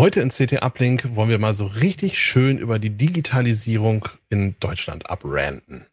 Heute 0.00 0.20
in 0.20 0.30
CT 0.30 0.62
Uplink 0.62 1.14
wollen 1.14 1.28
wir 1.28 1.38
mal 1.38 1.52
so 1.52 1.66
richtig 1.66 2.18
schön 2.18 2.56
über 2.56 2.78
die 2.78 2.88
Digitalisierung 2.88 4.08
in 4.30 4.56
Deutschland 4.58 5.10
abranten. 5.10 5.84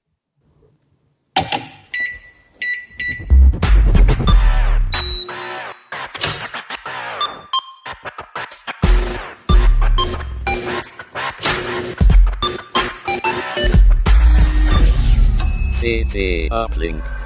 CT 15.81 16.49
Uplink. 16.49 17.16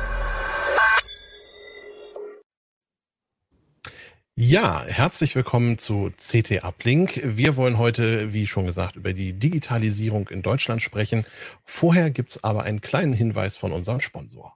Ja, 4.36 4.84
herzlich 4.88 5.36
willkommen 5.36 5.78
zu 5.78 6.10
CT 6.18 6.64
Uplink. 6.64 7.22
Wir 7.24 7.58
wollen 7.58 7.78
heute, 7.78 8.32
wie 8.32 8.48
schon 8.48 8.66
gesagt, 8.66 8.96
über 8.96 9.12
die 9.12 9.34
Digitalisierung 9.34 10.30
in 10.30 10.42
Deutschland 10.42 10.82
sprechen. 10.82 11.26
Vorher 11.66 12.12
gibt 12.12 12.32
es 12.32 12.44
aber 12.44 12.64
einen 12.64 12.80
kleinen 12.80 13.14
Hinweis 13.14 13.58
von 13.58 13.74
unserem 13.74 14.00
Sponsor. 14.00 14.56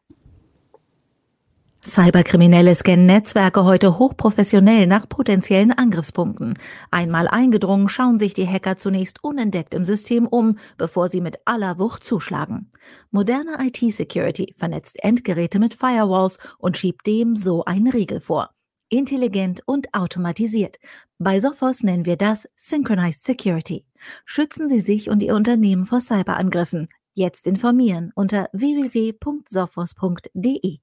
Cyberkriminelle 1.85 2.73
scannen 2.73 3.05
Netzwerke 3.05 3.63
heute 3.63 3.99
hochprofessionell 3.99 4.87
nach 4.87 5.07
potenziellen 5.07 5.71
Angriffspunkten. 5.71 6.57
Einmal 6.89 7.27
eingedrungen, 7.27 7.89
schauen 7.89 8.17
sich 8.17 8.33
die 8.33 8.47
Hacker 8.47 8.77
zunächst 8.77 9.23
unentdeckt 9.23 9.73
im 9.73 9.85
System 9.85 10.25
um, 10.25 10.57
bevor 10.77 11.09
sie 11.09 11.21
mit 11.21 11.37
aller 11.45 11.77
Wucht 11.77 12.03
zuschlagen. 12.03 12.71
Moderne 13.11 13.59
IT-Security 13.59 14.55
vernetzt 14.57 15.03
Endgeräte 15.03 15.59
mit 15.59 15.75
Firewalls 15.75 16.39
und 16.57 16.77
schiebt 16.77 17.05
dem 17.05 17.35
so 17.35 17.65
einen 17.65 17.89
Riegel 17.89 18.19
vor. 18.19 18.54
Intelligent 18.89 19.61
und 19.65 19.93
automatisiert. 19.93 20.77
Bei 21.17 21.39
Sophos 21.39 21.81
nennen 21.83 22.05
wir 22.05 22.17
das 22.17 22.47
Synchronized 22.55 23.23
Security. 23.23 23.85
Schützen 24.25 24.69
Sie 24.69 24.79
sich 24.79 25.09
und 25.09 25.23
Ihr 25.23 25.33
Unternehmen 25.35 25.85
vor 25.85 26.01
Cyberangriffen. 26.01 26.87
Jetzt 27.13 27.47
informieren 27.47 28.11
unter 28.15 28.49
www.sophos.de. 28.51 30.79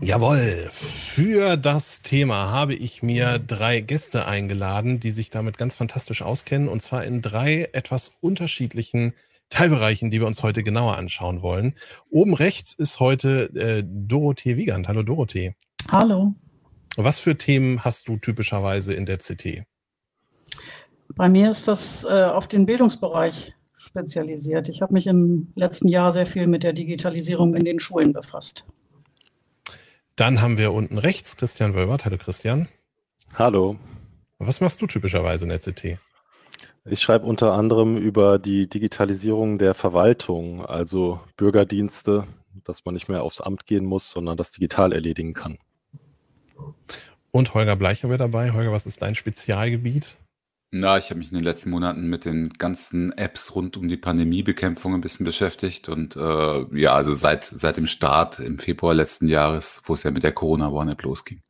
Jawohl, 0.00 0.68
für 0.72 1.56
das 1.56 2.02
Thema 2.02 2.50
habe 2.50 2.74
ich 2.74 3.02
mir 3.02 3.38
drei 3.38 3.80
Gäste 3.80 4.26
eingeladen, 4.26 5.00
die 5.00 5.10
sich 5.10 5.30
damit 5.30 5.58
ganz 5.58 5.74
fantastisch 5.74 6.22
auskennen, 6.22 6.68
und 6.68 6.82
zwar 6.82 7.04
in 7.04 7.22
drei 7.22 7.68
etwas 7.72 8.12
unterschiedlichen 8.20 9.14
Teilbereichen, 9.50 10.10
die 10.10 10.20
wir 10.20 10.26
uns 10.26 10.42
heute 10.42 10.62
genauer 10.62 10.96
anschauen 10.96 11.42
wollen. 11.42 11.74
Oben 12.10 12.34
rechts 12.34 12.72
ist 12.72 13.00
heute 13.00 13.50
äh, 13.54 13.82
Dorothee 13.86 14.56
Wiegand. 14.56 14.88
Hallo 14.88 15.02
Dorothee. 15.02 15.54
Hallo. 15.90 16.34
Was 16.96 17.18
für 17.18 17.36
Themen 17.36 17.84
hast 17.84 18.08
du 18.08 18.16
typischerweise 18.16 18.92
in 18.92 19.06
der 19.06 19.18
CT? 19.18 19.64
Bei 21.14 21.28
mir 21.28 21.50
ist 21.50 21.68
das 21.68 22.04
äh, 22.04 22.24
auf 22.24 22.48
den 22.48 22.66
Bildungsbereich 22.66 23.54
spezialisiert. 23.76 24.68
Ich 24.68 24.82
habe 24.82 24.92
mich 24.92 25.06
im 25.06 25.52
letzten 25.54 25.88
Jahr 25.88 26.12
sehr 26.12 26.26
viel 26.26 26.46
mit 26.46 26.62
der 26.62 26.72
Digitalisierung 26.72 27.54
in 27.54 27.64
den 27.64 27.78
Schulen 27.78 28.12
befasst. 28.12 28.64
Dann 30.16 30.40
haben 30.40 30.58
wir 30.58 30.72
unten 30.72 30.98
rechts 30.98 31.36
Christian 31.36 31.74
Wölbert. 31.74 32.04
Hallo 32.04 32.18
Christian. 32.18 32.68
Hallo. 33.34 33.78
Was 34.38 34.60
machst 34.60 34.82
du 34.82 34.86
typischerweise 34.86 35.44
in 35.44 35.50
der 35.50 35.60
CT? 35.60 35.98
Ich 36.90 37.00
schreibe 37.00 37.26
unter 37.26 37.52
anderem 37.52 37.96
über 37.96 38.38
die 38.38 38.68
Digitalisierung 38.68 39.58
der 39.58 39.74
Verwaltung, 39.74 40.64
also 40.64 41.20
Bürgerdienste, 41.36 42.26
dass 42.64 42.84
man 42.84 42.94
nicht 42.94 43.08
mehr 43.08 43.22
aufs 43.22 43.40
Amt 43.40 43.66
gehen 43.66 43.84
muss, 43.84 44.10
sondern 44.10 44.36
das 44.36 44.52
digital 44.52 44.92
erledigen 44.92 45.34
kann. 45.34 45.58
Und 47.30 47.54
Holger 47.54 47.76
Bleicher 47.76 48.08
wäre 48.08 48.18
dabei. 48.18 48.52
Holger, 48.52 48.72
was 48.72 48.86
ist 48.86 49.02
dein 49.02 49.14
Spezialgebiet? 49.14 50.16
Na, 50.70 50.98
ich 50.98 51.08
habe 51.08 51.18
mich 51.18 51.30
in 51.30 51.38
den 51.38 51.44
letzten 51.44 51.70
Monaten 51.70 52.08
mit 52.08 52.26
den 52.26 52.50
ganzen 52.50 53.16
Apps 53.16 53.54
rund 53.54 53.78
um 53.78 53.88
die 53.88 53.96
Pandemiebekämpfung 53.96 54.94
ein 54.94 55.00
bisschen 55.00 55.24
beschäftigt 55.24 55.88
und 55.88 56.14
äh, 56.16 56.78
ja, 56.78 56.94
also 56.94 57.14
seit, 57.14 57.44
seit 57.44 57.78
dem 57.78 57.86
Start 57.86 58.38
im 58.38 58.58
Februar 58.58 58.92
letzten 58.92 59.28
Jahres, 59.28 59.80
wo 59.84 59.94
es 59.94 60.02
ja 60.02 60.10
mit 60.10 60.24
der 60.24 60.32
Corona-Warn-App 60.32 61.02
losging. 61.02 61.40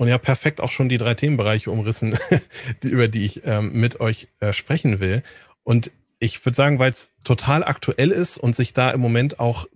Und 0.00 0.08
ja, 0.08 0.16
perfekt 0.16 0.62
auch 0.62 0.70
schon 0.70 0.88
die 0.88 0.96
drei 0.96 1.12
Themenbereiche 1.12 1.70
umrissen, 1.70 2.16
die, 2.82 2.88
über 2.88 3.06
die 3.06 3.26
ich 3.26 3.42
ähm, 3.44 3.72
mit 3.74 4.00
euch 4.00 4.28
äh, 4.40 4.54
sprechen 4.54 4.98
will. 4.98 5.22
Und 5.62 5.90
ich 6.18 6.42
würde 6.42 6.56
sagen, 6.56 6.78
weil 6.78 6.90
es 6.90 7.10
total 7.22 7.62
aktuell 7.62 8.10
ist 8.10 8.38
und 8.38 8.56
sich 8.56 8.72
da 8.72 8.92
im 8.92 9.00
Moment 9.02 9.40
auch 9.40 9.66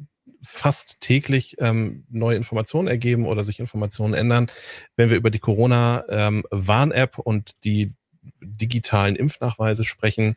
fast 0.42 1.00
täglich 1.00 1.56
ähm, 1.58 2.06
neue 2.08 2.38
Informationen 2.38 2.88
ergeben 2.88 3.26
oder 3.26 3.44
sich 3.44 3.60
Informationen 3.60 4.14
ändern, 4.14 4.50
wenn 4.96 5.10
wir 5.10 5.18
über 5.18 5.28
die 5.28 5.40
Corona-Warn-App 5.40 7.18
ähm, 7.18 7.22
und 7.22 7.62
die 7.62 7.92
digitalen 8.40 9.16
Impfnachweise 9.16 9.84
sprechen, 9.84 10.36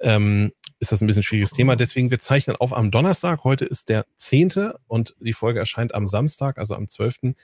ähm, 0.00 0.52
ist 0.78 0.92
das 0.92 1.02
ein 1.02 1.06
bisschen 1.06 1.20
ein 1.20 1.24
schwieriges 1.24 1.52
Thema. 1.52 1.76
Deswegen, 1.76 2.10
wir 2.10 2.20
zeichnen 2.20 2.56
auf 2.56 2.72
am 2.72 2.90
Donnerstag. 2.90 3.44
Heute 3.44 3.66
ist 3.66 3.90
der 3.90 4.06
10. 4.16 4.72
und 4.86 5.14
die 5.20 5.34
Folge 5.34 5.58
erscheint 5.58 5.94
am 5.94 6.08
Samstag, 6.08 6.56
also 6.56 6.74
am 6.74 6.88
12. 6.88 7.34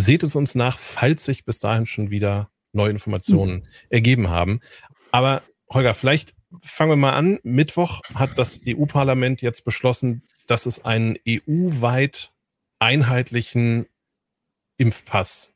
Seht 0.00 0.22
es 0.22 0.34
uns 0.34 0.54
nach, 0.54 0.78
falls 0.78 1.26
sich 1.26 1.44
bis 1.44 1.60
dahin 1.60 1.84
schon 1.84 2.10
wieder 2.10 2.50
neue 2.72 2.90
Informationen 2.90 3.56
mhm. 3.56 3.64
ergeben 3.90 4.28
haben. 4.30 4.60
Aber 5.10 5.42
Holger, 5.68 5.94
vielleicht 5.94 6.34
fangen 6.62 6.92
wir 6.92 6.96
mal 6.96 7.12
an. 7.12 7.38
Mittwoch 7.42 8.00
hat 8.14 8.38
das 8.38 8.60
EU-Parlament 8.66 9.42
jetzt 9.42 9.64
beschlossen, 9.64 10.22
dass 10.46 10.66
es 10.66 10.84
einen 10.84 11.16
EU-weit 11.28 12.32
einheitlichen 12.78 13.86
Impfpass 14.78 15.52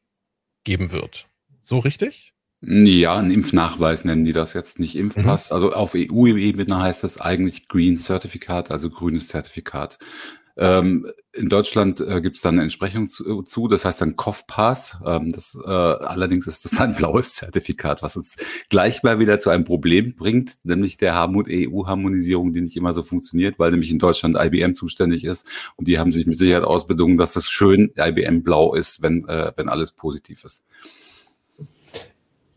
geben 0.64 0.92
wird. 0.92 1.26
So 1.62 1.78
richtig? 1.78 2.34
Ja, 2.60 3.16
ein 3.16 3.30
Impfnachweis 3.30 4.04
nennen 4.04 4.24
die 4.24 4.32
das 4.32 4.52
jetzt, 4.52 4.78
nicht 4.78 4.96
Impfpass. 4.96 5.50
Mhm. 5.50 5.54
Also 5.54 5.72
auf 5.72 5.94
EU-Ebene 5.94 6.78
heißt 6.78 7.02
das 7.02 7.18
eigentlich 7.20 7.68
Green 7.68 7.98
Certifikat, 7.98 8.70
also 8.70 8.90
grünes 8.90 9.28
Zertifikat. 9.28 9.98
Ähm, 10.56 11.10
in 11.32 11.48
Deutschland 11.48 12.00
äh, 12.00 12.20
gibt 12.20 12.36
es 12.36 12.42
dann 12.42 12.54
eine 12.54 12.62
Entsprechung 12.62 13.08
zu, 13.08 13.42
zu, 13.42 13.66
das 13.66 13.84
heißt 13.84 14.00
dann 14.00 14.14
COF-Pass. 14.14 14.98
Ähm, 15.04 15.32
das, 15.32 15.58
äh, 15.64 15.68
allerdings 15.68 16.46
ist 16.46 16.64
das 16.64 16.80
ein 16.80 16.94
blaues 16.96 17.34
Zertifikat, 17.34 18.02
was 18.02 18.16
uns 18.16 18.36
gleich 18.68 19.02
mal 19.02 19.18
wieder 19.18 19.40
zu 19.40 19.50
einem 19.50 19.64
Problem 19.64 20.14
bringt, 20.14 20.64
nämlich 20.64 20.96
der 20.96 21.14
EU-Harmonisierung, 21.14 22.52
die 22.52 22.60
nicht 22.60 22.76
immer 22.76 22.92
so 22.92 23.02
funktioniert, 23.02 23.58
weil 23.58 23.72
nämlich 23.72 23.90
in 23.90 23.98
Deutschland 23.98 24.36
IBM 24.38 24.74
zuständig 24.74 25.24
ist 25.24 25.46
und 25.76 25.88
die 25.88 25.98
haben 25.98 26.12
sich 26.12 26.26
mit 26.26 26.38
Sicherheit 26.38 26.64
ausbedungen, 26.64 27.16
dass 27.16 27.32
das 27.32 27.50
schön 27.50 27.92
IBM 27.98 28.42
blau 28.44 28.74
ist, 28.74 29.02
wenn, 29.02 29.26
äh, 29.28 29.52
wenn 29.56 29.68
alles 29.68 29.92
positiv 29.92 30.44
ist. 30.44 30.64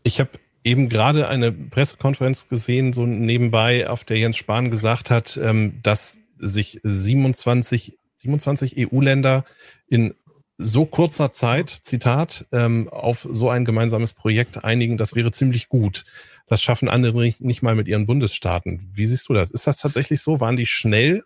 Ich 0.04 0.20
habe 0.20 0.30
eben 0.62 0.88
gerade 0.88 1.28
eine 1.28 1.50
Pressekonferenz 1.50 2.48
gesehen, 2.48 2.92
so 2.92 3.06
nebenbei, 3.06 3.90
auf 3.90 4.04
der 4.04 4.18
Jens 4.18 4.36
Spahn 4.36 4.70
gesagt 4.70 5.10
hat, 5.10 5.36
ähm, 5.42 5.80
dass 5.82 6.20
sich 6.40 6.80
27, 6.82 7.98
27 8.16 8.92
EU-Länder 8.92 9.44
in 9.86 10.14
so 10.58 10.86
kurzer 10.86 11.30
Zeit, 11.30 11.70
Zitat, 11.70 12.46
ähm, 12.50 12.88
auf 12.88 13.28
so 13.30 13.48
ein 13.48 13.64
gemeinsames 13.64 14.12
Projekt 14.12 14.64
einigen, 14.64 14.96
das 14.96 15.14
wäre 15.14 15.30
ziemlich 15.30 15.68
gut. 15.68 16.04
Das 16.46 16.60
schaffen 16.60 16.88
andere 16.88 17.32
nicht, 17.38 17.62
mal 17.62 17.76
mit 17.76 17.86
ihren 17.86 18.06
Bundesstaaten. 18.06 18.90
Wie 18.92 19.06
siehst 19.06 19.28
du 19.28 19.34
das? 19.34 19.50
Ist 19.52 19.66
das 19.66 19.76
tatsächlich 19.76 20.20
so? 20.20 20.40
Waren 20.40 20.56
die 20.56 20.66
schnell? 20.66 21.22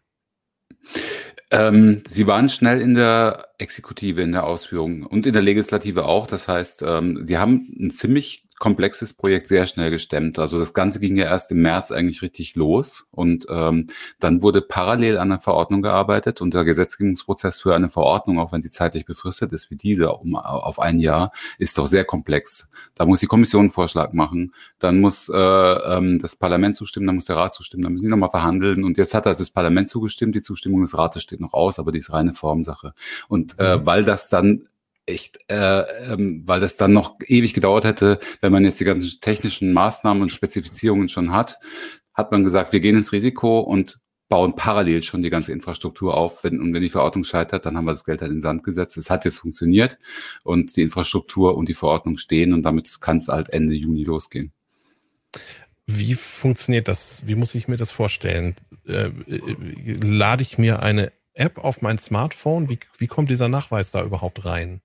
Ähm, 1.51 2.03
sie 2.07 2.27
waren 2.27 2.49
schnell 2.49 2.81
in 2.81 2.95
der 2.95 3.49
Exekutive, 3.59 4.21
in 4.23 4.33
der 4.33 4.45
Ausführung 4.45 5.05
und 5.05 5.27
in 5.27 5.33
der 5.33 5.43
Legislative 5.43 6.05
auch. 6.05 6.27
Das 6.27 6.49
heißt, 6.49 6.83
ähm, 6.83 7.25
die 7.27 7.39
haben 7.39 7.75
ein 7.79 7.91
ziemlich 7.91 8.49
komplexes 8.63 9.13
Projekt 9.13 9.49
sehr 9.49 9.67
schnell 9.67 9.91
gestemmt. 9.91 10.39
Also 10.39 10.57
das 10.57 10.73
Ganze 10.73 11.01
ging 11.01 11.17
ja 11.17 11.25
erst 11.25 11.51
im 11.51 11.63
März 11.63 11.91
eigentlich 11.91 12.23
richtig 12.23 12.55
los 12.55 13.09
und 13.11 13.45
ähm, 13.51 13.89
dann 14.21 14.41
wurde 14.41 14.63
parallel 14.63 15.19
an 15.19 15.33
einer 15.33 15.41
Verordnung 15.41 15.83
gearbeitet 15.83 16.41
und 16.41 16.55
der 16.55 16.65
Gesetzgebungsprozess 16.65 17.59
für 17.59 17.75
eine 17.75 17.91
Verordnung, 17.91 18.39
auch 18.39 18.53
wenn 18.53 18.63
sie 18.63 18.71
zeitlich 18.71 19.05
befristet 19.05 19.53
ist 19.53 19.73
wie 19.73 19.75
diese 19.75 20.13
um, 20.13 20.37
auf 20.37 20.79
ein 20.79 21.01
Jahr, 21.01 21.33
ist 21.59 21.77
doch 21.77 21.89
sehr 21.89 22.05
komplex. 22.05 22.69
Da 22.95 23.05
muss 23.05 23.19
die 23.19 23.27
Kommission 23.27 23.63
einen 23.63 23.71
Vorschlag 23.71 24.13
machen, 24.13 24.55
dann 24.79 25.01
muss 25.01 25.29
äh, 25.29 25.37
ähm, 25.37 26.21
das 26.21 26.37
Parlament 26.37 26.77
zustimmen, 26.77 27.09
dann 27.09 27.17
muss 27.17 27.25
der 27.25 27.39
Rat 27.39 27.55
zustimmen, 27.55 27.83
dann 27.83 27.95
müssen 27.95 28.05
sie 28.05 28.11
nochmal 28.11 28.31
verhandeln 28.31 28.85
und 28.85 28.97
jetzt 28.97 29.13
hat 29.13 29.27
also 29.27 29.41
das 29.41 29.51
Parlament 29.51 29.89
zugestimmt, 29.89 30.37
die 30.37 30.43
Zustimmung 30.43 30.83
des 30.83 30.97
Rates 30.97 31.21
steht 31.25 31.41
noch 31.41 31.53
aus, 31.53 31.81
aber 31.81 31.91
die 31.91 31.99
ist 31.99 32.13
reine 32.13 32.33
Formsache. 32.33 32.95
Und 33.27 33.59
äh, 33.59 33.79
mhm. 33.79 33.87
weil 33.87 34.05
das 34.05 34.29
dann 34.29 34.69
echt, 35.07 35.39
äh, 35.49 35.81
ähm, 36.13 36.43
weil 36.47 36.61
das 36.61 36.77
dann 36.77 36.93
noch 36.93 37.17
ewig 37.27 37.55
gedauert 37.55 37.85
hätte, 37.85 38.21
wenn 38.41 38.53
man 38.53 38.65
jetzt 38.65 38.81
die 38.81 38.85
ganzen 38.85 39.21
technischen 39.21 39.73
Maßnahmen 39.73 40.23
und 40.23 40.33
Spezifizierungen 40.33 41.09
schon 41.09 41.33
hat, 41.33 41.59
hat 42.15 42.31
man 42.31 42.45
gesagt, 42.45 42.73
wir 42.73 42.81
gehen 42.81 42.97
ins 42.97 43.13
Risiko 43.13 43.61
und 43.61 44.01
bauen 44.29 44.57
parallel 44.57 45.03
schon 45.03 45.23
die 45.23 45.31
ganze 45.31 45.53
Infrastruktur 45.53 46.17
auf. 46.17 46.45
Wenn, 46.45 46.61
und 46.61 46.73
wenn 46.73 46.83
die 46.83 46.89
Verordnung 46.89 47.25
scheitert, 47.25 47.67
dann 47.67 47.77
haben 47.77 47.85
wir 47.85 47.93
das 47.93 48.05
Geld 48.05 48.23
halt 48.23 48.31
in 48.31 48.39
den 48.39 48.43
Sand 48.43 48.63
gesetzt. 48.63 48.97
Es 48.97 49.11
hat 49.11 49.25
jetzt 49.25 49.41
funktioniert 49.41 49.99
und 50.43 50.77
die 50.77 50.83
Infrastruktur 50.83 51.57
und 51.57 51.69
die 51.69 51.75
Verordnung 51.75 52.17
stehen 52.17 52.55
und 52.55 52.63
damit 52.63 53.01
kann 53.01 53.19
es 53.19 53.29
halt 53.29 53.51
Ende 53.51 53.75
Juni 53.75 54.05
losgehen. 54.05 54.53
Wie 55.87 56.15
funktioniert 56.15 56.89
das? 56.89 57.27
Wie 57.27 57.35
muss 57.35 57.55
ich 57.55 57.69
mir 57.69 57.77
das 57.77 57.91
vorstellen? 57.91 58.55
Äh, 58.87 59.09
äh 59.09 59.99
lade 60.01 60.43
ich 60.43 60.57
mir 60.57 60.81
eine 60.81 61.13
App 61.35 61.59
auf 61.59 61.83
mein 61.83 61.99
Smartphone? 61.99 62.69
Wie, 62.69 62.79
wie 62.99 63.07
kommt 63.07 63.31
dieser 63.31 63.49
Nachweis 63.49 63.91
da 63.91 64.03
überhaupt 64.03 64.45
rein? 64.45 64.81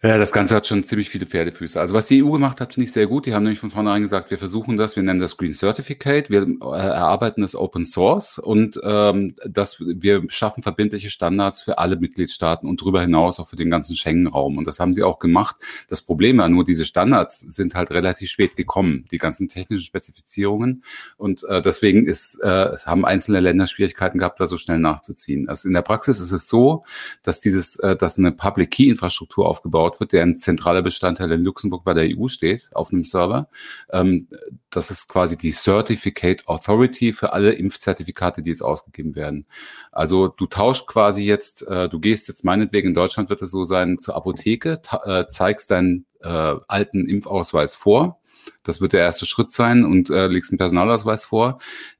Ja, 0.00 0.16
das 0.16 0.30
Ganze 0.30 0.54
hat 0.54 0.64
schon 0.64 0.84
ziemlich 0.84 1.10
viele 1.10 1.26
Pferdefüße. 1.26 1.80
Also 1.80 1.92
was 1.92 2.06
die 2.06 2.22
EU 2.22 2.30
gemacht 2.30 2.60
hat, 2.60 2.74
finde 2.74 2.84
ich 2.84 2.92
sehr 2.92 3.08
gut. 3.08 3.26
Die 3.26 3.34
haben 3.34 3.42
nämlich 3.42 3.58
von 3.58 3.70
vornherein 3.70 4.00
gesagt, 4.00 4.30
wir 4.30 4.38
versuchen 4.38 4.76
das, 4.76 4.94
wir 4.94 5.02
nennen 5.02 5.18
das 5.18 5.36
Green 5.36 5.54
Certificate, 5.54 6.30
wir 6.30 6.42
äh, 6.42 6.64
erarbeiten 6.64 7.40
das 7.42 7.56
Open 7.56 7.84
Source 7.84 8.38
und 8.38 8.78
ähm, 8.84 9.34
das, 9.44 9.80
wir 9.80 10.22
schaffen 10.28 10.62
verbindliche 10.62 11.10
Standards 11.10 11.62
für 11.62 11.78
alle 11.78 11.96
Mitgliedstaaten 11.96 12.68
und 12.68 12.80
darüber 12.80 13.00
hinaus 13.00 13.40
auch 13.40 13.48
für 13.48 13.56
den 13.56 13.70
ganzen 13.70 13.96
Schengen-Raum. 13.96 14.58
Und 14.58 14.68
das 14.68 14.78
haben 14.78 14.94
sie 14.94 15.02
auch 15.02 15.18
gemacht. 15.18 15.56
Das 15.88 16.02
Problem 16.02 16.38
war 16.38 16.48
nur, 16.48 16.64
diese 16.64 16.84
Standards 16.84 17.40
sind 17.40 17.74
halt 17.74 17.90
relativ 17.90 18.30
spät 18.30 18.54
gekommen, 18.54 19.04
die 19.10 19.18
ganzen 19.18 19.48
technischen 19.48 19.84
Spezifizierungen. 19.84 20.84
Und 21.16 21.42
äh, 21.48 21.60
deswegen 21.60 22.06
ist, 22.06 22.38
äh, 22.40 22.76
haben 22.86 23.04
einzelne 23.04 23.40
Länder 23.40 23.66
Schwierigkeiten 23.66 24.18
gehabt, 24.18 24.38
da 24.38 24.46
so 24.46 24.58
schnell 24.58 24.78
nachzuziehen. 24.78 25.48
Also 25.48 25.66
in 25.66 25.74
der 25.74 25.82
Praxis 25.82 26.20
ist 26.20 26.30
es 26.30 26.46
so, 26.46 26.84
dass 27.24 27.40
dieses, 27.40 27.80
äh, 27.80 27.96
dass 27.96 28.16
eine 28.16 28.30
Public 28.30 28.70
Key 28.70 28.90
Infrastruktur 28.90 29.48
aufgebaut 29.48 29.87
aufgebaut 29.88 30.00
wird, 30.00 30.12
der 30.12 30.22
ein 30.22 30.34
zentraler 30.34 30.82
Bestandteil 30.82 31.30
in 31.32 31.44
Luxemburg 31.44 31.84
bei 31.84 31.94
der 31.94 32.08
EU 32.16 32.28
steht, 32.28 32.68
auf 32.72 32.92
einem 32.92 33.04
Server. 33.04 33.48
Ähm, 33.90 34.28
das 34.70 34.90
ist 34.90 35.08
quasi 35.08 35.36
die 35.36 35.52
Certificate 35.52 36.46
Authority 36.46 37.12
für 37.12 37.32
alle 37.32 37.52
Impfzertifikate, 37.52 38.42
die 38.42 38.50
jetzt 38.50 38.62
ausgegeben 38.62 39.14
werden. 39.14 39.46
Also 39.92 40.28
du 40.28 40.46
tauschst 40.46 40.86
quasi 40.86 41.24
jetzt, 41.24 41.62
äh, 41.66 41.88
du 41.88 41.98
gehst 42.00 42.28
jetzt 42.28 42.44
meinetwegen, 42.44 42.88
in 42.88 42.94
Deutschland 42.94 43.30
wird 43.30 43.42
es 43.42 43.50
so 43.50 43.64
sein, 43.64 43.98
zur 43.98 44.16
Apotheke, 44.16 44.80
äh, 45.04 45.26
zeigst 45.26 45.70
deinen 45.70 46.06
äh, 46.20 46.28
alten 46.28 47.08
Impfausweis 47.08 47.74
vor. 47.74 48.20
Das 48.62 48.80
wird 48.80 48.92
der 48.92 49.00
erste 49.00 49.26
Schritt 49.26 49.52
sein 49.52 49.84
und 49.84 50.10
äh, 50.10 50.26
legst 50.26 50.52
einen 50.52 50.58
Personalausweis 50.58 51.26
vor. 51.26 51.58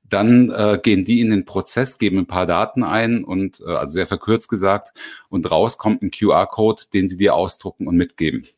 Dann 0.09 0.51
äh, 0.51 0.79
gehen 0.83 1.05
die 1.05 1.21
in 1.21 1.31
den 1.31 1.45
Prozess, 1.45 1.99
geben 1.99 2.19
ein 2.19 2.27
paar 2.27 2.47
Daten 2.47 2.83
ein 2.83 3.25
und, 3.25 3.61
äh, 3.61 3.71
also 3.71 3.93
sehr 3.93 4.07
verkürzt 4.07 4.49
gesagt, 4.49 4.93
und 5.29 5.51
raus 5.51 5.79
kommt 5.79 6.03
ein 6.03 6.11
QR-Code, 6.11 6.85
den 6.93 7.09
sie 7.09 7.17
dir 7.17 7.35
ausdrucken 7.35 7.87
und 7.87 7.97
mitgeben. 7.97 8.49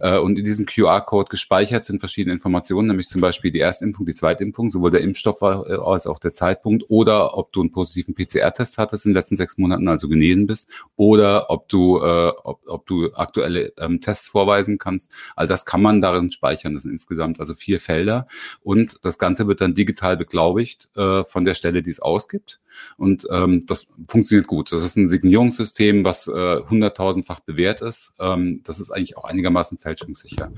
Äh, 0.00 0.18
und 0.18 0.38
in 0.38 0.44
diesem 0.44 0.66
QR-Code 0.66 1.28
gespeichert 1.28 1.84
sind 1.84 2.00
verschiedene 2.00 2.32
Informationen, 2.32 2.88
nämlich 2.88 3.08
zum 3.08 3.20
Beispiel 3.20 3.50
die 3.50 3.60
Erstimpfung, 3.60 4.06
die 4.06 4.14
Zweitimpfung, 4.14 4.70
sowohl 4.70 4.90
der 4.90 5.00
Impfstoff 5.00 5.42
äh, 5.42 5.46
als 5.46 6.06
auch 6.06 6.18
der 6.18 6.30
Zeitpunkt 6.30 6.84
oder 6.88 7.36
ob 7.36 7.52
du 7.52 7.60
einen 7.60 7.72
positiven 7.72 8.14
PCR-Test 8.14 8.78
hattest 8.78 9.06
in 9.06 9.10
den 9.10 9.16
letzten 9.16 9.36
sechs 9.36 9.58
Monaten, 9.58 9.88
also 9.88 10.08
genesen 10.08 10.46
bist, 10.46 10.70
oder 10.96 11.50
ob 11.50 11.68
du, 11.68 11.98
äh, 11.98 12.32
ob, 12.44 12.60
ob 12.66 12.86
du 12.86 13.12
aktuelle 13.14 13.72
ähm, 13.78 14.00
Tests 14.00 14.28
vorweisen 14.28 14.78
kannst. 14.78 15.12
All 15.34 15.46
das 15.46 15.64
kann 15.64 15.82
man 15.82 16.00
darin 16.00 16.30
speichern. 16.30 16.74
Das 16.74 16.82
sind 16.82 16.92
insgesamt 16.92 17.40
also 17.40 17.54
vier 17.54 17.80
Felder. 17.80 18.26
Und 18.62 18.98
das 19.02 19.18
Ganze 19.18 19.46
wird 19.48 19.60
dann 19.60 19.74
digital 19.74 20.16
beglaubigt 20.16 20.88
äh, 20.96 21.24
von 21.24 21.44
der 21.44 21.54
Stelle, 21.54 21.82
die 21.82 21.90
es 21.90 22.00
ausgibt. 22.00 22.60
Und 22.96 23.26
ähm, 23.30 23.64
das 23.66 23.88
funktioniert 24.08 24.46
gut. 24.46 24.72
Das 24.72 24.82
ist 24.82 24.96
ein 24.96 25.08
Signierungssystem, 25.08 26.04
was 26.04 26.28
äh, 26.28 26.60
hunderttausendfach 26.68 27.40
äh, 27.40 27.42
bewährt 27.46 27.80
ist. 27.80 28.12
Ähm, 28.18 28.60
das 28.64 28.80
ist 28.80 28.90
eigentlich 28.90 29.16
auch 29.16 29.24
einigermaßen 29.24 29.65
fälschungssicher. 29.78 30.52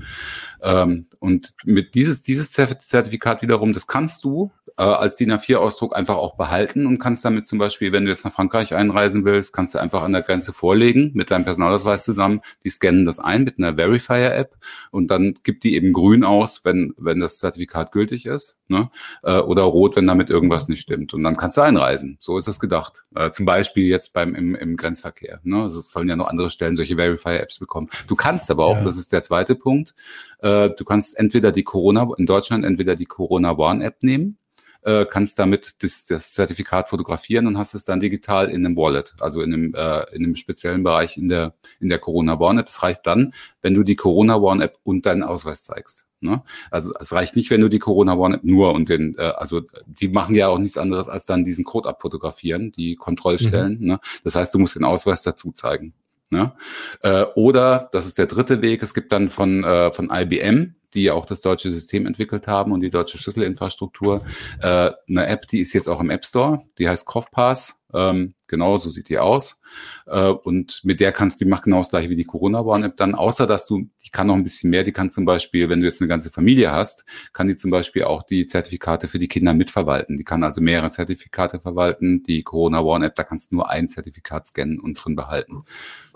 Ähm, 0.61 1.07
und 1.19 1.55
mit 1.65 1.95
dieses, 1.95 2.21
dieses 2.21 2.51
Zertifikat 2.51 3.41
wiederum, 3.41 3.73
das 3.73 3.87
kannst 3.87 4.23
du 4.23 4.51
äh, 4.79 4.83
als 4.83 5.17
DIN 5.17 5.33
A4-Ausdruck 5.33 5.93
einfach 5.93 6.15
auch 6.15 6.35
behalten 6.37 6.87
und 6.87 6.99
kannst 6.99 7.25
damit 7.25 7.47
zum 7.47 7.59
Beispiel, 7.59 7.91
wenn 7.91 8.05
du 8.05 8.11
jetzt 8.11 8.23
nach 8.23 8.31
Frankreich 8.31 8.73
einreisen 8.73 9.25
willst, 9.25 9.51
kannst 9.51 9.75
du 9.75 9.79
einfach 9.79 10.03
an 10.03 10.13
der 10.13 10.21
Grenze 10.21 10.53
vorlegen 10.53 11.11
mit 11.13 11.31
deinem 11.31 11.43
Personalausweis 11.43 12.05
zusammen. 12.05 12.39
Die 12.63 12.69
scannen 12.69 13.03
das 13.03 13.19
ein 13.19 13.43
mit 13.43 13.57
einer 13.57 13.75
Verifier-App 13.75 14.55
und 14.91 15.11
dann 15.11 15.35
gibt 15.43 15.65
die 15.65 15.75
eben 15.75 15.91
grün 15.91 16.23
aus, 16.23 16.63
wenn, 16.63 16.93
wenn 16.97 17.19
das 17.19 17.39
Zertifikat 17.39 17.91
gültig 17.91 18.25
ist, 18.25 18.57
ne? 18.69 18.89
äh, 19.23 19.39
oder 19.39 19.63
rot, 19.63 19.97
wenn 19.97 20.07
damit 20.07 20.29
irgendwas 20.29 20.69
nicht 20.69 20.79
stimmt. 20.79 21.13
Und 21.13 21.23
dann 21.23 21.35
kannst 21.35 21.57
du 21.57 21.61
einreisen. 21.61 22.15
So 22.21 22.37
ist 22.37 22.47
das 22.47 22.61
gedacht. 22.61 23.03
Äh, 23.13 23.31
zum 23.31 23.45
Beispiel 23.45 23.85
jetzt 23.85 24.13
beim 24.13 24.33
im, 24.33 24.55
im 24.55 24.77
Grenzverkehr. 24.77 25.41
Ne? 25.43 25.63
Also 25.63 25.81
es 25.81 25.91
sollen 25.91 26.07
ja 26.07 26.15
noch 26.15 26.27
andere 26.27 26.49
Stellen 26.49 26.75
solche 26.75 26.95
Verifier-Apps 26.95 27.59
bekommen. 27.59 27.89
Du 28.07 28.15
kannst 28.15 28.49
aber 28.49 28.63
auch, 28.63 28.77
ja. 28.77 28.85
das 28.85 28.95
ist 28.95 29.11
der 29.11 29.23
zweite 29.23 29.55
Punkt, 29.55 29.93
äh, 30.39 30.69
du 30.69 30.85
kannst 30.85 31.19
entweder 31.19 31.51
die 31.51 31.63
Corona, 31.63 32.07
in 32.17 32.25
Deutschland 32.25 32.63
entweder 32.63 32.95
die 32.95 33.05
Corona 33.05 33.57
One-App 33.57 34.03
nehmen, 34.03 34.37
äh, 34.83 35.05
kannst 35.05 35.39
damit 35.39 35.83
das, 35.83 36.05
das 36.05 36.33
Zertifikat 36.33 36.89
fotografieren 36.89 37.47
und 37.47 37.57
hast 37.57 37.73
es 37.73 37.85
dann 37.85 37.99
digital 37.99 38.49
in 38.49 38.65
einem 38.65 38.75
Wallet, 38.77 39.15
also 39.19 39.41
in 39.41 39.53
einem, 39.53 39.73
äh, 39.73 40.03
in 40.15 40.23
einem 40.23 40.35
speziellen 40.35 40.83
Bereich 40.83 41.17
in 41.17 41.29
der, 41.29 41.53
in 41.79 41.89
der 41.89 41.99
Corona 41.99 42.39
One 42.39 42.61
App. 42.61 42.67
Das 42.67 42.81
reicht 42.83 43.05
dann, 43.05 43.33
wenn 43.61 43.73
du 43.73 43.83
die 43.83 43.95
Corona 43.95 44.37
One 44.37 44.63
App 44.63 44.77
und 44.83 45.05
deinen 45.05 45.23
Ausweis 45.23 45.63
zeigst. 45.63 46.05
Ne? 46.21 46.43
Also 46.69 46.91
es 46.99 47.13
reicht 47.13 47.35
nicht, 47.35 47.49
wenn 47.49 47.61
du 47.61 47.69
die 47.69 47.79
Corona 47.79 48.15
One 48.15 48.35
App 48.35 48.43
nur 48.43 48.73
und 48.73 48.89
den, 48.89 49.17
äh, 49.17 49.21
also 49.21 49.61
die 49.85 50.09
machen 50.09 50.35
ja 50.35 50.47
auch 50.47 50.57
nichts 50.57 50.77
anderes 50.77 51.09
als 51.09 51.25
dann 51.25 51.43
diesen 51.43 51.63
Code 51.63 51.87
abfotografieren, 51.87 52.71
die 52.71 52.95
Kontrollstellen. 52.95 53.79
Mhm. 53.79 53.87
Ne? 53.87 53.99
Das 54.23 54.35
heißt, 54.35 54.53
du 54.53 54.59
musst 54.59 54.75
den 54.75 54.83
Ausweis 54.83 55.23
dazu 55.23 55.51
zeigen. 55.51 55.93
Ne? 56.29 56.53
Äh, 57.01 57.23
oder, 57.35 57.89
das 57.91 58.05
ist 58.05 58.17
der 58.17 58.27
dritte 58.27 58.61
Weg, 58.61 58.83
es 58.83 58.93
gibt 58.93 59.11
dann 59.11 59.29
von, 59.29 59.63
äh, 59.63 59.91
von 59.91 60.09
IBM, 60.11 60.75
die 60.93 61.11
auch 61.11 61.25
das 61.25 61.41
deutsche 61.41 61.69
System 61.69 62.05
entwickelt 62.05 62.47
haben 62.47 62.71
und 62.71 62.81
die 62.81 62.89
deutsche 62.89 63.17
Schlüsselinfrastruktur, 63.17 64.23
äh, 64.61 64.91
eine 65.07 65.27
App, 65.27 65.47
die 65.47 65.59
ist 65.59 65.73
jetzt 65.73 65.87
auch 65.87 65.99
im 65.99 66.09
App 66.09 66.25
Store, 66.25 66.61
die 66.77 66.89
heißt 66.89 67.05
CoughPass. 67.05 67.75
Ähm, 67.91 68.35
genau, 68.47 68.77
so 68.77 68.91
sieht 68.91 69.09
die 69.09 69.17
aus. 69.17 69.59
Äh, 70.05 70.27
und 70.27 70.81
mit 70.83 70.99
der 70.99 71.11
kannst 71.11 71.41
du, 71.41 71.45
die 71.45 71.49
macht 71.49 71.63
genau 71.63 71.79
das 71.79 71.89
gleiche 71.89 72.09
wie 72.09 72.15
die 72.15 72.23
Corona 72.23 72.63
Warn 72.63 72.83
App 72.83 72.97
dann, 72.97 73.15
außer 73.15 73.47
dass 73.47 73.65
du, 73.65 73.89
die 74.05 74.11
kann 74.11 74.27
noch 74.27 74.35
ein 74.35 74.43
bisschen 74.43 74.69
mehr, 74.69 74.83
die 74.83 74.91
kann 74.91 75.09
zum 75.09 75.25
Beispiel, 75.25 75.69
wenn 75.69 75.79
du 75.79 75.87
jetzt 75.87 75.99
eine 75.99 76.07
ganze 76.07 76.29
Familie 76.29 76.71
hast, 76.71 77.05
kann 77.33 77.47
die 77.47 77.55
zum 77.55 77.71
Beispiel 77.71 78.03
auch 78.03 78.21
die 78.21 78.45
Zertifikate 78.45 79.07
für 79.07 79.17
die 79.17 79.27
Kinder 79.27 79.53
mitverwalten. 79.53 80.17
Die 80.17 80.23
kann 80.23 80.43
also 80.43 80.61
mehrere 80.61 80.91
Zertifikate 80.91 81.59
verwalten. 81.59 82.21
Die 82.23 82.43
Corona 82.43 82.85
Warn 82.85 83.03
App, 83.03 83.15
da 83.15 83.23
kannst 83.23 83.51
du 83.51 83.55
nur 83.55 83.69
ein 83.69 83.89
Zertifikat 83.89 84.45
scannen 84.45 84.79
und 84.79 84.93
drin 84.93 85.15
behalten. 85.15 85.63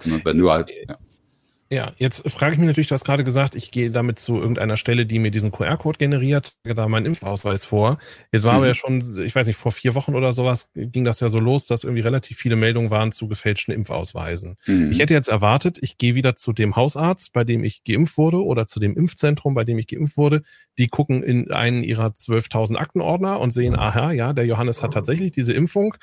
Und 0.06 0.26
wenn 0.26 0.38
du 0.38 0.52
halt, 0.52 0.70
ja. 0.88 0.98
Ja, 1.74 1.92
jetzt 1.98 2.30
frage 2.30 2.54
ich 2.54 2.60
mich 2.60 2.68
natürlich, 2.68 2.88
du 2.90 2.94
hast 2.94 3.04
gerade 3.04 3.24
gesagt, 3.24 3.56
ich 3.56 3.72
gehe 3.72 3.90
damit 3.90 4.20
zu 4.20 4.36
irgendeiner 4.40 4.78
Stelle, 4.78 5.08
die 5.08 5.18
mir 5.18 5.32
diesen 5.32 5.52
QR-Code 5.52 5.98
generiert, 5.98 6.54
da 6.64 6.88
meinen 6.88 7.08
Impfausweis 7.08 7.66
vor. 7.66 7.98
Jetzt 8.32 8.44
war 8.44 8.54
mhm. 8.54 8.58
aber 8.58 8.68
ja 8.68 8.76
schon, 8.76 9.00
ich 9.26 9.34
weiß 9.34 9.48
nicht, 9.48 9.56
vor 9.56 9.72
vier 9.72 9.96
Wochen 9.96 10.14
oder 10.14 10.34
sowas 10.34 10.70
ging 10.76 11.04
das 11.04 11.20
ja 11.20 11.30
so 11.30 11.40
los, 11.40 11.66
dass 11.66 11.84
irgendwie 11.84 12.04
relativ 12.04 12.38
viele 12.38 12.56
Meldungen 12.56 12.92
waren 12.92 13.12
zu 13.12 13.28
gefälschten 13.28 13.74
Impfausweisen. 13.74 14.56
Mhm. 14.68 14.92
Ich 14.92 15.00
hätte 15.00 15.16
jetzt 15.16 15.30
erwartet, 15.30 15.80
ich 15.82 15.98
gehe 15.98 16.14
wieder 16.14 16.36
zu 16.36 16.54
dem 16.54 16.76
Hausarzt, 16.76 17.34
bei 17.34 17.44
dem 17.44 17.64
ich 17.64 17.84
geimpft 17.84 18.20
wurde 18.20 18.44
oder 18.44 18.68
zu 18.68 18.80
dem 18.80 18.96
Impfzentrum, 18.96 19.56
bei 19.56 19.64
dem 19.64 19.80
ich 19.80 19.88
geimpft 19.88 20.16
wurde. 20.16 20.44
Die 20.78 20.88
gucken 20.88 21.24
in 21.24 21.52
einen 21.52 21.82
ihrer 21.82 22.10
12.000 22.10 22.76
Aktenordner 22.76 23.40
und 23.40 23.50
sehen, 23.50 23.76
aha, 23.76 24.12
ja, 24.12 24.34
der 24.34 24.46
Johannes 24.46 24.84
hat 24.84 24.94
tatsächlich 24.94 25.32
diese 25.32 25.54
Impfung. 25.54 25.96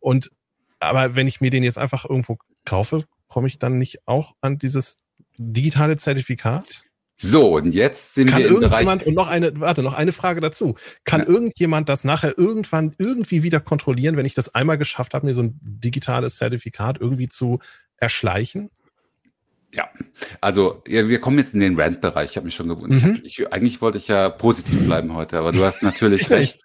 Und 0.00 0.32
aber 0.80 1.14
wenn 1.14 1.28
ich 1.28 1.40
mir 1.40 1.50
den 1.50 1.62
jetzt 1.62 1.78
einfach 1.78 2.04
irgendwo 2.04 2.38
kaufe, 2.64 3.04
komme 3.28 3.46
ich 3.46 3.58
dann 3.58 3.78
nicht 3.78 4.06
auch 4.06 4.34
an 4.40 4.58
dieses 4.58 4.98
digitale 5.36 5.96
Zertifikat? 5.96 6.84
So, 7.24 7.56
und 7.56 7.72
jetzt 7.72 8.14
sind 8.14 8.30
Kann 8.30 8.40
wir 8.40 8.48
im 8.48 8.54
irgendjemand, 8.54 9.00
Bereich 9.00 9.06
und 9.06 9.14
noch 9.14 9.28
eine, 9.28 9.60
warte, 9.60 9.82
noch 9.82 9.94
eine 9.94 10.10
Frage 10.10 10.40
dazu. 10.40 10.74
Kann 11.04 11.20
ja. 11.20 11.28
irgendjemand 11.28 11.88
das 11.88 12.02
nachher 12.02 12.36
irgendwann 12.36 12.94
irgendwie 12.98 13.44
wieder 13.44 13.60
kontrollieren, 13.60 14.16
wenn 14.16 14.26
ich 14.26 14.34
das 14.34 14.54
einmal 14.56 14.76
geschafft 14.76 15.14
habe, 15.14 15.26
mir 15.26 15.34
so 15.34 15.42
ein 15.42 15.58
digitales 15.62 16.36
Zertifikat 16.36 17.00
irgendwie 17.00 17.28
zu 17.28 17.60
erschleichen? 17.96 18.70
Ja, 19.74 19.88
also 20.40 20.82
ja, 20.86 21.08
wir 21.08 21.18
kommen 21.20 21.38
jetzt 21.38 21.54
in 21.54 21.60
den 21.60 21.80
Rant-Bereich. 21.80 22.30
Ich 22.30 22.36
habe 22.36 22.44
mich 22.44 22.54
schon 22.54 22.68
gewundert. 22.68 23.02
Mhm. 23.02 23.20
Ich, 23.24 23.50
eigentlich 23.52 23.80
wollte 23.80 23.96
ich 23.98 24.08
ja 24.08 24.28
positiv 24.28 24.84
bleiben 24.84 25.14
heute, 25.14 25.38
aber 25.38 25.52
du 25.52 25.64
hast 25.64 25.82
natürlich 25.82 26.28
recht. 26.30 26.60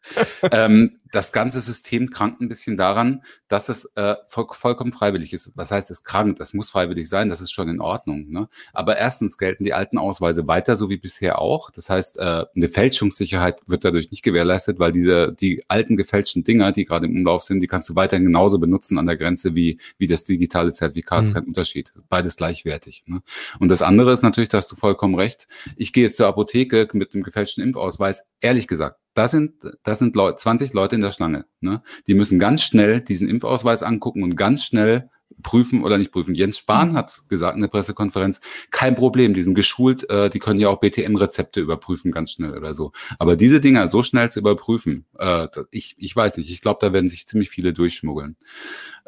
Ähm, 0.51 0.99
das 1.17 1.31
ganze 1.31 1.61
System 1.61 2.11
krankt 2.11 2.41
ein 2.41 2.47
bisschen 2.47 2.77
daran, 2.77 3.23
dass 3.47 3.69
es 3.69 3.85
äh, 3.95 4.17
voll, 4.27 4.45
vollkommen 4.51 4.91
freiwillig 4.91 5.33
ist. 5.33 5.51
Was 5.55 5.71
heißt 5.71 5.89
es 5.89 6.03
krankt? 6.03 6.39
Das 6.39 6.53
muss 6.53 6.69
freiwillig 6.69 7.09
sein, 7.09 7.27
das 7.27 7.41
ist 7.41 7.51
schon 7.51 7.69
in 7.69 7.81
Ordnung. 7.81 8.29
Ne? 8.29 8.49
Aber 8.71 8.97
erstens 8.97 9.39
gelten 9.39 9.63
die 9.63 9.73
alten 9.73 9.97
Ausweise 9.97 10.47
weiter, 10.47 10.75
so 10.75 10.91
wie 10.91 10.97
bisher 10.97 11.39
auch. 11.39 11.71
Das 11.71 11.89
heißt, 11.89 12.19
äh, 12.19 12.45
eine 12.55 12.69
Fälschungssicherheit 12.69 13.61
wird 13.65 13.83
dadurch 13.83 14.11
nicht 14.11 14.21
gewährleistet, 14.21 14.77
weil 14.77 14.91
diese 14.91 15.33
die 15.33 15.63
alten 15.67 15.97
gefälschten 15.97 16.43
Dinger, 16.43 16.71
die 16.71 16.85
gerade 16.85 17.07
im 17.07 17.15
Umlauf 17.15 17.41
sind, 17.41 17.61
die 17.61 17.67
kannst 17.67 17.89
du 17.89 17.95
weiterhin 17.95 18.25
genauso 18.25 18.59
benutzen 18.59 18.99
an 18.99 19.07
der 19.07 19.17
Grenze 19.17 19.55
wie 19.55 19.79
wie 19.97 20.05
das 20.05 20.23
digitale 20.23 20.71
Zertifikat. 20.71 21.25
Mhm. 21.25 21.33
Kein 21.33 21.45
Unterschied. 21.45 21.93
Beides 22.09 22.35
gleichwertig. 22.35 23.05
Ne? 23.07 23.23
Und 23.59 23.69
das 23.69 23.81
andere 23.81 24.11
ist 24.11 24.21
natürlich, 24.21 24.49
da 24.49 24.57
hast 24.57 24.71
du 24.71 24.75
vollkommen 24.75 25.15
recht. 25.15 25.47
Ich 25.77 25.93
gehe 25.93 26.03
jetzt 26.03 26.17
zur 26.17 26.27
Apotheke 26.27 26.87
mit 26.93 27.15
dem 27.15 27.23
gefälschten 27.23 27.63
Impfausweis. 27.63 28.21
Ehrlich 28.39 28.67
gesagt, 28.67 28.99
da 29.17 29.27
sind, 29.27 29.53
da 29.83 29.95
sind 29.95 30.15
Leute, 30.15 30.37
20 30.37 30.73
Leute 30.73 30.95
in 30.95 31.01
der 31.01 31.11
Schlange. 31.11 31.45
Ne? 31.59 31.81
Die 32.05 32.13
müssen 32.13 32.39
ganz 32.39 32.63
schnell 32.63 33.01
diesen 33.01 33.29
Impfausweis 33.29 33.81
angucken 33.81 34.23
und 34.23 34.35
ganz 34.35 34.63
schnell 34.63 35.09
prüfen 35.43 35.83
oder 35.83 35.97
nicht 35.97 36.11
prüfen. 36.11 36.35
Jens 36.35 36.57
Spahn 36.59 36.93
hat 36.93 37.23
gesagt 37.27 37.55
in 37.55 37.61
der 37.61 37.67
Pressekonferenz, 37.67 38.41
kein 38.71 38.95
Problem, 38.95 39.33
die 39.33 39.43
sind 39.43 39.55
geschult, 39.55 40.09
äh, 40.09 40.29
die 40.29 40.39
können 40.39 40.59
ja 40.59 40.69
auch 40.69 40.79
BTM-Rezepte 40.79 41.59
überprüfen 41.59 42.11
ganz 42.11 42.31
schnell 42.31 42.55
oder 42.55 42.73
so. 42.73 42.91
Aber 43.19 43.35
diese 43.35 43.59
Dinger 43.59 43.87
so 43.87 44.03
schnell 44.03 44.31
zu 44.31 44.39
überprüfen, 44.39 45.05
äh, 45.17 45.47
ich, 45.71 45.95
ich 45.97 46.15
weiß 46.15 46.37
nicht, 46.37 46.49
ich 46.49 46.61
glaube, 46.61 46.79
da 46.81 46.93
werden 46.93 47.07
sich 47.07 47.27
ziemlich 47.27 47.49
viele 47.49 47.73
durchschmuggeln. 47.73 48.37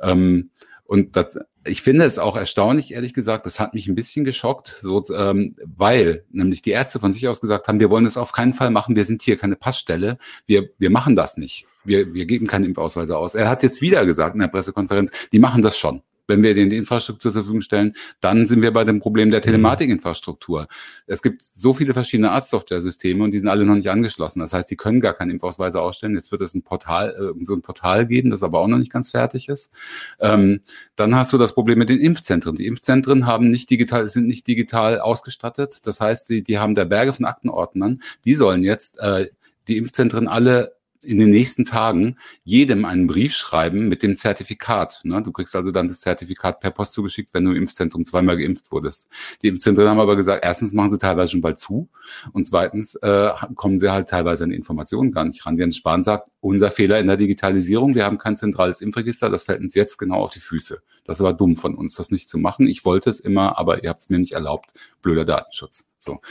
Ähm, 0.01 0.51
und 0.83 1.15
das, 1.15 1.37
ich 1.69 1.81
finde 1.81 2.03
es 2.03 2.19
auch 2.19 2.35
erstaunlich, 2.35 2.93
ehrlich 2.93 3.13
gesagt, 3.13 3.45
das 3.45 3.59
hat 3.59 3.73
mich 3.73 3.87
ein 3.87 3.95
bisschen 3.95 4.25
geschockt, 4.25 4.67
so, 4.81 5.03
ähm, 5.15 5.55
weil 5.63 6.25
nämlich 6.31 6.61
die 6.61 6.71
Ärzte 6.71 6.99
von 6.99 7.13
sich 7.13 7.27
aus 7.27 7.41
gesagt 7.41 7.67
haben, 7.67 7.79
wir 7.79 7.89
wollen 7.89 8.03
das 8.03 8.17
auf 8.17 8.31
keinen 8.31 8.53
Fall 8.53 8.71
machen, 8.71 8.95
wir 8.95 9.05
sind 9.05 9.21
hier 9.21 9.37
keine 9.37 9.55
Passstelle, 9.55 10.17
wir, 10.45 10.69
wir 10.77 10.89
machen 10.89 11.15
das 11.15 11.37
nicht. 11.37 11.65
Wir, 11.85 12.13
wir 12.13 12.25
geben 12.25 12.45
keine 12.45 12.65
Impfausweise 12.65 13.17
aus. 13.17 13.35
Er 13.35 13.49
hat 13.49 13.63
jetzt 13.63 13.81
wieder 13.81 14.05
gesagt 14.05 14.35
in 14.35 14.41
der 14.41 14.49
Pressekonferenz, 14.49 15.11
die 15.31 15.39
machen 15.39 15.61
das 15.61 15.77
schon. 15.77 16.01
Wenn 16.29 16.43
wir 16.43 16.53
denen 16.53 16.69
die 16.69 16.77
Infrastruktur 16.77 17.31
zur 17.31 17.41
Verfügung 17.41 17.61
stellen, 17.61 17.93
dann 18.21 18.47
sind 18.47 18.61
wir 18.61 18.71
bei 18.71 18.83
dem 18.83 18.99
Problem 18.99 19.31
der 19.31 19.39
mhm. 19.39 19.45
Telematikinfrastruktur. 19.45 20.67
Es 21.07 21.21
gibt 21.21 21.41
so 21.41 21.73
viele 21.73 21.93
verschiedene 21.93 22.31
Arztsoftware-Systeme 22.31 23.23
und 23.23 23.31
die 23.31 23.39
sind 23.39 23.49
alle 23.49 23.65
noch 23.65 23.75
nicht 23.75 23.89
angeschlossen. 23.89 24.39
Das 24.39 24.53
heißt, 24.53 24.69
die 24.69 24.77
können 24.77 25.01
gar 25.01 25.13
keine 25.13 25.31
Impfausweise 25.31 25.81
ausstellen. 25.81 26.15
Jetzt 26.15 26.31
wird 26.31 26.41
es 26.41 26.53
ein 26.53 26.61
Portal, 26.61 27.15
äh, 27.19 27.43
so 27.43 27.53
ein 27.53 27.61
Portal 27.61 28.05
geben, 28.05 28.29
das 28.29 28.43
aber 28.43 28.59
auch 28.59 28.67
noch 28.67 28.77
nicht 28.77 28.91
ganz 28.91 29.11
fertig 29.11 29.49
ist. 29.49 29.73
Ähm, 30.19 30.61
dann 30.95 31.15
hast 31.15 31.33
du 31.33 31.37
das 31.37 31.53
Problem 31.53 31.79
mit 31.79 31.89
den 31.89 31.99
Impfzentren. 31.99 32.55
Die 32.55 32.67
Impfzentren 32.67 33.25
haben 33.25 33.49
nicht 33.49 33.69
digital, 33.69 34.07
sind 34.07 34.27
nicht 34.27 34.47
digital 34.47 34.99
ausgestattet. 34.99 35.79
Das 35.85 35.99
heißt, 35.99 36.29
die, 36.29 36.43
die 36.43 36.59
haben 36.59 36.75
der 36.75 36.85
Berge 36.85 37.13
von 37.13 37.25
Aktenordnern. 37.25 38.01
Die 38.25 38.35
sollen 38.35 38.63
jetzt 38.63 38.99
äh, 38.99 39.27
die 39.67 39.77
Impfzentren 39.77 40.27
alle 40.27 40.78
in 41.01 41.19
den 41.19 41.29
nächsten 41.29 41.65
Tagen 41.65 42.17
jedem 42.43 42.85
einen 42.85 43.07
Brief 43.07 43.33
schreiben 43.33 43.87
mit 43.87 44.03
dem 44.03 44.17
Zertifikat. 44.17 45.01
Ne? 45.03 45.21
Du 45.21 45.31
kriegst 45.31 45.55
also 45.55 45.71
dann 45.71 45.87
das 45.87 46.01
Zertifikat 46.01 46.59
per 46.59 46.71
Post 46.71 46.93
zugeschickt, 46.93 47.33
wenn 47.33 47.45
du 47.45 47.51
im 47.51 47.57
Impfzentrum 47.57 48.05
zweimal 48.05 48.37
geimpft 48.37 48.71
wurdest. 48.71 49.07
Die 49.41 49.47
Impfzentren 49.47 49.87
haben 49.87 49.99
aber 49.99 50.15
gesagt, 50.15 50.43
erstens 50.43 50.73
machen 50.73 50.89
sie 50.89 50.99
teilweise 50.99 51.31
schon 51.31 51.41
bald 51.41 51.59
zu 51.59 51.89
und 52.33 52.47
zweitens 52.47 52.95
äh, 52.95 53.31
kommen 53.55 53.79
sie 53.79 53.91
halt 53.91 54.09
teilweise 54.09 54.43
an 54.43 54.51
Informationen 54.51 55.11
gar 55.11 55.25
nicht 55.25 55.45
ran. 55.45 55.57
Jens 55.57 55.77
Spahn 55.77 56.03
sagt, 56.03 56.29
unser 56.41 56.71
Fehler 56.71 56.99
in 56.99 57.07
der 57.07 57.17
Digitalisierung, 57.17 57.95
wir 57.95 58.05
haben 58.05 58.17
kein 58.17 58.35
zentrales 58.35 58.81
Impfregister, 58.81 59.29
das 59.29 59.43
fällt 59.43 59.61
uns 59.61 59.75
jetzt 59.75 59.97
genau 59.97 60.23
auf 60.23 60.31
die 60.31 60.39
Füße. 60.39 60.81
Das 61.03 61.19
war 61.21 61.33
dumm 61.33 61.55
von 61.55 61.75
uns, 61.75 61.95
das 61.95 62.11
nicht 62.11 62.29
zu 62.29 62.37
machen. 62.37 62.67
Ich 62.67 62.85
wollte 62.85 63.09
es 63.09 63.19
immer, 63.19 63.57
aber 63.57 63.83
ihr 63.83 63.89
habt 63.89 64.01
es 64.01 64.09
mir 64.09 64.19
nicht 64.19 64.33
erlaubt. 64.33 64.73
Blöder 65.01 65.25
Datenschutz. 65.25 65.89
So, 65.99 66.21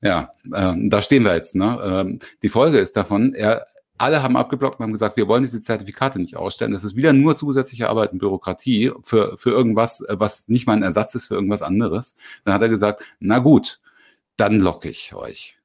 ja, 0.00 0.32
äh, 0.52 0.72
da 0.88 1.02
stehen 1.02 1.24
wir 1.24 1.34
jetzt. 1.34 1.54
Ne? 1.54 1.78
Ähm, 1.82 2.18
die 2.42 2.48
Folge 2.48 2.78
ist 2.78 2.96
davon, 2.96 3.34
er 3.34 3.66
alle 4.00 4.22
haben 4.22 4.36
abgeblockt 4.36 4.80
und 4.80 4.84
haben 4.84 4.92
gesagt, 4.92 5.16
wir 5.16 5.28
wollen 5.28 5.42
diese 5.42 5.60
Zertifikate 5.60 6.18
nicht 6.18 6.36
ausstellen. 6.36 6.72
Das 6.72 6.84
ist 6.84 6.96
wieder 6.96 7.12
nur 7.12 7.36
zusätzliche 7.36 7.88
Arbeit 7.88 8.12
und 8.12 8.18
Bürokratie 8.18 8.92
für, 9.02 9.36
für 9.36 9.50
irgendwas, 9.50 10.02
was 10.08 10.48
nicht 10.48 10.66
mal 10.66 10.72
ein 10.72 10.82
Ersatz 10.82 11.14
ist 11.14 11.26
für 11.26 11.34
irgendwas 11.34 11.60
anderes. 11.60 12.16
Dann 12.44 12.54
hat 12.54 12.62
er 12.62 12.70
gesagt, 12.70 13.04
na 13.18 13.40
gut, 13.40 13.80
dann 14.36 14.58
locke 14.58 14.88
ich 14.88 15.14
euch. 15.14 15.58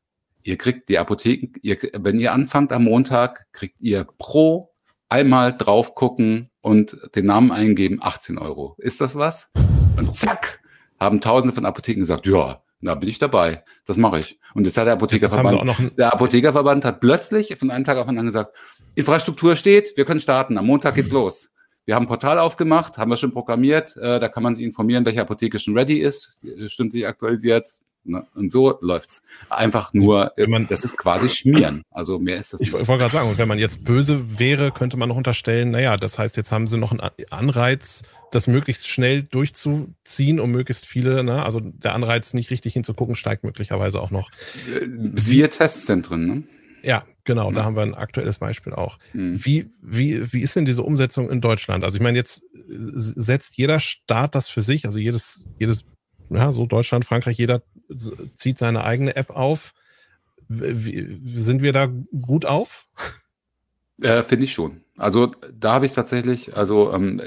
Ihr 0.44 0.58
kriegt 0.58 0.90
die 0.90 1.00
Apotheken, 1.00 1.58
ihr, 1.62 1.78
wenn 1.94 2.20
ihr 2.20 2.34
anfangt 2.34 2.74
am 2.74 2.84
Montag, 2.84 3.48
kriegt 3.54 3.80
ihr 3.80 4.06
pro 4.18 4.74
einmal 5.08 5.54
drauf 5.54 5.96
gucken 5.96 6.50
und 6.60 6.98
den 7.16 7.26
Namen 7.26 7.52
eingeben 7.52 8.00
18 8.02 8.38
Euro. 8.38 8.76
Ist 8.80 9.00
das 9.00 9.16
was? 9.16 9.52
Und 9.98 10.14
zack, 10.14 10.62
haben 11.00 11.22
tausende 11.22 11.56
von 11.56 11.66
Apotheken 11.66 12.02
gesagt, 12.02 12.28
ja, 12.28 12.62
da 12.82 12.96
bin 12.96 13.10
ich 13.10 13.20
dabei. 13.20 13.64
Das 13.86 13.98
mache 13.98 14.20
ich. 14.20 14.40
Und 14.54 14.66
jetzt 14.66 14.78
hat 14.78 14.88
der 14.88 14.94
Apothekerverband, 14.94 15.98
der 15.98 16.14
Apothekerverband 16.14 16.86
hat 16.86 17.00
plötzlich 17.00 17.56
von 17.58 17.72
einem 17.72 17.86
Tag 17.86 17.98
auf 17.98 18.04
den 18.04 18.10
anderen 18.10 18.28
gesagt, 18.28 18.56
Infrastruktur 18.96 19.56
steht, 19.56 19.96
wir 19.98 20.06
können 20.06 20.20
starten. 20.20 20.58
Am 20.58 20.66
Montag 20.66 20.96
geht's 20.96 21.12
los. 21.12 21.50
Wir 21.86 21.96
haben 21.96 22.06
ein 22.06 22.08
Portal 22.08 22.40
aufgemacht, 22.40 22.98
haben 22.98 23.12
wir 23.12 23.18
schon 23.18 23.32
programmiert. 23.32 23.96
Äh, 23.98 24.20
da 24.20 24.28
kann 24.28 24.42
man 24.42 24.56
sich 24.56 24.66
informieren, 24.66 25.06
welche 25.06 25.22
Apotheke 25.22 25.60
schon 25.60 25.78
ready 25.78 26.00
ist, 26.00 26.40
stündlich 26.68 27.08
aktualisiert. 27.08 27.68
Ne? 28.06 28.26
Und 28.36 28.52
so 28.52 28.78
läuft's. 28.82 29.24
Einfach 29.50 29.94
nur, 29.94 30.32
man, 30.48 30.68
das 30.68 30.84
ist 30.84 30.96
quasi 30.96 31.28
Schmieren. 31.30 31.84
Also 31.92 32.20
mehr 32.20 32.38
ist 32.38 32.54
das 32.54 32.60
nicht. 32.60 32.70
Ich 32.70 32.88
wollte 32.88 33.02
gerade 33.02 33.14
sagen, 33.14 33.30
und 33.30 33.38
wenn 33.38 33.48
man 33.48 33.58
jetzt 33.58 33.84
böse 33.84 34.40
wäre, 34.40 34.72
könnte 34.72 34.96
man 34.96 35.10
noch 35.10 35.16
unterstellen, 35.16 35.72
naja, 35.72 35.98
das 35.98 36.20
heißt, 36.20 36.38
jetzt 36.38 36.52
haben 36.52 36.68
sie 36.68 36.78
noch 36.78 36.92
einen 36.92 37.02
Anreiz, 37.32 38.04
das 38.36 38.48
möglichst 38.48 38.88
schnell 38.88 39.24
durchzuziehen, 39.24 40.40
um 40.40 40.52
möglichst 40.52 40.86
viele, 40.86 41.24
ne? 41.24 41.44
also 41.44 41.60
der 41.60 41.94
Anreiz, 41.94 42.34
nicht 42.34 42.52
richtig 42.52 42.74
hinzugucken, 42.74 43.16
steigt 43.16 43.44
möglicherweise 43.44 44.02
auch 44.02 44.12
noch. 44.12 44.30
Siehe 45.16 45.50
Testzentren, 45.50 46.28
ne? 46.28 46.44
Ja, 46.84 47.04
genau, 47.24 47.52
da 47.52 47.64
haben 47.64 47.76
wir 47.76 47.82
ein 47.82 47.96
aktuelles 47.96 48.38
Beispiel 48.38 48.74
auch. 48.74 49.00
Mhm. 49.14 49.44
Wie, 49.44 49.72
wie, 49.82 50.34
wie 50.34 50.42
ist 50.42 50.56
denn 50.56 50.66
diese 50.66 50.84
Umsetzung 50.84 51.32
in 51.32 51.42
Deutschland? 51.42 51.84
Also 51.84 51.98
ich 51.98 52.04
meine, 52.04 52.18
jetzt 52.18 52.44
setzt 52.68 53.58
jeder 53.58 53.80
Staat 53.80 54.36
das 54.36 54.50
für 54.50 54.62
sich, 54.62 54.86
also 54.86 55.00
jedes, 55.00 55.46
jedes, 55.58 55.86
ja, 56.30 56.52
so 56.52 56.68
Deutschland, 56.68 57.06
Frankreich, 57.06 57.38
jeder 57.38 57.64
zieht 58.36 58.60
seine 58.60 58.84
eigene 58.84 59.16
App 59.16 59.32
auf. 59.32 59.74
Wie, 60.48 61.20
sind 61.34 61.64
wir 61.64 61.74
da 61.74 61.92
gut 62.22 62.46
auf? 62.46 62.88
Äh, 64.02 64.24
Finde 64.24 64.44
ich 64.44 64.54
schon. 64.54 64.82
Also 64.98 65.32
da 65.54 65.74
habe 65.74 65.86
ich 65.86 65.94
tatsächlich, 65.94 66.56
also 66.56 66.94
ähm, 66.94 67.22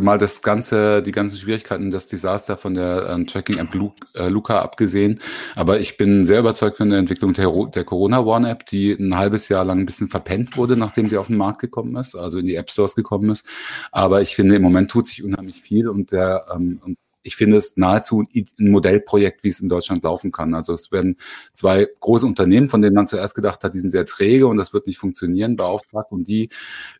mal 0.00 0.18
das 0.18 0.42
ganze, 0.42 1.02
die 1.02 1.12
ganzen 1.12 1.36
Schwierigkeiten, 1.38 1.90
das 1.90 2.08
Desaster 2.08 2.56
von 2.56 2.74
der 2.74 3.08
ähm, 3.08 3.26
Tracking 3.26 3.58
App 3.58 3.72
Lu 3.74 3.92
äh, 4.14 4.28
Luca 4.28 4.60
abgesehen. 4.60 5.20
Aber 5.54 5.80
ich 5.80 5.96
bin 5.96 6.24
sehr 6.24 6.40
überzeugt 6.40 6.76
von 6.78 6.90
der 6.90 6.98
Entwicklung 6.98 7.34
der, 7.34 7.52
der 7.72 7.84
Corona 7.84 8.20
One 8.20 8.48
App, 8.50 8.66
die 8.66 8.92
ein 8.92 9.16
halbes 9.16 9.48
Jahr 9.48 9.64
lang 9.64 9.80
ein 9.80 9.86
bisschen 9.86 10.08
verpennt 10.08 10.56
wurde, 10.56 10.76
nachdem 10.76 11.08
sie 11.08 11.18
auf 11.18 11.28
den 11.28 11.36
Markt 11.36 11.60
gekommen 11.60 11.94
ist, 11.96 12.14
also 12.16 12.38
in 12.38 12.46
die 12.46 12.56
App 12.56 12.70
Stores 12.70 12.94
gekommen 12.96 13.30
ist. 13.30 13.46
Aber 13.92 14.20
ich 14.20 14.34
finde, 14.34 14.56
im 14.56 14.62
Moment 14.62 14.90
tut 14.90 15.06
sich 15.06 15.22
unheimlich 15.24 15.60
viel 15.60 15.88
und 15.88 16.12
der 16.12 16.46
ähm, 16.54 16.80
und 16.84 16.98
ich 17.22 17.36
finde 17.36 17.56
es 17.56 17.76
nahezu 17.76 18.24
ein 18.34 18.70
Modellprojekt, 18.70 19.44
wie 19.44 19.48
es 19.48 19.60
in 19.60 19.68
Deutschland 19.68 20.02
laufen 20.02 20.32
kann. 20.32 20.54
Also 20.54 20.72
es 20.72 20.92
werden 20.92 21.16
zwei 21.52 21.88
große 22.00 22.26
Unternehmen, 22.26 22.68
von 22.68 22.80
denen 22.80 22.94
man 22.94 23.06
zuerst 23.06 23.34
gedacht 23.34 23.64
hat, 23.64 23.74
die 23.74 23.78
sind 23.78 23.90
sehr 23.90 24.06
träge 24.06 24.46
und 24.46 24.56
das 24.56 24.72
wird 24.72 24.86
nicht 24.86 24.98
funktionieren, 24.98 25.56
beauftragt 25.56 26.12
und 26.12 26.28
die 26.28 26.50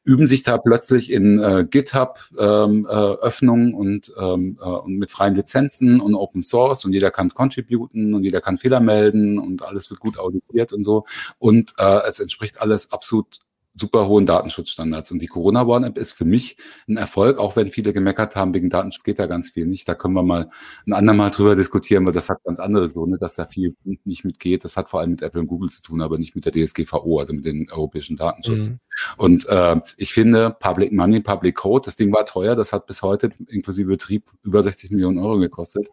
üben 0.05 0.27
sich 0.27 0.43
da 0.43 0.59
plötzlich 0.59 1.11
in 1.11 1.39
äh, 1.39 1.67
GitHub-Öffnungen 1.69 3.69
ähm, 3.69 3.73
äh, 3.73 3.77
und, 3.77 4.13
ähm, 4.19 4.59
äh, 4.61 4.65
und 4.65 4.97
mit 4.97 5.11
freien 5.11 5.35
Lizenzen 5.35 6.01
und 6.01 6.15
Open 6.15 6.43
Source 6.43 6.85
und 6.85 6.93
jeder 6.93 7.11
kann 7.11 7.29
contributen 7.31 8.15
und 8.15 8.25
jeder 8.25 8.41
kann 8.41 8.59
Fehler 8.59 8.81
melden 8.81 9.39
und 9.39 9.63
alles 9.63 9.91
wird 9.91 10.01
gut 10.01 10.19
auditiert 10.19 10.73
und 10.73 10.83
so. 10.83 11.05
Und 11.39 11.75
äh, 11.79 12.01
es 12.09 12.21
entspricht 12.21 12.61
alles 12.61 12.93
absolut 12.93 13.41
super 13.79 14.09
hohen 14.09 14.27
Datenschutzstandards. 14.27 15.11
Und 15.11 15.21
die 15.21 15.27
Corona 15.27 15.65
One 15.67 15.87
App 15.87 15.99
ist 15.99 16.13
für 16.13 16.25
mich 16.25 16.57
ein 16.89 16.97
Erfolg, 16.97 17.39
auch 17.39 17.57
wenn 17.57 17.69
viele 17.71 17.93
gemeckert 17.93 18.37
haben, 18.37 18.55
wegen 18.55 18.71
Datenschutz 18.71 19.05
geht 19.05 19.19
da 19.19 19.27
ganz 19.27 19.51
viel 19.51 19.67
nicht. 19.67 19.89
Da 19.89 19.95
können 19.95 20.15
wir 20.15 20.23
mal 20.23 20.51
ein 20.87 20.93
andermal 20.93 21.31
drüber 21.31 21.57
diskutieren, 21.57 22.07
weil 22.07 22.13
das 22.13 22.29
hat 22.29 22.43
ganz 22.45 22.61
andere 22.61 22.91
Gründe, 22.91 23.19
dass 23.19 23.35
da 23.35 23.47
viel 23.47 23.77
nicht 24.05 24.25
mitgeht. 24.25 24.65
Das 24.65 24.77
hat 24.77 24.91
vor 24.91 25.01
allem 25.01 25.11
mit 25.13 25.23
Apple 25.23 25.41
und 25.41 25.47
Google 25.47 25.71
zu 25.71 25.83
tun, 25.83 26.03
aber 26.03 26.19
nicht 26.19 26.35
mit 26.35 26.45
der 26.45 26.53
DSGVO, 26.53 27.19
also 27.19 27.33
mit 27.33 27.45
dem 27.45 27.67
europäischen 27.71 28.17
Datenschutz. 28.17 28.71
Mhm. 28.71 28.79
Und 29.17 29.49
äh, 29.49 29.81
ich 29.97 30.13
finde, 30.13 30.57
Public 30.59 30.93
Money, 30.93 31.21
Public 31.21 31.57
Code, 31.57 31.85
das 31.87 31.97
Ding 31.97 32.13
war 32.13 32.27
teuer, 32.27 32.57
das 32.57 32.73
hat 32.73 32.87
bis 32.87 33.03
heute 33.03 33.31
inklusive 33.49 33.89
Betrieb 33.89 34.25
über 34.43 34.63
60 34.63 34.91
Millionen 34.91 35.19
Euro 35.19 35.39
gekostet. 35.39 35.89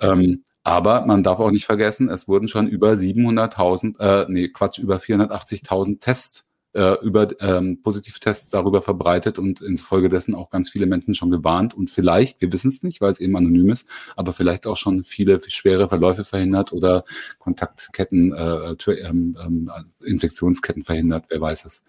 Ähm, 0.00 0.44
aber 0.64 1.04
man 1.06 1.24
darf 1.24 1.40
auch 1.40 1.50
nicht 1.50 1.66
vergessen, 1.66 2.08
es 2.08 2.28
wurden 2.28 2.46
schon 2.46 2.68
über 2.68 2.92
700.000, 2.92 3.98
äh, 3.98 4.26
nee, 4.28 4.48
Quatsch, 4.48 4.78
über 4.78 4.96
480.000 4.96 5.98
Tests 5.98 6.46
äh, 6.74 6.94
über 7.04 7.28
ähm, 7.40 7.82
Positivtests 7.82 8.50
darüber 8.50 8.82
verbreitet 8.82 9.38
und 9.38 9.60
infolgedessen 9.60 10.34
auch 10.34 10.50
ganz 10.50 10.70
viele 10.70 10.86
Menschen 10.86 11.14
schon 11.14 11.30
gewarnt 11.30 11.74
und 11.74 11.90
vielleicht, 11.90 12.40
wir 12.40 12.52
wissen 12.52 12.68
es 12.68 12.82
nicht, 12.82 13.00
weil 13.00 13.12
es 13.12 13.20
eben 13.20 13.36
anonym 13.36 13.70
ist, 13.70 13.88
aber 14.16 14.32
vielleicht 14.32 14.66
auch 14.66 14.76
schon 14.76 15.04
viele 15.04 15.40
schwere 15.46 15.88
Verläufe 15.88 16.24
verhindert 16.24 16.72
oder 16.72 17.04
Kontaktketten, 17.38 18.32
äh, 18.32 18.76
ähm, 19.02 19.36
ähm, 19.44 19.70
Infektionsketten 20.04 20.82
verhindert, 20.82 21.26
wer 21.28 21.40
weiß 21.40 21.64
es. 21.64 21.84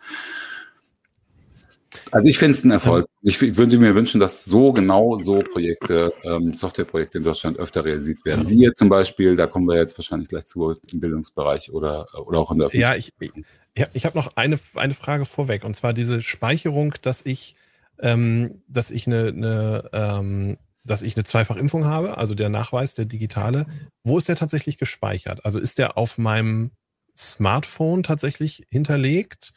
Also 2.12 2.28
ich 2.28 2.38
finde 2.38 2.52
es 2.52 2.64
ein 2.64 2.72
Erfolg. 2.72 3.08
Ich 3.22 3.42
würde 3.42 3.78
mir 3.78 3.96
wünschen, 3.96 4.20
dass 4.20 4.46
so 4.46 4.74
genau 4.74 5.20
so 5.20 5.40
Projekte, 5.40 6.14
ähm, 6.24 6.54
Softwareprojekte 6.54 7.20
in 7.20 7.24
Deutschland 7.24 7.58
öfter 7.58 7.86
realisiert 7.86 8.24
werden. 8.26 8.46
Siehe 8.46 8.74
zum 8.74 8.90
Beispiel, 8.90 9.36
da 9.36 9.48
kommen 9.48 9.68
wir 9.68 9.78
jetzt 9.78 9.98
wahrscheinlich 9.98 10.30
gleich 10.30 10.46
zu 10.46 10.74
im 10.92 11.00
Bildungsbereich 11.00 11.72
oder, 11.72 12.08
oder 12.26 12.40
auch 12.40 12.52
in 12.52 12.60
der 12.60 12.68
Öffentlichkeit. 12.68 13.12
Ja, 13.20 13.30
ich, 13.30 13.34
ich, 13.76 13.86
ich 13.94 14.06
habe 14.06 14.18
noch 14.18 14.36
eine, 14.36 14.60
eine 14.76 14.94
Frage 14.94 15.26
vorweg 15.26 15.64
und 15.64 15.76
zwar 15.76 15.94
diese 15.94 16.22
Speicherung, 16.22 16.96
dass 17.02 17.26
ich, 17.26 17.56
ähm, 18.00 18.62
dass 18.68 18.92
ich 18.92 19.08
eine, 19.08 19.28
eine 19.28 19.90
ähm, 19.94 20.58
dass 20.86 21.02
ich 21.02 21.16
eine 21.16 21.24
Zweifachimpfung 21.24 21.86
habe, 21.86 22.18
also 22.18 22.36
der 22.36 22.50
Nachweis, 22.50 22.94
der 22.94 23.06
digitale. 23.06 23.66
Wo 24.04 24.18
ist 24.18 24.28
der 24.28 24.36
tatsächlich 24.36 24.78
gespeichert? 24.78 25.46
Also 25.46 25.60
ist 25.60 25.78
der 25.78 25.98
auf 25.98 26.18
meinem 26.18 26.72
Smartphone 27.16 28.04
tatsächlich 28.04 28.64
hinterlegt 28.70 29.54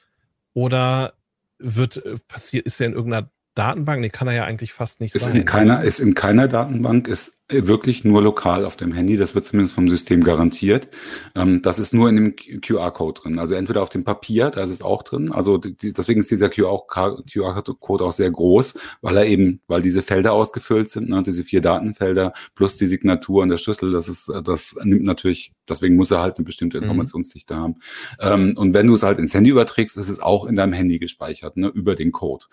oder 0.55 1.15
wird 1.59 2.05
äh, 2.05 2.19
passiert, 2.29 2.67
ist 2.67 2.81
der 2.81 2.89
in 2.89 2.93
irgendeiner 2.95 3.31
Datenbank? 3.55 4.01
Nee, 4.01 4.11
kann 4.11 4.29
er 4.29 4.35
ja 4.35 4.45
eigentlich 4.45 4.73
fast 4.73 5.01
nicht 5.01 5.15
ist 5.15 5.25
sein. 5.25 5.37
In 5.37 5.45
keiner, 5.45 5.83
ist 5.83 5.99
in 5.99 6.15
keiner 6.15 6.49
Datenbank, 6.49 7.09
ist 7.09 7.36
wirklich 7.49 8.03
nur 8.03 8.23
lokal 8.23 8.65
auf 8.65 8.77
dem 8.77 8.93
Handy. 8.93 9.17
Das 9.17 9.37
wird 9.37 9.47
zumindest 9.47 9.75
vom 9.75 9.89
System 9.89 10.25
garantiert. 10.25 10.89
Ähm, 11.37 11.63
das 11.63 11.79
ist 11.79 11.95
nur 11.95 12.09
in 12.09 12.17
dem 12.17 12.61
QR-Code 12.61 13.21
drin. 13.21 13.39
Also 13.39 13.55
entweder 13.55 13.83
auf 13.83 13.89
dem 13.89 14.03
Papier, 14.03 14.51
da 14.51 14.63
ist 14.65 14.71
es 14.71 14.83
auch 14.83 15.05
drin. 15.05 15.31
Also 15.31 15.59
deswegen 15.59 16.21
ist 16.21 16.31
dieser 16.31 16.49
QR-Code 16.49 18.05
auch 18.05 18.13
sehr 18.13 18.31
groß, 18.33 18.79
weil 19.01 19.17
er 19.17 19.27
eben, 19.27 19.61
weil 19.69 19.81
diese 19.81 20.03
Felder 20.03 20.33
ausgefüllt 20.33 20.91
sind, 20.91 21.09
ne, 21.09 21.23
diese 21.23 21.45
vier 21.45 21.61
Datenfelder 21.61 22.33
plus 22.57 22.79
die 22.79 22.87
Signatur 22.87 23.43
und 23.43 23.51
der 23.51 23.59
Schlüssel, 23.59 23.93
das 23.93 24.09
ist, 24.09 24.29
das 24.43 24.75
nimmt 24.83 25.05
natürlich, 25.05 25.53
deswegen 25.69 25.95
muss 25.95 26.11
er 26.11 26.23
halt 26.23 26.39
eine 26.39 26.45
bestimmte 26.45 26.79
mhm. 26.79 26.85
Informationsdichte 26.85 27.55
mhm. 27.55 27.59
haben. 27.59 27.75
Ähm, 28.21 28.55
und 28.57 28.75
wenn 28.75 28.89
du 28.89 28.95
es 28.95 29.05
halt 29.05 29.21
ins 29.21 29.35
Handy 29.35 29.51
überträgst, 29.51 29.97
ist 29.97 30.09
es 30.09 30.19
auch 30.19 30.47
in 30.47 30.57
deinem 30.57 30.73
Handy 30.73 30.99
gespeichert, 30.99 31.57
ne, 31.57 31.69
über 31.69 31.95
den 31.95 32.11
Code. 32.11 32.47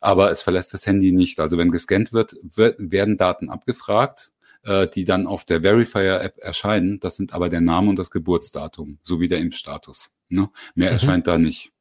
Aber 0.00 0.30
es 0.30 0.40
verlässt 0.40 0.72
das 0.72 0.86
Handy 0.86 1.12
nicht. 1.12 1.38
Also 1.38 1.58
wenn 1.58 1.70
gescannt 1.70 2.14
wird 2.14 2.34
werden 2.78 3.16
Daten 3.18 3.50
abgefragt 3.50 4.32
äh, 4.68 4.86
die 4.86 5.04
dann 5.04 5.26
auf 5.26 5.44
der 5.44 5.62
Verifier-App 5.62 6.38
erscheinen. 6.38 7.00
Das 7.00 7.16
sind 7.16 7.32
aber 7.32 7.48
der 7.48 7.62
Name 7.62 7.88
und 7.88 7.98
das 7.98 8.10
Geburtsdatum 8.10 8.98
sowie 9.02 9.28
der 9.28 9.38
Impfstatus. 9.38 10.16
Ne? 10.28 10.50
Mehr 10.74 10.90
mhm. 10.90 10.92
erscheint 10.92 11.26
da 11.26 11.38
nicht. 11.38 11.72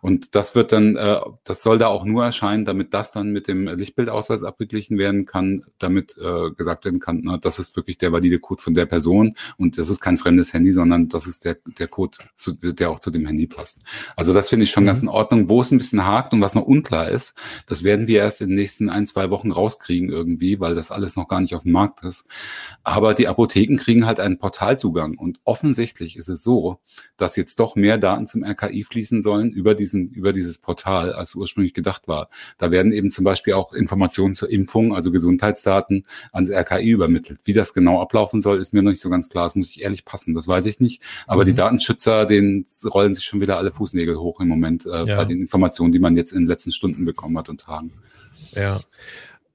Und 0.00 0.34
das 0.34 0.54
wird 0.54 0.72
dann, 0.72 0.96
äh, 0.96 1.20
das 1.44 1.62
soll 1.62 1.78
da 1.78 1.88
auch 1.88 2.04
nur 2.04 2.24
erscheinen, 2.24 2.64
damit 2.64 2.94
das 2.94 3.12
dann 3.12 3.32
mit 3.32 3.48
dem 3.48 3.66
Lichtbildausweis 3.66 4.44
abgeglichen 4.44 4.98
werden 4.98 5.26
kann, 5.26 5.64
damit 5.78 6.16
äh, 6.18 6.50
gesagt 6.50 6.84
werden 6.84 7.00
kann, 7.00 7.20
na, 7.24 7.36
das 7.36 7.58
ist 7.58 7.76
wirklich 7.76 7.98
der 7.98 8.12
valide 8.12 8.38
Code 8.38 8.62
von 8.62 8.74
der 8.74 8.86
Person 8.86 9.36
und 9.56 9.78
das 9.78 9.88
ist 9.88 10.00
kein 10.00 10.18
fremdes 10.18 10.52
Handy, 10.52 10.72
sondern 10.72 11.08
das 11.08 11.26
ist 11.26 11.44
der, 11.44 11.56
der 11.78 11.88
Code, 11.88 12.18
zu, 12.34 12.52
der 12.52 12.90
auch 12.90 13.00
zu 13.00 13.10
dem 13.10 13.26
Handy 13.26 13.46
passt. 13.46 13.82
Also 14.16 14.32
das 14.32 14.48
finde 14.48 14.64
ich 14.64 14.70
schon 14.70 14.84
mhm. 14.84 14.88
ganz 14.88 15.02
in 15.02 15.08
Ordnung. 15.08 15.48
Wo 15.48 15.60
es 15.60 15.70
ein 15.70 15.78
bisschen 15.78 16.04
hakt 16.04 16.32
und 16.32 16.40
was 16.40 16.54
noch 16.54 16.64
unklar 16.64 17.08
ist, 17.08 17.36
das 17.66 17.84
werden 17.84 18.06
wir 18.06 18.20
erst 18.20 18.40
in 18.40 18.48
den 18.48 18.56
nächsten 18.56 18.90
ein, 18.90 19.06
zwei 19.06 19.30
Wochen 19.30 19.50
rauskriegen 19.50 20.10
irgendwie, 20.10 20.60
weil 20.60 20.74
das 20.74 20.90
alles 20.90 21.16
noch 21.16 21.28
gar 21.28 21.40
nicht 21.40 21.54
auf 21.54 21.62
dem 21.62 21.72
Markt 21.72 22.04
ist. 22.04 22.26
Aber 22.82 23.14
die 23.14 23.28
Apotheken 23.28 23.76
kriegen 23.76 24.06
halt 24.06 24.20
einen 24.20 24.38
Portalzugang 24.38 25.18
und 25.18 25.40
offensichtlich 25.44 26.16
ist 26.16 26.28
es 26.28 26.42
so, 26.42 26.78
dass 27.16 27.36
jetzt 27.36 27.58
doch 27.58 27.76
mehr 27.76 27.98
Daten 27.98 28.26
zum 28.26 28.44
RKI 28.44 28.82
fließen 28.82 29.22
sollen 29.22 29.52
über 29.62 29.76
diesen, 29.76 30.10
über 30.10 30.32
dieses 30.32 30.58
Portal, 30.58 31.12
als 31.12 31.36
ursprünglich 31.36 31.72
gedacht 31.72 32.08
war. 32.08 32.28
Da 32.58 32.72
werden 32.72 32.90
eben 32.90 33.12
zum 33.12 33.24
Beispiel 33.24 33.52
auch 33.52 33.72
Informationen 33.72 34.34
zur 34.34 34.50
Impfung, 34.50 34.92
also 34.92 35.12
Gesundheitsdaten 35.12 36.04
ans 36.32 36.50
RKI 36.50 36.90
übermittelt. 36.90 37.38
Wie 37.44 37.52
das 37.52 37.74
genau 37.74 38.02
ablaufen 38.02 38.40
soll, 38.40 38.60
ist 38.60 38.74
mir 38.74 38.82
noch 38.82 38.90
nicht 38.90 39.00
so 39.00 39.08
ganz 39.08 39.28
klar. 39.28 39.44
Das 39.44 39.54
muss 39.54 39.70
ich 39.70 39.82
ehrlich 39.82 40.04
passen. 40.04 40.34
Das 40.34 40.48
weiß 40.48 40.66
ich 40.66 40.80
nicht. 40.80 41.00
Aber 41.28 41.42
mhm. 41.42 41.46
die 41.46 41.54
Datenschützer, 41.54 42.26
denen 42.26 42.66
rollen 42.84 43.14
sich 43.14 43.24
schon 43.24 43.40
wieder 43.40 43.56
alle 43.56 43.70
Fußnägel 43.70 44.16
hoch 44.16 44.40
im 44.40 44.48
Moment 44.48 44.84
äh, 44.84 45.04
ja. 45.04 45.16
bei 45.16 45.24
den 45.24 45.40
Informationen, 45.40 45.92
die 45.92 46.00
man 46.00 46.16
jetzt 46.16 46.32
in 46.32 46.40
den 46.40 46.48
letzten 46.48 46.72
Stunden 46.72 47.04
bekommen 47.04 47.38
hat 47.38 47.48
und 47.48 47.60
Tagen. 47.60 47.92
Ja. 48.56 48.80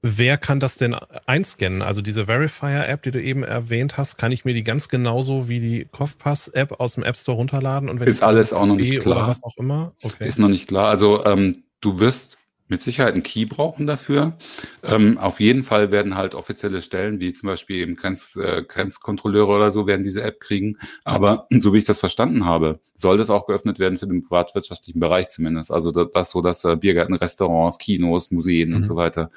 Wer 0.00 0.38
kann 0.38 0.60
das 0.60 0.76
denn 0.76 0.94
einscannen? 1.26 1.82
Also 1.82 2.02
diese 2.02 2.26
Verifier-App, 2.26 3.02
die 3.02 3.10
du 3.10 3.20
eben 3.20 3.42
erwähnt 3.42 3.96
hast, 3.96 4.16
kann 4.16 4.30
ich 4.30 4.44
mir 4.44 4.54
die 4.54 4.62
ganz 4.62 4.88
genauso 4.88 5.48
wie 5.48 5.58
die 5.58 5.86
Kopfpass-App 5.86 6.78
aus 6.78 6.94
dem 6.94 7.02
App 7.02 7.16
Store 7.16 7.36
runterladen? 7.36 7.88
Und 7.88 7.98
wenn 7.98 8.06
ist 8.06 8.22
alles 8.22 8.52
auch 8.52 8.66
noch 8.66 8.76
nicht 8.76 9.00
klar. 9.00 9.26
was 9.26 9.42
auch 9.42 9.56
immer? 9.56 9.94
Okay. 10.02 10.28
Ist 10.28 10.38
noch 10.38 10.48
nicht 10.48 10.68
klar. 10.68 10.88
Also 10.88 11.24
ähm, 11.24 11.64
du 11.80 11.98
wirst 11.98 12.38
mit 12.68 12.82
Sicherheit 12.82 13.14
einen 13.14 13.22
Key 13.22 13.46
brauchen 13.46 13.86
dafür. 13.86 14.36
Ähm, 14.82 15.18
auf 15.18 15.40
jeden 15.40 15.64
Fall 15.64 15.90
werden 15.90 16.16
halt 16.16 16.34
offizielle 16.34 16.82
Stellen, 16.82 17.20
wie 17.20 17.32
zum 17.32 17.48
Beispiel 17.48 17.76
eben 17.76 17.96
Grenz, 17.96 18.36
äh, 18.36 18.62
Grenzkontrolleure 18.62 19.48
oder 19.48 19.70
so, 19.70 19.86
werden 19.86 20.02
diese 20.02 20.22
App 20.22 20.40
kriegen. 20.40 20.78
Aber 21.04 21.46
so 21.50 21.72
wie 21.72 21.78
ich 21.78 21.84
das 21.84 21.98
verstanden 21.98 22.44
habe, 22.44 22.80
soll 22.94 23.16
das 23.16 23.30
auch 23.30 23.46
geöffnet 23.46 23.78
werden 23.78 23.98
für 23.98 24.06
den 24.06 24.22
privatwirtschaftlichen 24.22 25.00
Bereich 25.00 25.28
zumindest. 25.30 25.72
Also 25.72 25.90
das, 25.90 26.08
das 26.12 26.30
so, 26.30 26.42
dass 26.42 26.64
äh, 26.64 26.76
Biergärten, 26.76 27.14
Restaurants, 27.14 27.78
Kinos, 27.78 28.30
Museen 28.30 28.70
mhm. 28.70 28.76
und 28.76 28.84
so 28.84 28.96
weiter 28.96 29.30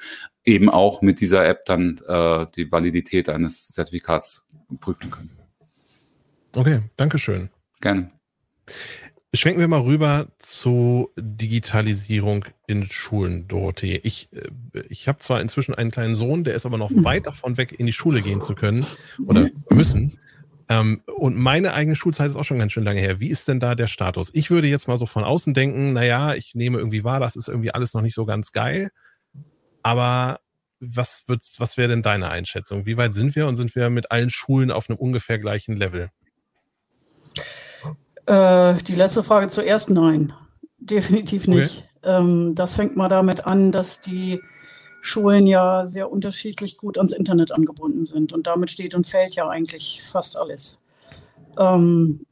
eben 0.44 0.68
auch 0.68 1.02
mit 1.02 1.20
dieser 1.20 1.46
App 1.46 1.64
dann 1.66 2.00
äh, 2.06 2.46
die 2.56 2.70
Validität 2.70 3.28
eines 3.28 3.68
Zertifikats 3.68 4.44
prüfen 4.80 5.10
können. 5.10 5.30
Okay, 6.54 6.80
danke 6.96 7.18
schön. 7.18 7.50
Gerne. 7.80 8.10
Schwenken 9.34 9.60
wir 9.60 9.68
mal 9.68 9.80
rüber 9.80 10.28
zu 10.36 11.10
Digitalisierung 11.16 12.44
in 12.66 12.84
Schulen, 12.84 13.48
Dorothee. 13.48 13.98
Ich, 14.02 14.28
äh, 14.32 14.82
ich 14.90 15.08
habe 15.08 15.20
zwar 15.20 15.40
inzwischen 15.40 15.74
einen 15.74 15.90
kleinen 15.90 16.14
Sohn, 16.14 16.44
der 16.44 16.54
ist 16.54 16.66
aber 16.66 16.76
noch 16.76 16.90
mhm. 16.90 17.02
weit 17.04 17.26
davon 17.26 17.56
weg, 17.56 17.72
in 17.78 17.86
die 17.86 17.94
Schule 17.94 18.20
gehen 18.20 18.42
zu 18.42 18.54
können 18.54 18.84
oder 19.26 19.48
müssen. 19.70 20.18
Ähm, 20.68 21.00
und 21.16 21.36
meine 21.36 21.72
eigene 21.72 21.96
Schulzeit 21.96 22.28
ist 22.28 22.36
auch 22.36 22.44
schon 22.44 22.58
ganz 22.58 22.72
schön 22.72 22.84
lange 22.84 23.00
her. 23.00 23.20
Wie 23.20 23.30
ist 23.30 23.48
denn 23.48 23.58
da 23.58 23.74
der 23.74 23.86
Status? 23.86 24.30
Ich 24.34 24.50
würde 24.50 24.68
jetzt 24.68 24.86
mal 24.86 24.98
so 24.98 25.06
von 25.06 25.24
außen 25.24 25.54
denken, 25.54 25.94
naja, 25.94 26.34
ich 26.34 26.54
nehme 26.54 26.76
irgendwie 26.76 27.02
wahr, 27.02 27.18
das 27.18 27.34
ist 27.34 27.48
irgendwie 27.48 27.72
alles 27.72 27.94
noch 27.94 28.02
nicht 28.02 28.14
so 28.14 28.26
ganz 28.26 28.52
geil. 28.52 28.90
Aber 29.82 30.40
was, 30.78 31.24
was 31.26 31.76
wäre 31.78 31.88
denn 31.88 32.02
deine 32.02 32.28
Einschätzung? 32.28 32.84
Wie 32.84 32.98
weit 32.98 33.14
sind 33.14 33.34
wir 33.34 33.46
und 33.46 33.56
sind 33.56 33.74
wir 33.74 33.88
mit 33.88 34.10
allen 34.10 34.30
Schulen 34.30 34.70
auf 34.70 34.90
einem 34.90 34.98
ungefähr 34.98 35.38
gleichen 35.38 35.76
Level? 35.76 36.10
Äh, 38.26 38.74
die 38.86 38.94
letzte 38.94 39.22
Frage 39.22 39.48
zuerst, 39.48 39.90
nein, 39.90 40.32
definitiv 40.78 41.48
nicht. 41.48 41.84
Okay. 42.02 42.16
Ähm, 42.18 42.54
das 42.54 42.76
fängt 42.76 42.96
mal 42.96 43.08
damit 43.08 43.46
an, 43.46 43.72
dass 43.72 44.00
die 44.00 44.40
Schulen 45.00 45.46
ja 45.46 45.84
sehr 45.84 46.10
unterschiedlich 46.10 46.76
gut 46.76 46.96
ans 46.96 47.12
Internet 47.12 47.50
angebunden 47.52 48.04
sind 48.04 48.32
und 48.32 48.46
damit 48.46 48.70
steht 48.70 48.94
und 48.94 49.06
fällt 49.06 49.34
ja 49.34 49.48
eigentlich 49.48 50.02
fast 50.02 50.36
alles. 50.36 50.80
Ähm, 51.58 52.24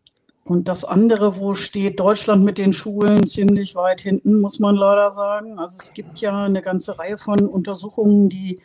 und 0.44 0.68
das 0.68 0.84
andere, 0.84 1.36
wo 1.36 1.54
steht 1.54 2.00
Deutschland 2.00 2.44
mit 2.44 2.58
den 2.58 2.72
Schulen 2.72 3.26
ziemlich 3.26 3.74
weit 3.74 4.00
hinten, 4.00 4.40
muss 4.40 4.58
man 4.58 4.74
leider 4.76 5.10
sagen. 5.10 5.58
Also 5.58 5.78
es 5.80 5.92
gibt 5.92 6.20
ja 6.20 6.44
eine 6.44 6.62
ganze 6.62 6.98
Reihe 6.98 7.18
von 7.18 7.40
Untersuchungen, 7.46 8.28
die 8.28 8.60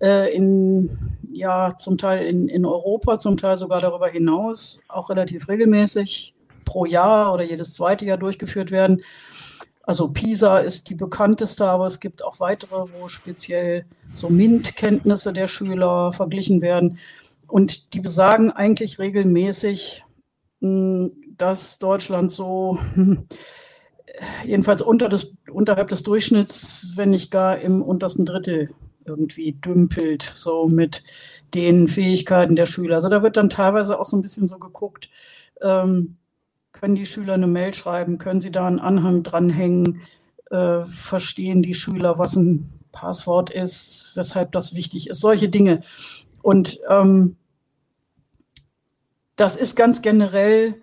äh, 0.00 0.34
in, 0.34 0.90
ja, 1.32 1.76
zum 1.76 1.98
Teil 1.98 2.26
in, 2.26 2.48
in 2.48 2.64
Europa, 2.64 3.18
zum 3.18 3.36
Teil 3.36 3.56
sogar 3.56 3.80
darüber 3.80 4.08
hinaus 4.08 4.80
auch 4.88 5.10
relativ 5.10 5.48
regelmäßig 5.48 6.35
pro 6.66 6.84
Jahr 6.84 7.32
oder 7.32 7.44
jedes 7.44 7.72
zweite 7.72 8.04
Jahr 8.04 8.18
durchgeführt 8.18 8.70
werden. 8.70 9.02
Also 9.82 10.08
PISA 10.08 10.58
ist 10.58 10.90
die 10.90 10.96
bekannteste, 10.96 11.64
aber 11.64 11.86
es 11.86 12.00
gibt 12.00 12.22
auch 12.22 12.40
weitere, 12.40 12.86
wo 12.92 13.08
speziell 13.08 13.86
so 14.14 14.28
MINT-Kenntnisse 14.28 15.32
der 15.32 15.46
Schüler 15.46 16.12
verglichen 16.12 16.60
werden. 16.60 16.98
Und 17.46 17.94
die 17.94 18.00
besagen 18.00 18.50
eigentlich 18.50 18.98
regelmäßig, 18.98 20.04
hm, 20.60 21.12
dass 21.38 21.78
Deutschland 21.78 22.32
so 22.32 22.78
hm, 22.94 23.28
jedenfalls 24.44 24.82
unter 24.82 25.08
des, 25.08 25.36
unterhalb 25.50 25.88
des 25.88 26.02
Durchschnitts, 26.02 26.88
wenn 26.96 27.10
nicht 27.10 27.30
gar 27.30 27.58
im 27.58 27.80
untersten 27.80 28.24
Drittel 28.24 28.70
irgendwie 29.04 29.52
dümpelt, 29.52 30.32
so 30.34 30.66
mit 30.66 31.04
den 31.54 31.86
Fähigkeiten 31.86 32.56
der 32.56 32.66
Schüler. 32.66 32.96
Also 32.96 33.08
da 33.08 33.22
wird 33.22 33.36
dann 33.36 33.50
teilweise 33.50 34.00
auch 34.00 34.04
so 34.04 34.16
ein 34.16 34.22
bisschen 34.22 34.48
so 34.48 34.58
geguckt, 34.58 35.10
ähm, 35.62 36.16
können 36.80 36.94
die 36.94 37.06
Schüler 37.06 37.34
eine 37.34 37.46
Mail 37.46 37.72
schreiben? 37.72 38.18
Können 38.18 38.40
sie 38.40 38.50
da 38.50 38.66
einen 38.66 38.80
Anhang 38.80 39.22
dranhängen? 39.22 40.02
Äh, 40.50 40.84
verstehen 40.84 41.62
die 41.62 41.74
Schüler, 41.74 42.18
was 42.18 42.36
ein 42.36 42.72
Passwort 42.92 43.50
ist, 43.50 44.12
weshalb 44.14 44.52
das 44.52 44.74
wichtig 44.74 45.08
ist? 45.08 45.20
Solche 45.20 45.48
Dinge. 45.48 45.80
Und 46.42 46.78
ähm, 46.88 47.36
das 49.36 49.56
ist 49.56 49.74
ganz 49.74 50.02
generell 50.02 50.82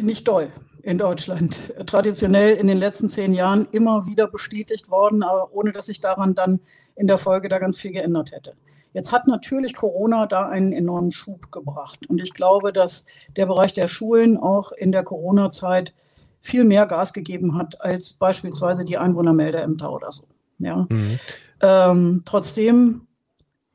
nicht 0.00 0.26
doll 0.26 0.50
in 0.82 0.96
Deutschland. 0.98 1.74
Traditionell 1.86 2.56
in 2.56 2.66
den 2.66 2.78
letzten 2.78 3.08
zehn 3.08 3.34
Jahren 3.34 3.68
immer 3.72 4.06
wieder 4.06 4.26
bestätigt 4.26 4.90
worden, 4.90 5.22
aber 5.22 5.52
ohne 5.52 5.72
dass 5.72 5.86
sich 5.86 6.00
daran 6.00 6.34
dann 6.34 6.60
in 6.96 7.06
der 7.06 7.18
Folge 7.18 7.48
da 7.48 7.58
ganz 7.58 7.78
viel 7.78 7.92
geändert 7.92 8.32
hätte. 8.32 8.56
Jetzt 8.92 9.12
hat 9.12 9.26
natürlich 9.26 9.76
Corona 9.76 10.26
da 10.26 10.48
einen 10.48 10.72
enormen 10.72 11.10
Schub 11.10 11.52
gebracht. 11.52 12.08
Und 12.08 12.20
ich 12.20 12.34
glaube, 12.34 12.72
dass 12.72 13.06
der 13.36 13.46
Bereich 13.46 13.72
der 13.72 13.86
Schulen 13.86 14.36
auch 14.36 14.72
in 14.72 14.92
der 14.92 15.04
Corona-Zeit 15.04 15.94
viel 16.40 16.64
mehr 16.64 16.86
Gas 16.86 17.12
gegeben 17.12 17.56
hat 17.56 17.80
als 17.80 18.14
beispielsweise 18.14 18.84
die 18.84 18.98
Einwohnermeldeämter 18.98 19.92
oder 19.92 20.10
so. 20.10 20.24
Ja. 20.58 20.86
Mhm. 20.88 21.18
Ähm, 21.60 22.22
trotzdem, 22.24 23.06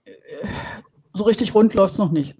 äh, 0.06 0.12
so 1.13 1.23
richtig 1.23 1.54
rund 1.54 1.73
läuft 1.73 1.93
es 1.93 1.99
noch 1.99 2.12
nicht. 2.12 2.36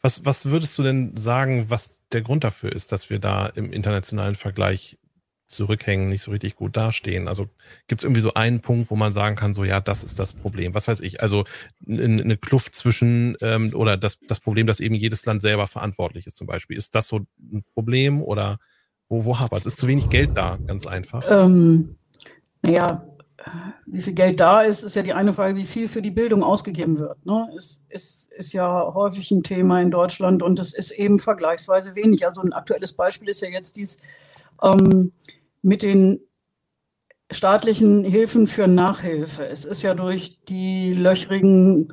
Was, 0.00 0.24
was 0.24 0.46
würdest 0.46 0.76
du 0.78 0.82
denn 0.82 1.16
sagen, 1.16 1.66
was 1.68 2.00
der 2.12 2.22
Grund 2.22 2.42
dafür 2.44 2.72
ist, 2.72 2.90
dass 2.90 3.10
wir 3.10 3.18
da 3.18 3.46
im 3.46 3.72
internationalen 3.72 4.34
Vergleich 4.34 4.98
zurückhängen, 5.48 6.08
nicht 6.08 6.22
so 6.22 6.30
richtig 6.30 6.54
gut 6.54 6.76
dastehen. 6.76 7.26
Also 7.26 7.48
gibt 7.88 8.02
es 8.02 8.04
irgendwie 8.04 8.20
so 8.20 8.34
einen 8.34 8.60
Punkt, 8.60 8.90
wo 8.90 8.96
man 8.96 9.12
sagen 9.12 9.34
kann, 9.34 9.54
so 9.54 9.64
ja, 9.64 9.80
das 9.80 10.04
ist 10.04 10.18
das 10.18 10.32
Problem. 10.32 10.74
Was 10.74 10.86
weiß 10.86 11.00
ich, 11.00 11.22
also 11.22 11.44
eine 11.86 12.36
Kluft 12.36 12.74
zwischen 12.76 13.36
ähm, 13.40 13.72
oder 13.74 13.96
das, 13.96 14.18
das 14.28 14.40
Problem, 14.40 14.66
dass 14.66 14.80
eben 14.80 14.94
jedes 14.94 15.24
Land 15.26 15.42
selber 15.42 15.66
verantwortlich 15.66 16.26
ist 16.26 16.36
zum 16.36 16.46
Beispiel. 16.46 16.76
Ist 16.76 16.94
das 16.94 17.08
so 17.08 17.20
ein 17.40 17.64
Problem 17.74 18.22
oder 18.22 18.58
wo, 19.08 19.24
wo 19.24 19.38
hapert 19.38 19.60
es? 19.60 19.74
Ist 19.74 19.78
zu 19.78 19.88
wenig 19.88 20.10
Geld 20.10 20.30
da, 20.34 20.58
ganz 20.66 20.86
einfach? 20.86 21.24
Ähm, 21.28 21.96
naja, 22.62 23.08
wie 23.86 24.02
viel 24.02 24.14
Geld 24.14 24.40
da 24.40 24.62
ist, 24.62 24.82
ist 24.82 24.96
ja 24.96 25.02
die 25.02 25.12
eine 25.12 25.32
Frage, 25.32 25.56
wie 25.56 25.64
viel 25.64 25.88
für 25.88 26.02
die 26.02 26.10
Bildung 26.10 26.42
ausgegeben 26.42 26.98
wird. 26.98 27.24
Ne? 27.24 27.48
Es 27.56 27.84
ist, 27.88 28.32
ist 28.32 28.52
ja 28.52 28.92
häufig 28.92 29.30
ein 29.30 29.42
Thema 29.42 29.80
in 29.80 29.90
Deutschland 29.90 30.42
und 30.42 30.58
es 30.58 30.74
ist 30.74 30.90
eben 30.90 31.18
vergleichsweise 31.18 31.94
wenig. 31.94 32.26
Also 32.26 32.42
ein 32.42 32.52
aktuelles 32.52 32.92
Beispiel 32.92 33.28
ist 33.28 33.40
ja 33.40 33.48
jetzt 33.48 33.76
dies, 33.76 34.50
ähm, 34.62 35.12
mit 35.62 35.82
den 35.82 36.20
staatlichen 37.30 38.04
Hilfen 38.04 38.46
für 38.46 38.66
Nachhilfe. 38.66 39.46
Es 39.46 39.64
ist 39.64 39.82
ja 39.82 39.94
durch 39.94 40.38
die 40.48 40.94
löchrigen 40.94 41.92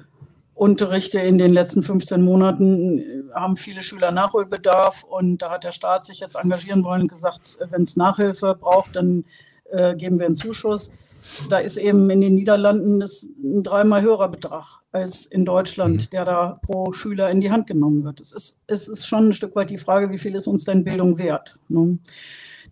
Unterrichte 0.53 1.19
in 1.19 1.37
den 1.37 1.53
letzten 1.53 1.83
15 1.83 2.21
Monaten 2.21 2.99
äh, 2.99 3.03
haben 3.33 3.57
viele 3.57 3.81
Schüler 3.81 4.11
Nachholbedarf 4.11 5.03
und 5.03 5.41
da 5.41 5.51
hat 5.51 5.65
der 5.65 5.73
Staat 5.73 6.05
sich 6.05 6.21
jetzt 6.21 6.35
engagieren 6.35 6.85
wollen 6.85 7.01
und 7.01 7.07
gesagt, 7.09 7.57
wenn 7.69 7.81
es 7.81 7.97
Nachhilfe 7.97 8.55
braucht, 8.57 8.95
dann 8.95 9.25
äh, 9.69 9.95
geben 9.95 10.17
wir 10.17 10.25
einen 10.25 10.35
Zuschuss. 10.35 11.11
Da 11.49 11.57
ist 11.57 11.75
eben 11.75 12.09
in 12.09 12.21
den 12.21 12.35
Niederlanden 12.35 13.01
das 13.01 13.23
ein 13.43 13.63
dreimal 13.63 14.01
höherer 14.01 14.29
Betrag 14.29 14.79
als 14.93 15.25
in 15.25 15.43
Deutschland, 15.43 16.03
mhm. 16.03 16.09
der 16.11 16.23
da 16.23 16.59
pro 16.61 16.93
Schüler 16.93 17.29
in 17.29 17.41
die 17.41 17.51
Hand 17.51 17.67
genommen 17.67 18.05
wird. 18.05 18.21
Es 18.21 18.31
ist, 18.31 18.61
es 18.67 18.87
ist 18.87 19.05
schon 19.05 19.29
ein 19.29 19.33
Stück 19.33 19.57
weit 19.57 19.69
die 19.69 19.77
Frage, 19.77 20.09
wie 20.09 20.17
viel 20.17 20.35
ist 20.35 20.47
uns 20.47 20.63
denn 20.63 20.85
Bildung 20.85 21.17
wert? 21.17 21.59
Ne? 21.67 21.97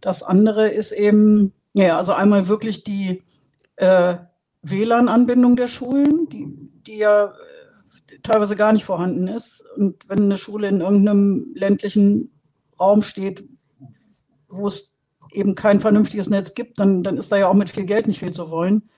Das 0.04 0.22
andere 0.22 0.68
ist 0.68 0.92
eben, 0.92 1.54
ja, 1.72 1.98
also 1.98 2.12
einmal 2.12 2.50
wirklich 2.50 2.84
die 2.84 3.24
äh, 3.78 4.18
WLAN-Anbindung 4.62 5.56
der 5.56 5.70
Schulen, 5.70 6.28
die, 6.28 6.46
die 6.86 6.98
ja 6.98 7.28
äh, 7.28 8.20
teilweise 8.22 8.58
gar 8.58 8.74
nicht 8.74 8.84
vorhanden 8.84 9.30
ist. 9.30 9.64
Und 9.78 10.10
wenn 10.10 10.20
eine 10.20 10.36
Schule 10.36 10.68
in 10.68 10.82
irgendeinem 10.82 11.54
ländlichen 11.56 12.38
Raum 12.78 13.02
steht, 13.02 13.46
wo 14.50 14.68
es 14.68 15.00
eben 15.32 15.56
kein 15.56 15.80
vernünftiges 15.80 16.30
Netz 16.30 16.54
gibt, 16.54 16.82
dann, 16.82 17.04
dann 17.04 17.16
ist 17.16 17.32
da 17.32 17.38
ja 17.38 17.48
auch 17.48 17.54
mit 17.54 17.70
viel 17.70 17.86
Geld 17.86 18.06
nicht 18.06 18.20
viel 18.20 18.34
zu 18.34 18.52
wollen. 18.52 18.90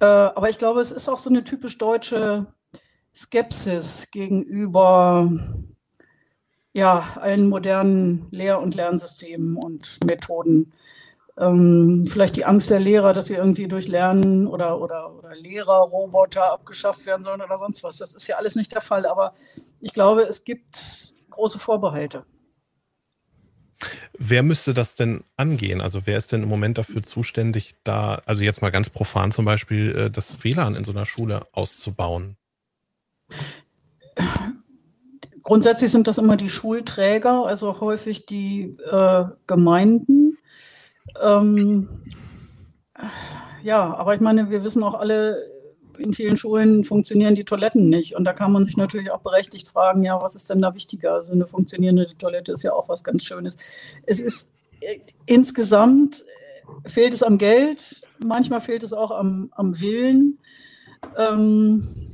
Äh, 0.00 0.04
aber 0.04 0.50
ich 0.50 0.58
glaube, 0.58 0.80
es 0.80 0.90
ist 0.90 1.08
auch 1.08 1.18
so 1.18 1.30
eine 1.30 1.44
typisch 1.44 1.78
deutsche 1.78 2.46
Skepsis 3.14 4.10
gegenüber 4.10 5.32
ja, 6.74 7.08
allen 7.20 7.48
modernen 7.48 8.26
Lehr- 8.30 8.60
und 8.60 8.74
Lernsystemen 8.74 9.56
und 9.56 9.98
Methoden. 10.04 10.72
Ähm, 11.38 12.04
vielleicht 12.08 12.36
die 12.36 12.44
Angst 12.44 12.68
der 12.68 12.80
Lehrer, 12.80 13.12
dass 13.12 13.26
sie 13.26 13.34
irgendwie 13.34 13.68
durch 13.68 13.88
Lernen 13.88 14.46
oder, 14.46 14.80
oder, 14.80 15.14
oder 15.14 15.34
Lehrerroboter 15.34 16.52
abgeschafft 16.52 17.06
werden 17.06 17.22
sollen 17.22 17.40
oder 17.40 17.58
sonst 17.58 17.82
was. 17.82 17.98
Das 17.98 18.12
ist 18.12 18.26
ja 18.26 18.36
alles 18.36 18.56
nicht 18.56 18.72
der 18.72 18.80
Fall, 18.80 19.06
aber 19.06 19.32
ich 19.80 19.92
glaube, 19.92 20.22
es 20.22 20.44
gibt 20.44 21.14
große 21.30 21.58
Vorbehalte. 21.58 22.24
Wer 24.18 24.42
müsste 24.42 24.74
das 24.74 24.94
denn 24.96 25.24
angehen? 25.36 25.80
Also 25.80 26.06
wer 26.06 26.16
ist 26.16 26.32
denn 26.32 26.42
im 26.42 26.48
Moment 26.48 26.78
dafür 26.78 27.02
zuständig, 27.02 27.74
da, 27.84 28.22
also 28.26 28.42
jetzt 28.42 28.62
mal 28.62 28.70
ganz 28.70 28.90
profan 28.90 29.32
zum 29.32 29.44
Beispiel, 29.44 29.96
äh, 29.96 30.10
das 30.10 30.42
WLAN 30.42 30.76
in 30.76 30.84
so 30.84 30.92
einer 30.92 31.06
Schule 31.06 31.46
auszubauen? 31.52 32.36
Grundsätzlich 35.44 35.92
sind 35.92 36.06
das 36.06 36.16
immer 36.16 36.36
die 36.36 36.48
Schulträger, 36.48 37.44
also 37.44 37.80
häufig 37.80 38.24
die 38.24 38.76
äh, 38.90 39.24
Gemeinden. 39.46 40.38
Ähm, 41.22 42.00
ja, 43.62 43.94
aber 43.94 44.14
ich 44.14 44.22
meine, 44.22 44.48
wir 44.48 44.64
wissen 44.64 44.82
auch 44.82 44.94
alle, 44.94 45.36
in 45.98 46.14
vielen 46.14 46.38
Schulen 46.38 46.82
funktionieren 46.82 47.34
die 47.34 47.44
Toiletten 47.44 47.90
nicht. 47.90 48.16
Und 48.16 48.24
da 48.24 48.32
kann 48.32 48.52
man 48.52 48.64
sich 48.64 48.78
natürlich 48.78 49.10
auch 49.10 49.20
berechtigt 49.20 49.68
fragen, 49.68 50.02
ja, 50.02 50.20
was 50.20 50.34
ist 50.34 50.48
denn 50.48 50.62
da 50.62 50.74
wichtiger? 50.74 51.12
Also 51.12 51.32
eine 51.32 51.46
funktionierende 51.46 52.08
Toilette 52.16 52.52
ist 52.52 52.62
ja 52.62 52.72
auch 52.72 52.88
was 52.88 53.04
ganz 53.04 53.24
Schönes. 53.24 53.56
Es 54.06 54.20
ist 54.20 54.54
äh, 54.80 55.00
insgesamt 55.26 56.24
äh, 56.84 56.88
fehlt 56.88 57.12
es 57.12 57.22
am 57.22 57.36
Geld, 57.36 58.02
manchmal 58.18 58.62
fehlt 58.62 58.82
es 58.82 58.94
auch 58.94 59.10
am, 59.10 59.50
am 59.54 59.78
Willen. 59.78 60.38
Ähm, 61.18 62.13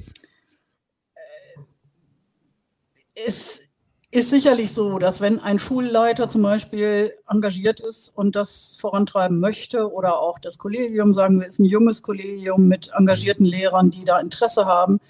es 3.27 3.71
ist 4.13 4.31
sicherlich 4.31 4.73
so, 4.73 4.99
dass 4.99 5.21
wenn 5.21 5.39
ein 5.39 5.59
Schulleiter 5.59 6.29
zum 6.29 6.43
Beispiel 6.43 7.15
engagiert 7.29 7.79
ist 7.81 8.09
und 8.09 8.35
das 8.35 8.77
vorantreiben 8.81 9.39
möchte 9.39 9.93
oder 9.93 10.21
auch 10.21 10.41
das 10.41 10.59
Kollegium, 10.59 11.15
sagen 11.15 11.41
wir, 11.41 11.47
ist 11.47 11.61
ein 11.61 11.65
junges 11.65 12.03
Kollegium 12.03 12.67
mit 12.67 12.91
engagierten 12.97 13.45
Lehrern, 13.45 13.91
die 13.91 14.05
da 14.05 14.19
Interesse 14.19 14.67
haben, 14.67 15.01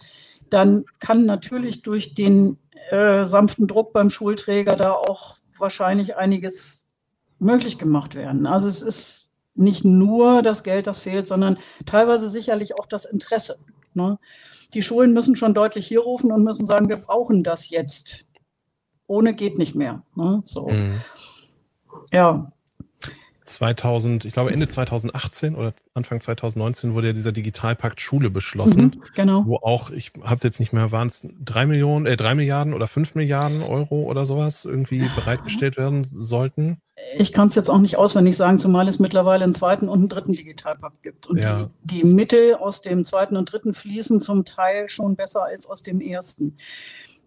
dann 0.50 0.84
kann 0.98 1.24
natürlich 1.24 1.82
durch 1.82 2.14
den 2.14 2.58
äh, 2.90 3.24
sanften 3.24 3.66
Druck 3.66 3.92
beim 3.92 4.10
Schulträger 4.10 4.76
da 4.76 4.92
auch 4.92 5.36
wahrscheinlich 5.56 6.16
einiges 6.16 6.86
möglich 7.38 7.78
gemacht 7.78 8.14
werden. 8.14 8.46
Also 8.46 8.68
es 8.68 8.82
ist 8.82 9.34
nicht 9.54 9.84
nur 9.84 10.42
das 10.42 10.62
Geld, 10.62 10.86
das 10.86 10.98
fehlt, 10.98 11.26
sondern 11.26 11.58
teilweise 11.86 12.28
sicherlich 12.28 12.78
auch 12.78 12.86
das 12.86 13.04
Interesse. 13.06 13.58
Ne? 13.94 14.18
Die 14.74 14.82
Schulen 14.82 15.12
müssen 15.12 15.36
schon 15.36 15.54
deutlich 15.54 15.86
hier 15.86 16.00
rufen 16.00 16.32
und 16.32 16.44
müssen 16.44 16.66
sagen, 16.66 16.88
wir 16.88 16.96
brauchen 16.96 17.42
das 17.42 17.70
jetzt. 17.70 18.26
Ohne 19.06 19.34
geht 19.34 19.58
nicht 19.58 19.74
mehr. 19.74 20.04
Ne? 20.14 20.42
So. 20.44 20.68
Mhm. 20.68 21.00
Ja. 22.12 22.52
2000, 23.54 24.24
ich 24.24 24.32
glaube 24.32 24.52
Ende 24.52 24.68
2018 24.68 25.54
oder 25.54 25.72
Anfang 25.94 26.20
2019 26.20 26.94
wurde 26.94 27.08
ja 27.08 27.12
dieser 27.12 27.32
Digitalpakt 27.32 28.00
Schule 28.00 28.30
beschlossen. 28.30 28.82
Mhm, 28.96 29.02
genau. 29.14 29.46
Wo 29.46 29.56
auch, 29.56 29.90
ich 29.90 30.12
habe 30.22 30.36
es 30.36 30.42
jetzt 30.42 30.60
nicht 30.60 30.72
mehr, 30.72 30.92
waren 30.92 31.08
es 31.08 31.26
drei 31.44 31.66
Millionen, 31.66 32.06
äh, 32.06 32.16
drei 32.16 32.34
Milliarden 32.34 32.74
oder 32.74 32.86
fünf 32.86 33.14
Milliarden 33.14 33.62
Euro 33.62 34.02
oder 34.02 34.26
sowas 34.26 34.64
irgendwie 34.64 35.08
bereitgestellt 35.14 35.76
werden 35.76 36.04
sollten. 36.04 36.78
Ich 37.16 37.32
kann 37.32 37.48
es 37.48 37.54
jetzt 37.54 37.70
auch 37.70 37.78
nicht 37.78 37.98
auswendig 37.98 38.36
sagen, 38.36 38.58
zumal 38.58 38.86
es 38.88 38.98
mittlerweile 38.98 39.44
einen 39.44 39.54
zweiten 39.54 39.88
und 39.88 39.98
einen 39.98 40.08
dritten 40.08 40.32
Digitalpakt 40.32 41.02
gibt. 41.02 41.26
Und 41.28 41.38
ja. 41.38 41.70
die, 41.82 41.98
die 42.00 42.04
Mittel 42.04 42.54
aus 42.54 42.82
dem 42.82 43.04
zweiten 43.04 43.36
und 43.36 43.50
dritten 43.50 43.74
fließen 43.74 44.20
zum 44.20 44.44
Teil 44.44 44.88
schon 44.88 45.16
besser 45.16 45.44
als 45.44 45.66
aus 45.66 45.82
dem 45.82 46.00
ersten. 46.00 46.56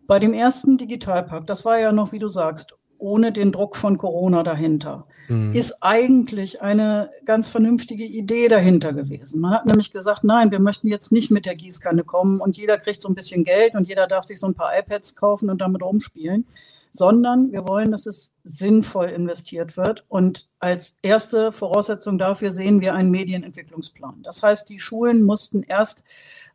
Bei 0.06 0.20
dem 0.20 0.34
ersten 0.34 0.78
Digitalpakt, 0.78 1.50
das 1.50 1.66
war 1.66 1.80
ja 1.80 1.92
noch, 1.92 2.12
wie 2.12 2.20
du 2.20 2.28
sagst, 2.28 2.76
ohne 3.04 3.34
den 3.34 3.52
Druck 3.52 3.76
von 3.76 3.98
Corona 3.98 4.44
dahinter, 4.44 5.06
mhm. 5.28 5.52
ist 5.54 5.84
eigentlich 5.84 6.62
eine 6.62 7.10
ganz 7.26 7.50
vernünftige 7.50 8.06
Idee 8.06 8.48
dahinter 8.48 8.94
gewesen. 8.94 9.42
Man 9.42 9.52
hat 9.52 9.66
nämlich 9.66 9.92
gesagt, 9.92 10.24
nein, 10.24 10.52
wir 10.52 10.60
möchten 10.60 10.88
jetzt 10.88 11.12
nicht 11.12 11.30
mit 11.30 11.46
der 11.46 11.56
Gießkanne 11.56 12.06
kommen 12.06 12.39
und 12.39 12.56
jeder 12.56 12.78
kriegt 12.78 13.02
so 13.02 13.10
ein 13.10 13.16
bisschen 13.16 13.44
Geld 13.44 13.76
und 13.76 13.89
jeder 13.89 14.08
darf 14.08 14.24
sich 14.24 14.39
so 14.39 14.48
ein 14.48 14.56
paar 14.56 14.72
iPads 14.78 15.18
kaufen 15.18 15.50
und 15.50 15.60
damit 15.60 15.84
rumspielen, 15.84 16.48
sondern 16.96 17.52
wir 17.52 17.68
wollen, 17.68 17.92
dass 17.92 18.06
es 18.06 18.34
sinnvoll 18.44 19.10
investiert 19.10 19.78
wird. 19.78 20.06
Und 20.10 20.48
als 20.60 21.00
erste 21.02 21.52
Voraussetzung 21.52 22.20
dafür 22.20 22.52
sehen 22.52 22.82
wir 22.82 22.94
einen 22.94 23.10
Medienentwicklungsplan. 23.10 24.22
Das 24.22 24.44
heißt, 24.44 24.70
die 24.70 24.80
Schulen 24.80 25.24
mussten 25.24 25.64
erst 25.64 26.04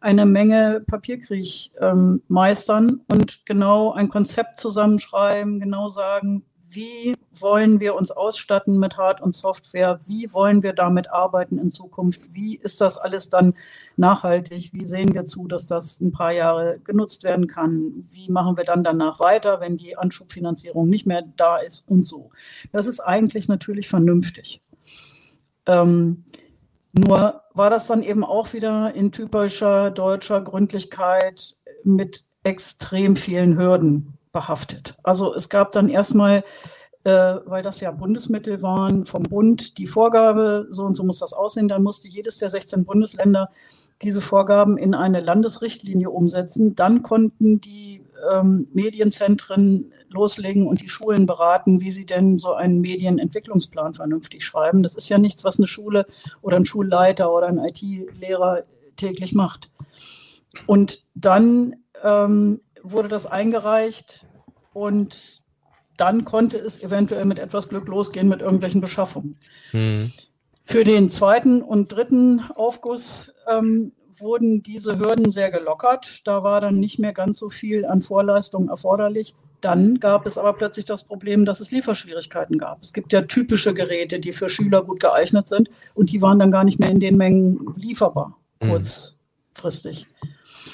eine 0.01 0.27
Menge 0.27 0.85
Papierkrieg 0.87 1.73
ähm, 1.81 2.23
meistern 2.29 3.01
und 3.11 3.45
genau 3.47 3.93
ein 3.93 4.09
Konzept 4.09 4.61
zusammenschreiben, 4.61 5.59
genau 5.59 5.89
sagen, 5.89 6.45
wie 6.71 7.17
wollen 7.33 7.81
wir 7.81 7.95
uns 7.95 8.11
ausstatten 8.11 8.79
mit 8.79 8.97
Hard- 8.97 9.23
und 9.23 9.35
Software? 9.35 10.01
Wie 10.07 10.33
wollen 10.33 10.63
wir 10.63 10.75
damit 10.75 11.11
arbeiten 11.11 11.59
in 11.59 11.71
Zukunft? 11.71 12.35
Wie 12.35 12.57
ist 12.57 12.81
das 12.81 12.99
alles 12.99 13.31
dann 13.31 13.55
nachhaltig? 13.97 14.73
Wie 14.75 14.85
sehen 14.85 15.15
wir 15.15 15.25
zu, 15.25 15.49
dass 15.49 15.67
das 15.67 16.01
ein 16.01 16.13
paar 16.13 16.33
Jahre 16.33 16.79
genutzt 16.85 17.25
werden 17.25 17.47
kann? 17.47 18.09
Wie 18.11 18.31
machen 18.31 18.57
wir 18.57 18.65
dann 18.65 18.85
danach 18.85 19.19
weiter, 19.19 19.61
wenn 19.61 19.77
die 19.77 19.97
Anschubfinanzierung 19.97 20.89
nicht 20.89 21.07
mehr 21.07 21.23
da 21.37 21.57
ist 21.57 21.89
und 21.89 22.05
so? 22.05 22.31
Das 22.73 22.87
ist 22.87 23.01
eigentlich 23.01 23.49
natürlich 23.49 23.89
vernünftig. 23.89 24.61
Ähm, 25.65 26.25
nur 26.93 27.43
war 27.55 27.71
das 27.71 27.87
dann 27.87 28.03
eben 28.03 28.25
auch 28.25 28.53
wieder 28.53 28.95
in 28.95 29.13
typischer 29.13 29.91
deutscher 29.91 30.41
Gründlichkeit 30.43 31.57
mit 31.85 32.25
extrem 32.45 33.17
vielen 33.17 33.57
Hürden 33.57 34.18
behaftet. 34.39 34.95
Also 35.03 35.35
es 35.35 35.49
gab 35.49 35.73
dann 35.73 35.89
erstmal, 35.89 36.45
äh, 37.03 37.35
weil 37.45 37.61
das 37.61 37.81
ja 37.81 37.91
Bundesmittel 37.91 38.63
waren, 38.63 39.05
vom 39.05 39.25
Bund 39.25 39.79
die 39.79 39.89
Vorgabe, 39.89 40.69
so 40.71 40.85
und 40.85 40.95
so 40.95 41.03
muss 41.03 41.19
das 41.19 41.33
aussehen, 41.33 41.67
dann 41.67 41.83
musste 41.83 42.07
jedes 42.07 42.39
der 42.39 42.49
16 42.49 42.85
Bundesländer 42.85 43.51
diese 44.01 44.21
Vorgaben 44.21 44.79
in 44.79 44.95
eine 44.95 45.19
Landesrichtlinie 45.19 46.09
umsetzen. 46.09 46.77
Dann 46.77 47.03
konnten 47.03 47.61
die 47.61 48.05
ähm, 48.33 48.65
Medienzentren 48.73 49.93
loslegen 50.09 50.69
und 50.69 50.83
die 50.83 50.89
Schulen 50.89 51.27
beraten, 51.27 51.81
wie 51.81 51.91
sie 51.91 52.07
denn 52.07 52.39
so 52.39 52.55
einen 52.55 52.81
Medienentwicklungsplan 52.81 53.95
vernünftig 53.95 54.45
schreiben. 54.45 54.85
Das 54.85 54.95
ist 54.95 55.09
ja 55.09 55.19
nichts, 55.19 55.43
was 55.43 55.59
eine 55.59 55.67
Schule 55.67 56.07
oder 56.43 56.57
ein 56.59 56.65
Schulleiter 56.65 57.35
oder 57.35 57.49
ein 57.49 57.59
IT-Lehrer 57.59 58.63
täglich 58.95 59.35
macht. 59.35 59.69
Und 60.67 61.05
dann 61.17 61.75
ähm, 62.05 62.61
wurde 62.83 63.09
das 63.09 63.27
eingereicht 63.27 64.27
und 64.73 65.43
dann 65.97 66.25
konnte 66.25 66.57
es 66.59 66.81
eventuell 66.81 67.25
mit 67.25 67.39
etwas 67.39 67.69
Glück 67.69 67.89
losgehen 67.89 68.29
mit 68.29 68.41
irgendwelchen 68.41 68.81
Beschaffungen. 68.81 69.37
Mhm. 69.73 70.13
Für 70.65 70.85
den 70.85 71.11
zweiten 71.11 71.63
und 71.63 71.89
dritten 71.89 72.41
Aufguss 72.55 73.33
ähm, 73.51 73.93
wurden 74.21 74.63
diese 74.63 74.99
Hürden 74.99 75.31
sehr 75.31 75.51
gelockert. 75.51 76.27
Da 76.27 76.43
war 76.43 76.61
dann 76.61 76.79
nicht 76.79 76.99
mehr 76.99 77.13
ganz 77.13 77.39
so 77.39 77.49
viel 77.49 77.85
an 77.85 78.03
Vorleistungen 78.03 78.69
erforderlich. 78.69 79.35
Dann 79.61 79.99
gab 79.99 80.27
es 80.27 80.39
aber 80.39 80.53
plötzlich 80.53 80.85
das 80.85 81.03
Problem, 81.03 81.45
dass 81.45 81.61
es 81.61 81.73
Lieferschwierigkeiten 81.73 82.59
gab. 82.59 82.81
Es 82.81 82.93
gibt 82.93 83.13
ja 83.13 83.23
typische 83.23 83.75
Geräte, 83.75 84.21
die 84.21 84.33
für 84.33 84.49
Schüler 84.49 84.85
gut 84.85 85.01
geeignet 85.01 85.49
sind 85.49 85.69
und 85.95 86.13
die 86.13 86.23
waren 86.23 86.39
dann 86.39 86.53
gar 86.53 86.65
nicht 86.65 86.79
mehr 86.79 86.91
in 86.91 87.01
den 87.01 87.17
Mengen 87.17 87.75
lieferbar, 87.77 88.37
mhm. 88.63 88.71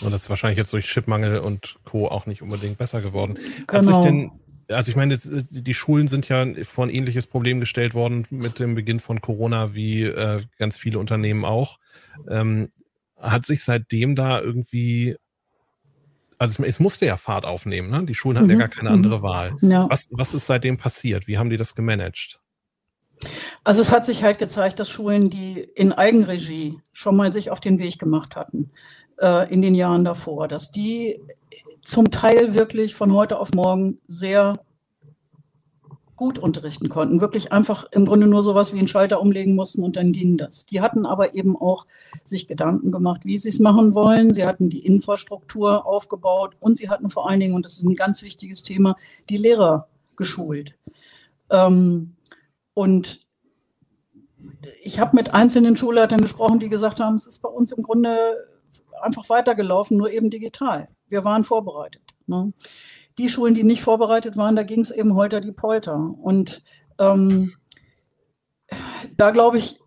Und 0.00 0.12
das 0.12 0.22
ist 0.22 0.30
wahrscheinlich 0.30 0.58
jetzt 0.58 0.72
durch 0.72 0.86
Chipmangel 0.86 1.38
und 1.38 1.76
Co. 1.84 2.08
auch 2.08 2.26
nicht 2.26 2.42
unbedingt 2.42 2.78
besser 2.78 3.00
geworden. 3.00 3.38
Genau. 3.66 3.78
Hat 3.78 3.86
sich 3.86 3.98
denn, 3.98 4.32
also 4.68 4.90
ich 4.90 4.96
meine, 4.96 5.18
die 5.18 5.74
Schulen 5.74 6.08
sind 6.08 6.28
ja 6.28 6.46
vor 6.64 6.86
ein 6.86 6.90
ähnliches 6.90 7.26
Problem 7.26 7.60
gestellt 7.60 7.94
worden 7.94 8.26
mit 8.30 8.58
dem 8.58 8.74
Beginn 8.74 9.00
von 9.00 9.20
Corona, 9.20 9.74
wie 9.74 10.04
äh, 10.04 10.42
ganz 10.58 10.78
viele 10.78 10.98
Unternehmen 10.98 11.44
auch. 11.44 11.78
Ähm, 12.28 12.70
hat 13.18 13.46
sich 13.46 13.64
seitdem 13.64 14.14
da 14.16 14.40
irgendwie, 14.40 15.16
also 16.38 16.62
es, 16.62 16.80
musste 16.80 17.06
ja 17.06 17.16
Fahrt 17.16 17.44
aufnehmen, 17.44 17.90
ne? 17.90 18.04
Die 18.04 18.14
Schulen 18.14 18.36
hatten 18.36 18.46
mhm. 18.46 18.52
ja 18.52 18.58
gar 18.58 18.68
keine 18.68 18.90
mhm. 18.90 18.96
andere 18.96 19.22
Wahl. 19.22 19.56
Ja. 19.60 19.88
Was, 19.88 20.06
was 20.10 20.34
ist 20.34 20.46
seitdem 20.46 20.76
passiert? 20.76 21.26
Wie 21.26 21.38
haben 21.38 21.50
die 21.50 21.56
das 21.56 21.74
gemanagt? 21.74 22.40
Also 23.62 23.80
es 23.80 23.92
hat 23.92 24.04
sich 24.04 24.22
halt 24.22 24.38
gezeigt, 24.38 24.78
dass 24.78 24.90
Schulen, 24.90 25.30
die 25.30 25.60
in 25.60 25.92
Eigenregie 25.92 26.78
schon 26.92 27.16
mal 27.16 27.32
sich 27.32 27.50
auf 27.50 27.60
den 27.60 27.78
Weg 27.78 27.98
gemacht 27.98 28.36
hatten, 28.36 28.70
äh, 29.18 29.52
in 29.52 29.62
den 29.62 29.74
Jahren 29.74 30.04
davor, 30.04 30.48
dass 30.48 30.70
die 30.70 31.20
zum 31.82 32.10
Teil 32.10 32.54
wirklich 32.54 32.94
von 32.94 33.12
heute 33.12 33.38
auf 33.38 33.52
morgen 33.52 33.96
sehr 34.06 34.58
gut 36.16 36.38
unterrichten 36.38 36.88
konnten. 36.88 37.20
Wirklich 37.20 37.52
einfach 37.52 37.84
im 37.90 38.06
Grunde 38.06 38.26
nur 38.26 38.42
sowas 38.42 38.72
wie 38.72 38.78
einen 38.78 38.88
Schalter 38.88 39.20
umlegen 39.20 39.54
mussten 39.54 39.82
und 39.82 39.96
dann 39.96 40.12
ging 40.12 40.36
das. 40.36 40.64
Die 40.64 40.80
hatten 40.80 41.06
aber 41.06 41.34
eben 41.34 41.56
auch 41.56 41.86
sich 42.24 42.46
Gedanken 42.46 42.92
gemacht, 42.92 43.24
wie 43.24 43.36
sie 43.36 43.48
es 43.48 43.58
machen 43.58 43.94
wollen. 43.94 44.32
Sie 44.32 44.46
hatten 44.46 44.68
die 44.68 44.86
Infrastruktur 44.86 45.86
aufgebaut 45.86 46.54
und 46.60 46.76
sie 46.76 46.88
hatten 46.88 47.10
vor 47.10 47.28
allen 47.28 47.40
Dingen, 47.40 47.54
und 47.54 47.64
das 47.64 47.74
ist 47.74 47.84
ein 47.84 47.96
ganz 47.96 48.22
wichtiges 48.22 48.62
Thema, 48.62 48.96
die 49.28 49.36
Lehrer 49.36 49.88
geschult. 50.16 50.78
Ähm, 51.50 52.14
und 52.74 53.20
ich 54.82 55.00
habe 55.00 55.16
mit 55.16 55.34
einzelnen 55.34 55.76
Schulleitern 55.76 56.20
gesprochen, 56.20 56.60
die 56.60 56.68
gesagt 56.68 57.00
haben, 57.00 57.16
es 57.16 57.26
ist 57.26 57.40
bei 57.40 57.48
uns 57.48 57.72
im 57.72 57.82
Grunde 57.82 58.46
einfach 59.00 59.28
weitergelaufen, 59.28 59.96
nur 59.96 60.10
eben 60.10 60.30
digital. 60.30 60.88
Wir 61.08 61.24
waren 61.24 61.44
vorbereitet. 61.44 62.02
Ne? 62.26 62.52
Die 63.18 63.28
Schulen, 63.28 63.54
die 63.54 63.64
nicht 63.64 63.82
vorbereitet 63.82 64.36
waren, 64.36 64.56
da 64.56 64.62
ging 64.62 64.80
es 64.80 64.90
eben 64.90 65.14
holter 65.14 65.40
die 65.40 65.52
Polter. 65.52 66.14
Und 66.20 66.62
ähm, 66.98 67.54
da 69.16 69.30
glaube 69.30 69.58
ich, 69.58 69.78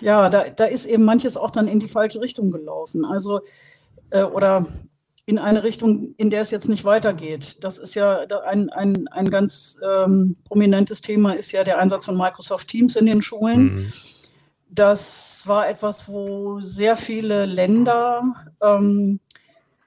ja, 0.00 0.28
da, 0.28 0.48
da 0.48 0.64
ist 0.64 0.86
eben 0.86 1.04
manches 1.04 1.36
auch 1.36 1.50
dann 1.50 1.68
in 1.68 1.80
die 1.80 1.88
falsche 1.88 2.20
Richtung 2.20 2.50
gelaufen. 2.50 3.04
Also, 3.04 3.40
äh, 4.10 4.22
oder 4.22 4.66
in 5.26 5.38
eine 5.38 5.64
Richtung, 5.64 6.14
in 6.18 6.30
der 6.30 6.40
es 6.40 6.52
jetzt 6.52 6.68
nicht 6.68 6.84
weitergeht. 6.84 7.64
Das 7.64 7.78
ist 7.78 7.94
ja 7.94 8.18
ein, 8.44 8.70
ein, 8.70 9.08
ein 9.08 9.28
ganz 9.28 9.78
ähm, 9.84 10.36
prominentes 10.44 11.00
Thema, 11.00 11.32
ist 11.32 11.50
ja 11.50 11.64
der 11.64 11.78
Einsatz 11.78 12.04
von 12.04 12.16
Microsoft 12.16 12.68
Teams 12.68 12.94
in 12.94 13.06
den 13.06 13.22
Schulen. 13.22 13.74
Mhm. 13.74 13.92
Das 14.68 15.42
war 15.46 15.68
etwas, 15.68 16.08
wo 16.08 16.60
sehr 16.60 16.96
viele 16.96 17.46
Länder 17.46 18.34
ähm, 18.60 19.20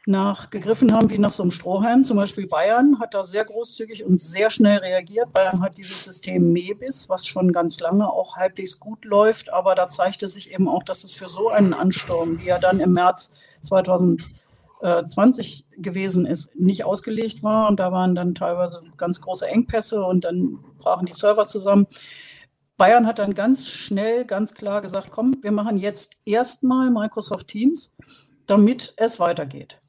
nachgegriffen 0.05 0.93
haben, 0.93 1.09
wie 1.09 1.19
nach 1.19 1.31
so 1.31 1.43
einem 1.43 1.51
Strohhalm. 1.51 2.03
Zum 2.03 2.17
Beispiel 2.17 2.47
Bayern 2.47 2.99
hat 2.99 3.13
da 3.13 3.23
sehr 3.23 3.45
großzügig 3.45 4.03
und 4.03 4.19
sehr 4.19 4.49
schnell 4.49 4.79
reagiert. 4.79 5.31
Bayern 5.33 5.61
hat 5.61 5.77
dieses 5.77 6.03
System 6.03 6.51
MEBIS, 6.51 7.09
was 7.09 7.27
schon 7.27 7.51
ganz 7.51 7.79
lange 7.79 8.11
auch 8.11 8.37
halbwegs 8.37 8.79
gut 8.79 9.05
läuft, 9.05 9.51
aber 9.53 9.75
da 9.75 9.89
zeigte 9.89 10.27
sich 10.27 10.51
eben 10.51 10.67
auch, 10.67 10.83
dass 10.83 11.03
es 11.03 11.13
für 11.13 11.29
so 11.29 11.49
einen 11.49 11.73
Ansturm, 11.73 12.39
wie 12.39 12.47
er 12.47 12.59
dann 12.59 12.79
im 12.79 12.93
März 12.93 13.59
2000 13.61 14.29
20 14.81 15.65
gewesen 15.77 16.25
ist, 16.25 16.55
nicht 16.55 16.85
ausgelegt 16.85 17.43
war. 17.43 17.67
Und 17.67 17.81
da 17.81 17.91
waren 17.91 18.15
dann 18.15 18.33
teilweise 18.33 18.81
ganz 18.95 19.19
große 19.19 19.45
Engpässe 19.45 20.03
und 20.03 20.23
dann 20.23 20.59
brachen 20.77 21.05
die 21.05 21.13
Server 21.13 21.47
zusammen. 21.47 21.85
Bayern 22.79 23.05
hat 23.05 23.19
dann 23.19 23.35
ganz 23.35 23.67
schnell, 23.67 24.23
ganz 24.23 24.55
klar 24.55 24.81
gesagt, 24.81 25.09
komm, 25.11 25.35
wir 25.41 25.51
machen 25.51 25.77
jetzt 25.77 26.13
erstmal 26.25 26.89
Microsoft 26.89 27.49
Teams, 27.49 27.93
damit 28.47 28.93
es 28.95 29.19
weitergeht. 29.19 29.79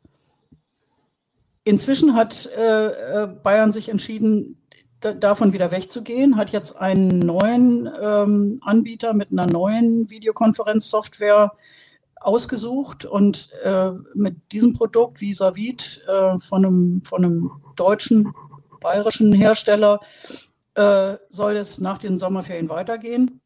Inzwischen 1.63 2.15
hat 2.17 2.47
äh, 2.57 2.89
äh 2.89 3.27
Bayern 3.29 3.71
sich 3.71 3.91
entschieden, 3.91 4.61
davon 5.01 5.53
wieder 5.53 5.71
wegzugehen, 5.71 6.37
hat 6.37 6.51
jetzt 6.51 6.77
einen 6.77 7.21
neuen 7.21 7.89
ähm, 8.03 8.61
Anbieter 8.63 9.15
mit 9.15 9.31
einer 9.31 9.47
neuen 9.47 10.11
Videokonferenzsoftware 10.11 11.53
ausgesucht 12.17 13.05
und 13.05 13.51
äh, 13.63 13.93
mit 14.15 14.53
diesem 14.53 14.75
Produkt 14.75 15.21
Visavit 15.21 16.03
äh, 16.09 16.39
von, 16.41 16.67
einem, 16.67 17.03
von 17.05 17.25
einem 17.25 17.51
deutschen, 17.77 18.35
bayerischen 18.81 19.33
Hersteller 19.33 20.01
äh, 20.75 21.17
soll 21.29 21.57
es 21.57 21.81
nach 21.81 21.99
den 21.99 22.19
Sommerferien 22.19 22.69
weitergehen. 22.69 23.41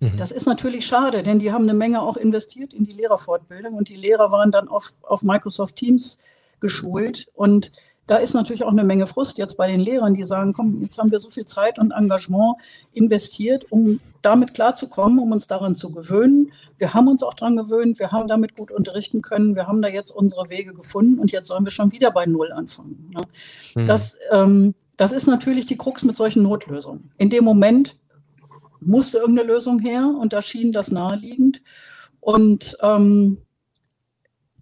Mhm. 0.00 0.16
Das 0.16 0.32
ist 0.32 0.46
natürlich 0.46 0.86
schade, 0.86 1.22
denn 1.22 1.38
die 1.38 1.52
haben 1.52 1.64
eine 1.64 1.74
Menge 1.74 2.02
auch 2.02 2.16
investiert 2.16 2.72
in 2.72 2.84
die 2.84 2.92
Lehrerfortbildung 2.92 3.74
und 3.74 3.88
die 3.88 3.96
Lehrer 3.96 4.30
waren 4.30 4.50
dann 4.50 4.68
auf, 4.68 4.92
auf 5.02 5.22
Microsoft 5.22 5.76
Teams 5.76 6.18
geschult 6.60 7.28
und 7.34 7.72
da 8.10 8.16
ist 8.16 8.34
natürlich 8.34 8.64
auch 8.64 8.72
eine 8.72 8.82
Menge 8.82 9.06
Frust 9.06 9.38
jetzt 9.38 9.56
bei 9.56 9.68
den 9.68 9.78
Lehrern, 9.78 10.14
die 10.14 10.24
sagen, 10.24 10.52
komm, 10.52 10.82
jetzt 10.82 10.98
haben 10.98 11.12
wir 11.12 11.20
so 11.20 11.30
viel 11.30 11.44
Zeit 11.44 11.78
und 11.78 11.92
Engagement 11.92 12.56
investiert, 12.92 13.70
um 13.70 14.00
damit 14.20 14.52
klarzukommen, 14.52 15.20
um 15.20 15.30
uns 15.30 15.46
daran 15.46 15.76
zu 15.76 15.92
gewöhnen. 15.92 16.50
Wir 16.76 16.92
haben 16.92 17.06
uns 17.06 17.22
auch 17.22 17.34
daran 17.34 17.56
gewöhnt, 17.56 18.00
wir 18.00 18.10
haben 18.10 18.26
damit 18.26 18.56
gut 18.56 18.72
unterrichten 18.72 19.22
können, 19.22 19.54
wir 19.54 19.68
haben 19.68 19.80
da 19.80 19.88
jetzt 19.88 20.10
unsere 20.10 20.50
Wege 20.50 20.74
gefunden 20.74 21.20
und 21.20 21.30
jetzt 21.30 21.46
sollen 21.46 21.62
wir 21.62 21.70
schon 21.70 21.92
wieder 21.92 22.10
bei 22.10 22.26
Null 22.26 22.50
anfangen. 22.50 23.12
Ne? 23.14 23.22
Mhm. 23.76 23.86
Das, 23.86 24.18
ähm, 24.32 24.74
das 24.96 25.12
ist 25.12 25.28
natürlich 25.28 25.66
die 25.66 25.78
Krux 25.78 26.02
mit 26.02 26.16
solchen 26.16 26.42
Notlösungen. 26.42 27.12
In 27.16 27.30
dem 27.30 27.44
Moment 27.44 27.94
musste 28.80 29.18
irgendeine 29.18 29.46
Lösung 29.46 29.78
her 29.78 30.12
und 30.20 30.32
da 30.32 30.42
schien 30.42 30.72
das 30.72 30.90
naheliegend. 30.90 31.62
Und 32.18 32.76
ähm, 32.82 33.38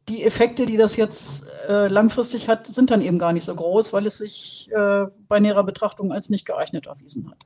die 0.08 0.24
Effekte, 0.24 0.66
die 0.66 0.76
das 0.76 0.96
jetzt 0.96 1.44
äh, 1.68 1.88
langfristig 1.88 2.48
hat, 2.48 2.66
sind 2.66 2.90
dann 2.90 3.02
eben 3.02 3.18
gar 3.18 3.32
nicht 3.32 3.44
so 3.44 3.54
groß, 3.54 3.92
weil 3.92 4.06
es 4.06 4.18
sich 4.18 4.70
äh, 4.72 5.06
bei 5.28 5.40
näherer 5.40 5.64
Betrachtung 5.64 6.12
als 6.12 6.30
nicht 6.30 6.46
geeignet 6.46 6.86
erwiesen 6.86 7.30
hat. 7.30 7.38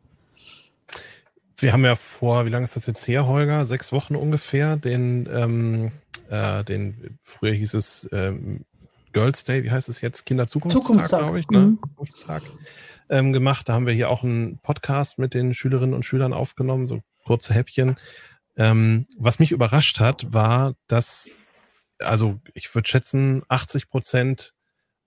Wir 1.57 1.73
haben 1.73 1.85
ja 1.85 1.95
vor, 1.95 2.45
wie 2.45 2.51
lange 2.51 2.65
ist 2.65 2.75
das 2.75 2.87
jetzt 2.87 3.07
her, 3.07 3.27
Holger? 3.27 3.65
Sechs 3.65 3.93
Wochen 3.93 4.17
ungefähr, 4.17 4.77
den, 4.77 5.29
ähm, 5.33 5.93
äh, 6.29 6.65
den 6.65 7.19
früher 7.23 7.53
hieß 7.53 7.75
es 7.75 8.09
ähm, 8.13 8.65
Girls 9.13 9.45
Day, 9.45 9.63
wie 9.63 9.71
heißt 9.71 9.89
es 9.89 10.01
jetzt? 10.01 10.25
Kinderzukunftstag, 10.25 10.83
Zukunftstag. 10.85 11.21
glaube 11.21 11.39
ich, 11.39 11.49
ne? 11.51 11.59
Mhm. 11.59 11.79
Zukunftstag 11.81 12.43
ähm, 13.11 13.33
gemacht. 13.33 13.69
Da 13.69 13.75
haben 13.75 13.87
wir 13.87 13.93
hier 13.93 14.11
auch 14.11 14.25
einen 14.25 14.59
Podcast 14.59 15.19
mit 15.19 15.35
den 15.35 15.55
Schülerinnen 15.55 15.95
und 15.95 16.05
Schülern 16.05 16.33
aufgenommen, 16.33 16.89
so 16.89 17.01
kurze 17.25 17.55
Häppchen. 17.55 17.97
Ähm, 18.57 19.07
was 19.17 19.39
mich 19.39 19.53
überrascht 19.53 20.01
hat, 20.01 20.33
war, 20.33 20.75
dass 20.87 21.31
also 22.03 22.41
ich 22.55 22.75
würde 22.75 22.89
schätzen, 22.89 23.43
80 23.49 23.89
Prozent 23.89 24.55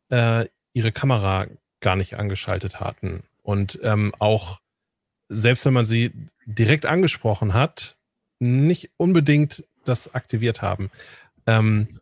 äh, 0.09 0.45
ihre 0.73 0.91
Kamera 0.91 1.47
gar 1.79 1.95
nicht 1.95 2.15
angeschaltet 2.15 2.79
hatten. 2.79 3.23
Und 3.41 3.79
ähm, 3.83 4.13
auch, 4.19 4.59
selbst 5.29 5.65
wenn 5.65 5.73
man 5.73 5.85
sie 5.85 6.11
direkt 6.45 6.85
angesprochen 6.85 7.53
hat, 7.53 7.97
nicht 8.39 8.91
unbedingt 8.97 9.63
das 9.83 10.13
aktiviert 10.13 10.61
haben. 10.61 10.89
Ähm, 11.45 11.99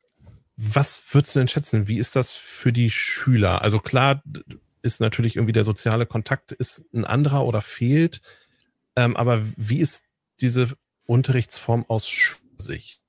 was 0.56 1.04
würdest 1.12 1.36
du 1.36 1.40
denn 1.40 1.48
schätzen? 1.48 1.88
Wie 1.88 1.98
ist 1.98 2.16
das 2.16 2.32
für 2.32 2.72
die 2.72 2.92
Schüler? 2.92 3.62
Also 3.62 3.80
klar 3.80 4.24
ist 4.82 5.00
natürlich 5.00 5.36
irgendwie 5.36 5.54
der 5.54 5.64
soziale 5.64 6.06
Kontakt 6.06 6.52
ist 6.52 6.84
ein 6.94 7.06
anderer 7.06 7.46
oder 7.46 7.62
fehlt. 7.62 8.22
Ähm, 8.96 9.16
aber 9.18 9.42
wie 9.58 9.80
ist 9.80 10.04
diese 10.42 10.70
Unterrichtsform 11.06 11.86
aus 11.88 12.38
Sicht? 12.58 13.03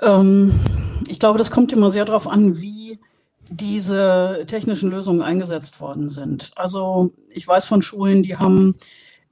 Ähm, 0.00 0.52
ich 1.08 1.18
glaube, 1.18 1.38
das 1.38 1.50
kommt 1.50 1.72
immer 1.72 1.90
sehr 1.90 2.04
darauf 2.04 2.28
an, 2.28 2.60
wie 2.60 2.98
diese 3.50 4.44
technischen 4.46 4.90
Lösungen 4.90 5.22
eingesetzt 5.22 5.80
worden 5.80 6.08
sind. 6.08 6.52
Also 6.54 7.12
ich 7.30 7.46
weiß 7.46 7.66
von 7.66 7.82
Schulen, 7.82 8.22
die 8.22 8.36
haben 8.36 8.76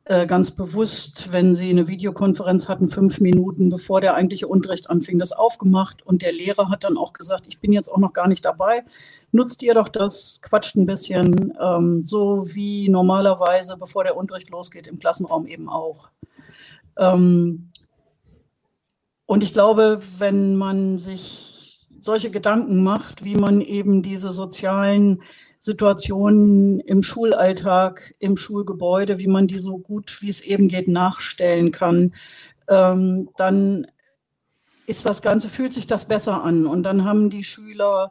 äh, 0.09 0.27
ganz 0.27 0.51
bewusst, 0.51 1.33
wenn 1.33 1.55
sie 1.55 1.69
eine 1.69 1.87
Videokonferenz 1.87 2.67
hatten, 2.67 2.89
fünf 2.89 3.21
Minuten 3.21 3.69
bevor 3.69 4.01
der 4.01 4.15
eigentliche 4.15 4.49
Unterricht 4.49 4.89
anfing, 4.89 5.19
das 5.19 5.33
aufgemacht. 5.33 6.05
Und 6.05 6.23
der 6.23 6.33
Lehrer 6.33 6.71
hat 6.71 6.83
dann 6.83 6.97
auch 6.97 7.13
gesagt, 7.13 7.47
ich 7.47 7.61
bin 7.61 7.73
jetzt 7.73 7.91
auch 7.91 7.99
noch 7.99 8.15
gar 8.15 8.27
nicht 8.27 8.45
dabei. 8.45 8.85
Nutzt 9.33 9.63
ihr 9.63 9.75
doch 9.75 9.89
das, 9.89 10.41
quatscht 10.43 10.77
ein 10.77 10.87
bisschen, 10.87 11.53
ähm, 11.63 12.03
so 12.05 12.43
wie 12.55 12.89
normalerweise, 12.89 13.77
bevor 13.77 14.03
der 14.03 14.17
Unterricht 14.17 14.49
losgeht, 14.49 14.87
im 14.87 14.99
Klassenraum 14.99 15.47
eben 15.47 15.69
auch. 15.69 16.09
Ähm, 16.97 17.71
und 19.29 19.43
ich 19.43 19.53
glaube, 19.53 20.01
wenn 20.17 20.57
man 20.57 20.97
sich 20.97 21.87
solche 22.01 22.31
Gedanken 22.31 22.83
macht, 22.83 23.25
wie 23.25 23.35
man 23.35 23.61
eben 23.61 24.01
diese 24.01 24.31
sozialen 24.31 25.23
Situationen 25.59 26.81
im 26.81 27.03
Schulalltag, 27.03 28.15
im 28.21 28.39
Schulgebäude, 28.39 29.19
wie 29.19 29.27
man 29.27 29.47
die 29.47 29.59
so 29.59 29.77
gut 29.77 30.23
wie 30.23 30.31
es 30.31 30.41
eben 30.41 30.67
geht 30.69 30.89
nachstellen 30.89 31.73
kann, 31.73 32.15
ähm, 32.69 33.29
dann 33.37 33.87
ist 34.87 35.05
das 35.05 35.21
Ganze, 35.21 35.51
fühlt 35.51 35.75
sich 35.75 35.87
das 35.87 36.07
besser 36.07 36.43
an. 36.43 36.67
Und 36.67 36.85
dann 36.85 37.05
haben 37.05 37.29
die 37.29 37.45
Schüler 37.45 38.11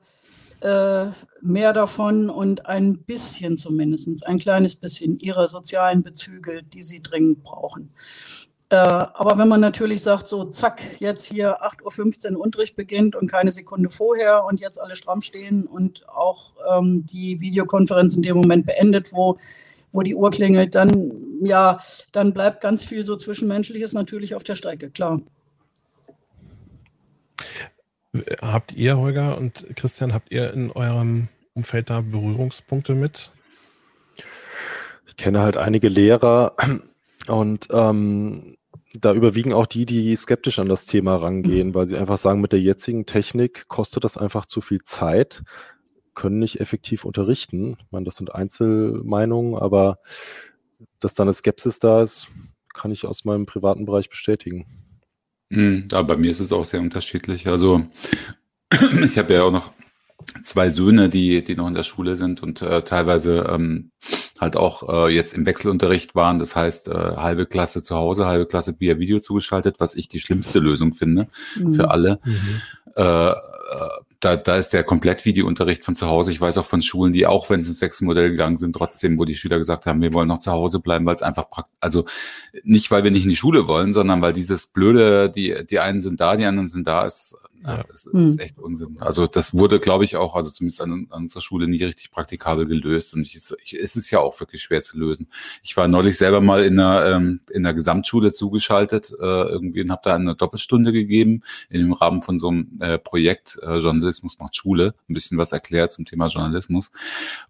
äh, 0.59 1.07
mehr 1.41 1.73
davon 1.73 2.29
und 2.29 2.67
ein 2.67 2.99
bisschen 2.99 3.57
zumindest, 3.57 4.23
ein 4.27 4.37
kleines 4.37 4.75
bisschen 4.75 5.17
ihrer 5.17 5.47
sozialen 5.47 6.03
Bezüge, 6.03 6.61
die 6.61 6.83
sie 6.83 7.01
dringend 7.01 7.41
brauchen. 7.41 7.91
Äh, 8.69 8.75
aber 8.75 9.37
wenn 9.37 9.47
man 9.47 9.61
natürlich 9.61 10.01
sagt, 10.01 10.27
so 10.27 10.43
zack, 10.45 10.81
jetzt 10.99 11.23
hier 11.23 11.63
8.15 11.63 12.33
Uhr 12.33 12.41
Unterricht 12.41 12.75
beginnt 12.75 13.15
und 13.15 13.31
keine 13.31 13.51
Sekunde 13.51 13.89
vorher 13.89 14.43
und 14.43 14.59
jetzt 14.59 14.81
alle 14.81 14.97
stramm 14.97 15.21
stehen 15.21 15.65
und 15.65 16.07
auch 16.09 16.55
ähm, 16.69 17.05
die 17.05 17.39
Videokonferenz 17.39 18.15
in 18.15 18.23
dem 18.23 18.35
Moment 18.35 18.65
beendet, 18.65 19.13
wo, 19.13 19.37
wo 19.93 20.01
die 20.01 20.15
Uhr 20.15 20.29
klingelt, 20.31 20.75
dann, 20.75 21.13
ja, 21.41 21.79
dann 22.11 22.33
bleibt 22.33 22.59
ganz 22.59 22.83
viel 22.83 23.05
so 23.05 23.15
Zwischenmenschliches 23.15 23.93
natürlich 23.93 24.35
auf 24.35 24.43
der 24.43 24.55
Strecke, 24.55 24.89
klar. 24.89 25.21
Habt 28.41 28.73
ihr, 28.73 28.97
Holger 28.97 29.37
und 29.37 29.65
Christian, 29.77 30.13
habt 30.13 30.31
ihr 30.31 30.53
in 30.53 30.71
eurem 30.71 31.29
Umfeld 31.53 31.89
da 31.89 32.01
Berührungspunkte 32.01 32.95
mit? 32.95 33.31
Ich 35.05 35.15
kenne 35.15 35.39
halt 35.39 35.55
einige 35.55 35.87
Lehrer 35.87 36.53
und 37.27 37.67
ähm, 37.71 38.57
da 38.93 39.13
überwiegen 39.13 39.53
auch 39.53 39.65
die, 39.65 39.85
die 39.85 40.15
skeptisch 40.15 40.59
an 40.59 40.69
das 40.69 40.85
Thema 40.85 41.15
rangehen, 41.15 41.73
weil 41.73 41.87
sie 41.87 41.97
einfach 41.97 42.17
sagen, 42.17 42.41
mit 42.41 42.51
der 42.51 42.61
jetzigen 42.61 43.05
Technik 43.05 43.67
kostet 43.67 44.03
das 44.03 44.17
einfach 44.17 44.45
zu 44.45 44.61
viel 44.61 44.81
Zeit, 44.83 45.43
können 46.15 46.39
nicht 46.39 46.59
effektiv 46.59 47.05
unterrichten. 47.05 47.77
Ich 47.79 47.91
meine, 47.91 48.05
das 48.05 48.15
sind 48.15 48.33
Einzelmeinungen, 48.33 49.55
aber 49.55 49.99
dass 50.99 51.13
da 51.13 51.23
eine 51.23 51.33
Skepsis 51.33 51.79
da 51.79 52.01
ist, 52.01 52.27
kann 52.73 52.91
ich 52.91 53.05
aus 53.05 53.25
meinem 53.25 53.45
privaten 53.45 53.85
Bereich 53.85 54.09
bestätigen. 54.09 54.65
Mhm, 55.49 55.87
aber 55.91 56.15
bei 56.15 56.17
mir 56.17 56.31
ist 56.31 56.39
es 56.39 56.51
auch 56.51 56.65
sehr 56.65 56.81
unterschiedlich. 56.81 57.47
Also 57.47 57.85
ich 59.05 59.17
habe 59.17 59.33
ja 59.33 59.43
auch 59.43 59.51
noch 59.51 59.71
zwei 60.43 60.69
Söhne, 60.69 61.09
die, 61.09 61.43
die 61.43 61.55
noch 61.55 61.67
in 61.67 61.73
der 61.73 61.83
Schule 61.83 62.17
sind 62.17 62.43
und 62.43 62.61
äh, 62.61 62.83
teilweise 62.83 63.47
ähm, 63.49 63.91
halt 64.39 64.55
auch 64.55 65.07
äh, 65.07 65.13
jetzt 65.13 65.33
im 65.33 65.45
Wechselunterricht 65.45 66.15
waren. 66.15 66.39
Das 66.39 66.55
heißt, 66.55 66.89
äh, 66.89 66.93
halbe 66.93 67.45
Klasse 67.45 67.83
zu 67.83 67.95
Hause, 67.95 68.25
halbe 68.25 68.45
Klasse 68.45 68.75
via 68.79 68.99
Video 68.99 69.19
zugeschaltet, 69.19 69.79
was 69.79 69.95
ich 69.95 70.07
die 70.07 70.19
schlimmste 70.19 70.59
Lösung 70.59 70.93
finde 70.93 71.27
mhm. 71.55 71.73
für 71.73 71.91
alle. 71.91 72.19
Mhm. 72.23 72.61
Äh, 72.95 73.29
äh 73.31 73.35
da, 74.19 74.35
da 74.35 74.57
ist 74.57 74.69
der 74.69 74.83
Komplett-Videounterricht 74.83 75.85
von 75.85 75.95
zu 75.95 76.07
Hause. 76.07 76.31
Ich 76.31 76.41
weiß 76.41 76.57
auch 76.57 76.65
von 76.65 76.81
Schulen, 76.81 77.13
die 77.13 77.27
auch, 77.27 77.49
wenn 77.49 77.61
sie 77.61 77.69
ins 77.69 77.81
Wechselmodell 77.81 78.31
gegangen 78.31 78.57
sind, 78.57 78.73
trotzdem, 78.73 79.19
wo 79.19 79.25
die 79.25 79.35
Schüler 79.35 79.57
gesagt 79.57 79.85
haben, 79.85 80.01
wir 80.01 80.13
wollen 80.13 80.27
noch 80.27 80.39
zu 80.39 80.51
Hause 80.51 80.79
bleiben, 80.79 81.05
weil 81.05 81.15
es 81.15 81.21
einfach 81.21 81.49
praktisch, 81.49 81.75
also 81.79 82.05
nicht, 82.63 82.89
weil 82.89 83.03
wir 83.03 83.11
nicht 83.11 83.23
in 83.23 83.29
die 83.29 83.35
Schule 83.35 83.67
wollen, 83.67 83.93
sondern 83.93 84.21
weil 84.21 84.33
dieses 84.33 84.67
blöde, 84.67 85.29
die, 85.29 85.65
die 85.69 85.79
einen 85.79 86.01
sind 86.01 86.19
da, 86.19 86.35
die 86.35 86.45
anderen 86.45 86.67
sind 86.67 86.87
da, 86.87 87.05
ist 87.05 87.35
ja, 87.63 87.81
ist 87.93 88.09
hm. 88.11 88.37
echt 88.39 88.59
Unsinn. 88.59 88.97
Also 88.99 89.27
das 89.27 89.53
wurde, 89.53 89.79
glaube 89.79 90.03
ich, 90.03 90.15
auch, 90.15 90.35
also 90.35 90.49
zumindest 90.51 90.79
an, 90.79 91.07
an, 91.09 91.23
unserer 91.23 91.41
Schule 91.41 91.67
nie 91.67 91.83
richtig 91.83 92.11
praktikabel 92.11 92.65
gelöst. 92.65 93.13
Und 93.13 93.27
ich, 93.27 93.35
ich, 93.63 93.73
es 93.73 93.95
ist 93.95 94.11
ja 94.11 94.19
auch 94.19 94.39
wirklich 94.39 94.61
schwer 94.61 94.81
zu 94.81 94.97
lösen. 94.97 95.27
Ich 95.63 95.75
war 95.75 95.87
neulich 95.87 96.17
selber 96.17 96.39
mal 96.39 96.63
in 96.63 96.79
einer, 96.79 97.05
ähm, 97.07 97.41
in 97.49 97.63
der 97.63 97.73
Gesamtschule 97.73 98.31
zugeschaltet 98.31 99.11
äh, 99.19 99.23
irgendwie 99.23 99.81
und 99.81 99.91
habe 99.91 100.01
da 100.03 100.15
eine 100.15 100.35
Doppelstunde 100.35 100.91
gegeben 100.91 101.41
in 101.69 101.81
dem 101.81 101.93
Rahmen 101.93 102.21
von 102.21 102.39
so 102.39 102.49
einem 102.49 102.79
äh, 102.79 102.97
Projekt 102.97 103.57
äh, 103.61 103.77
Journalismus 103.77 104.06
macht 104.39 104.55
Schule, 104.55 104.95
ein 105.09 105.13
bisschen 105.13 105.37
was 105.37 105.51
erklärt 105.51 105.91
zum 105.91 106.05
Thema 106.05 106.27
Journalismus. 106.27 106.91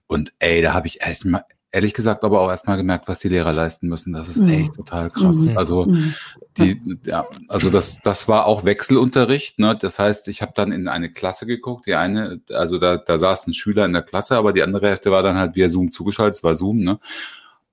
Und 0.07 0.33
ey, 0.39 0.61
da 0.61 0.73
habe 0.73 0.87
ich 0.87 1.01
echt 1.01 1.25
mal 1.25 1.43
ehrlich 1.71 1.93
gesagt 1.93 2.23
aber 2.23 2.41
auch 2.41 2.49
erstmal 2.49 2.77
gemerkt, 2.77 3.07
was 3.07 3.19
die 3.19 3.29
Lehrer 3.29 3.53
leisten 3.53 3.87
müssen. 3.87 4.13
Das 4.13 4.29
ist 4.29 4.37
mhm. 4.37 4.49
echt 4.49 4.73
total 4.73 5.09
krass. 5.09 5.41
Mhm. 5.41 5.57
Also 5.57 5.85
mhm. 5.85 6.13
die, 6.57 6.81
ja, 7.05 7.27
also 7.49 7.69
das, 7.69 8.01
das 8.01 8.27
war 8.27 8.45
auch 8.45 8.63
Wechselunterricht. 8.63 9.59
Ne? 9.59 9.77
Das 9.79 9.99
heißt, 9.99 10.27
ich 10.27 10.41
habe 10.41 10.53
dann 10.55 10.71
in 10.71 10.87
eine 10.87 11.11
Klasse 11.11 11.45
geguckt. 11.45 11.85
Die 11.85 11.95
eine, 11.95 12.41
also 12.49 12.77
da, 12.77 12.97
da 12.97 13.17
saßen 13.17 13.53
Schüler 13.53 13.85
in 13.85 13.93
der 13.93 14.01
Klasse, 14.01 14.37
aber 14.37 14.53
die 14.53 14.63
andere 14.63 14.89
Hälfte 14.89 15.11
war 15.11 15.23
dann 15.23 15.37
halt 15.37 15.55
via 15.55 15.69
Zoom 15.69 15.91
zugeschaltet. 15.91 16.37
Es 16.37 16.43
war 16.43 16.55
Zoom, 16.55 16.79
ne? 16.79 16.99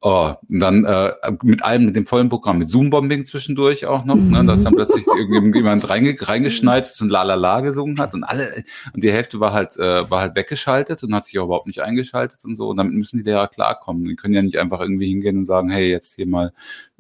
Oh, 0.07 0.35
und 0.51 0.61
dann 0.61 0.85
äh, 0.85 1.15
mit 1.43 1.65
allem, 1.65 1.87
mit 1.87 1.97
dem 1.97 2.05
vollen 2.05 2.29
Programm, 2.29 2.59
mit 2.59 2.69
Zoom-Bombing 2.69 3.25
zwischendurch 3.25 3.87
auch 3.87 4.05
noch, 4.05 4.17
ne, 4.17 4.45
dass 4.45 4.63
dann 4.63 4.75
plötzlich 4.75 5.07
irgendjemand 5.19 5.89
reinge 5.89 6.15
reingeschneit 6.21 6.85
ist 6.85 7.01
und 7.01 7.09
La 7.09 7.23
La 7.23 7.37
La 7.37 7.61
gesungen 7.61 7.99
hat 7.99 8.13
und 8.13 8.23
alle, 8.23 8.65
und 8.93 9.03
die 9.03 9.11
Hälfte 9.11 9.41
war 9.41 9.55
halt, 9.55 9.79
äh, 9.79 10.11
war 10.11 10.21
halt 10.21 10.37
weggeschaltet 10.37 11.03
und 11.03 11.15
hat 11.15 11.25
sich 11.25 11.39
auch 11.39 11.47
überhaupt 11.47 11.67
nicht 11.67 11.81
eingeschaltet 11.81 12.45
und 12.45 12.55
so. 12.55 12.69
Und 12.69 12.77
damit 12.77 12.93
müssen 12.93 13.17
die 13.17 13.23
Lehrer 13.23 13.49
klarkommen. 13.49 14.05
Die 14.05 14.15
können 14.15 14.35
ja 14.35 14.43
nicht 14.43 14.59
einfach 14.59 14.81
irgendwie 14.81 15.09
hingehen 15.09 15.39
und 15.39 15.47
sagen, 15.47 15.71
hey, 15.71 15.91
jetzt 15.91 16.17
hier 16.17 16.27
mal, 16.27 16.53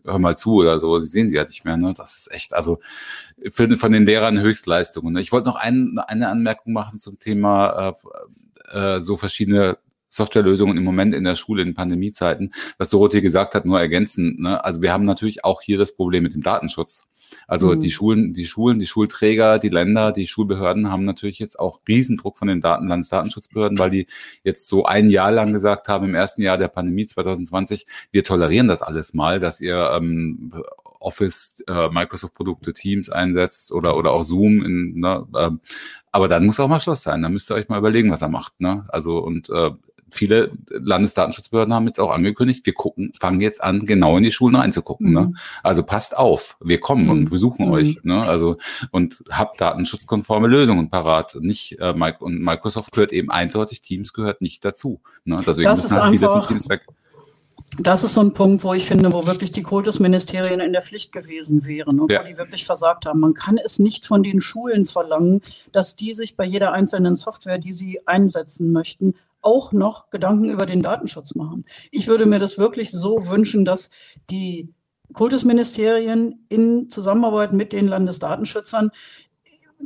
hör 0.02 0.18
mal 0.18 0.38
zu 0.38 0.54
oder 0.54 0.78
so. 0.78 0.98
Die 0.98 1.06
sehen 1.06 1.28
sie 1.28 1.36
ja 1.36 1.44
nicht 1.44 1.66
mehr, 1.66 1.76
ne? 1.76 1.92
Das 1.94 2.16
ist 2.16 2.32
echt, 2.32 2.54
also 2.54 2.78
für, 3.50 3.70
von 3.76 3.92
den 3.92 4.06
Lehrern 4.06 4.40
Höchstleistungen. 4.40 5.12
Ne? 5.12 5.20
Ich 5.20 5.30
wollte 5.30 5.48
noch 5.48 5.56
ein, 5.56 5.98
eine 5.98 6.28
Anmerkung 6.30 6.72
machen 6.72 6.98
zum 6.98 7.18
Thema 7.18 7.94
äh, 8.72 8.96
äh, 8.96 9.00
so 9.02 9.18
verschiedene 9.18 9.76
Softwarelösungen 10.14 10.76
im 10.76 10.84
Moment 10.84 11.14
in 11.14 11.24
der 11.24 11.34
Schule 11.34 11.62
in 11.62 11.74
Pandemiezeiten, 11.74 12.54
was 12.78 12.90
Dorothee 12.90 13.20
gesagt 13.20 13.54
hat, 13.54 13.64
nur 13.64 13.80
ergänzend. 13.80 14.38
Ne? 14.40 14.64
Also 14.64 14.80
wir 14.80 14.92
haben 14.92 15.04
natürlich 15.04 15.44
auch 15.44 15.60
hier 15.60 15.78
das 15.78 15.94
Problem 15.94 16.22
mit 16.22 16.34
dem 16.34 16.42
Datenschutz. 16.42 17.08
Also 17.48 17.74
mhm. 17.74 17.80
die 17.80 17.90
Schulen, 17.90 18.34
die 18.34 18.46
Schulen, 18.46 18.78
die 18.78 18.86
Schulträger, 18.86 19.58
die 19.58 19.68
Länder, 19.68 20.12
die 20.12 20.26
Schulbehörden 20.26 20.90
haben 20.90 21.04
natürlich 21.04 21.38
jetzt 21.38 21.58
auch 21.58 21.80
Riesendruck 21.88 22.38
von 22.38 22.46
den 22.46 22.60
Daten, 22.60 22.86
Landesdatenschutzbehörden, 22.86 23.78
weil 23.78 23.90
die 23.90 24.06
jetzt 24.44 24.68
so 24.68 24.84
ein 24.84 25.08
Jahr 25.08 25.32
lang 25.32 25.52
gesagt 25.52 25.88
haben, 25.88 26.04
im 26.04 26.14
ersten 26.14 26.42
Jahr 26.42 26.58
der 26.58 26.68
Pandemie 26.68 27.06
2020, 27.06 27.86
wir 28.12 28.22
tolerieren 28.22 28.68
das 28.68 28.82
alles 28.82 29.14
mal, 29.14 29.40
dass 29.40 29.60
ihr 29.60 29.90
ähm, 29.96 30.52
Office, 31.00 31.62
äh, 31.66 31.88
Microsoft-Produkte, 31.90 32.72
Teams 32.72 33.10
einsetzt 33.10 33.72
oder, 33.72 33.96
oder 33.96 34.12
auch 34.12 34.22
Zoom. 34.22 34.64
In, 34.64 35.00
ne, 35.00 35.26
äh, 35.34 35.50
aber 36.12 36.28
dann 36.28 36.46
muss 36.46 36.60
auch 36.60 36.68
mal 36.68 36.80
Schluss 36.80 37.02
sein. 37.02 37.22
Dann 37.22 37.32
müsst 37.32 37.50
ihr 37.50 37.54
euch 37.54 37.68
mal 37.68 37.78
überlegen, 37.78 38.10
was 38.10 38.22
er 38.22 38.28
macht. 38.28 38.60
Ne? 38.60 38.86
Also 38.88 39.18
und 39.18 39.50
äh, 39.50 39.70
viele 40.10 40.52
Landesdatenschutzbehörden 40.70 41.74
haben 41.74 41.86
jetzt 41.86 42.00
auch 42.00 42.10
angekündigt, 42.10 42.66
wir 42.66 42.74
gucken, 42.74 43.12
fangen 43.18 43.40
jetzt 43.40 43.62
an, 43.62 43.86
genau 43.86 44.16
in 44.16 44.24
die 44.24 44.32
Schulen 44.32 44.56
reinzugucken. 44.56 45.12
Ne? 45.12 45.20
Mhm. 45.20 45.26
Ne? 45.28 45.34
Also 45.62 45.82
passt 45.82 46.16
auf, 46.16 46.56
wir 46.60 46.80
kommen 46.80 47.08
und 47.08 47.20
mhm. 47.20 47.30
besuchen 47.30 47.66
mhm. 47.66 47.72
euch. 47.72 48.04
Ne? 48.04 48.22
Also 48.22 48.56
und 48.90 49.24
habt 49.30 49.60
datenschutzkonforme 49.60 50.48
Lösungen 50.48 50.90
parat. 50.90 51.36
Nicht 51.40 51.78
äh, 51.80 51.94
und 52.20 52.42
Microsoft 52.42 52.92
gehört 52.92 53.12
eben 53.12 53.30
eindeutig, 53.30 53.80
Teams 53.80 54.12
gehört 54.12 54.40
nicht 54.40 54.64
dazu. 54.64 55.00
Ne? 55.24 55.36
Deswegen 55.46 55.64
das 55.64 55.82
müssen 55.82 56.02
halt 56.02 56.10
viele 56.12 56.30
von 56.30 56.42
Teams 56.42 56.68
weg 56.68 56.82
das 57.78 58.04
ist 58.04 58.14
so 58.14 58.20
ein 58.20 58.32
Punkt, 58.32 58.62
wo 58.62 58.72
ich 58.72 58.86
finde, 58.86 59.12
wo 59.12 59.26
wirklich 59.26 59.52
die 59.52 59.62
Kultusministerien 59.62 60.60
in 60.60 60.72
der 60.72 60.82
Pflicht 60.82 61.12
gewesen 61.12 61.64
wären 61.66 62.00
und 62.00 62.10
ja. 62.10 62.20
wo 62.20 62.26
die 62.26 62.36
wirklich 62.36 62.64
versagt 62.66 63.06
haben. 63.06 63.20
Man 63.20 63.34
kann 63.34 63.58
es 63.58 63.78
nicht 63.78 64.06
von 64.06 64.22
den 64.22 64.40
Schulen 64.40 64.86
verlangen, 64.86 65.42
dass 65.72 65.96
die 65.96 66.14
sich 66.14 66.36
bei 66.36 66.44
jeder 66.44 66.72
einzelnen 66.72 67.16
Software, 67.16 67.58
die 67.58 67.72
sie 67.72 68.00
einsetzen 68.06 68.72
möchten, 68.72 69.14
auch 69.44 69.72
noch 69.72 70.10
Gedanken 70.10 70.50
über 70.50 70.66
den 70.66 70.82
Datenschutz 70.82 71.34
machen. 71.34 71.64
Ich 71.90 72.06
würde 72.06 72.26
mir 72.26 72.38
das 72.38 72.58
wirklich 72.58 72.90
so 72.90 73.28
wünschen, 73.28 73.64
dass 73.64 73.90
die 74.30 74.72
Kultusministerien 75.12 76.46
in 76.48 76.90
Zusammenarbeit 76.90 77.52
mit 77.52 77.72
den 77.72 77.88
Landesdatenschützern 77.88 78.90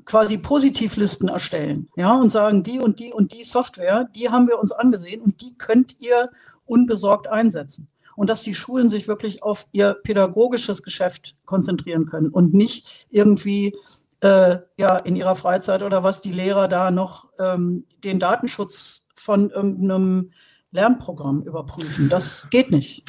quasi 0.05 0.39
Positivlisten 0.39 1.29
erstellen, 1.29 1.89
ja, 1.97 2.15
und 2.15 2.31
sagen, 2.31 2.63
die 2.63 2.79
und 2.79 3.01
die 3.01 3.13
und 3.13 3.33
die 3.33 3.45
Software, 3.45 4.09
die 4.15 4.31
haben 4.31 4.47
wir 4.47 4.59
uns 4.59 4.73
angesehen 4.73 5.21
und 5.21 5.41
die 5.41 5.57
könnt 5.57 5.97
ihr 6.01 6.31
unbesorgt 6.67 7.27
einsetzen. 7.27 7.89
Und 8.15 8.31
dass 8.31 8.43
die 8.43 8.55
Schulen 8.55 8.89
sich 8.89 9.07
wirklich 9.07 9.43
auf 9.43 9.67
ihr 9.73 9.95
pädagogisches 9.95 10.83
Geschäft 10.83 11.37
konzentrieren 11.47 12.07
können 12.07 12.31
und 12.31 12.53
nicht 12.53 13.07
irgendwie 13.11 13.77
äh, 14.21 14.59
ja 14.77 14.97
in 14.97 15.15
ihrer 15.15 15.37
Freizeit 15.37 15.83
oder 15.83 16.03
was 16.03 16.21
die 16.21 16.33
Lehrer 16.33 16.69
da 16.69 16.91
noch 16.91 17.29
ähm, 17.39 17.85
den 18.03 18.19
Datenschutz 18.19 19.08
von 19.19 19.51
irgendeinem 19.51 20.33
Lernprogramm 20.71 21.43
überprüfen. 21.43 22.09
Das 22.09 22.51
geht 22.51 22.73
nicht. 22.73 23.05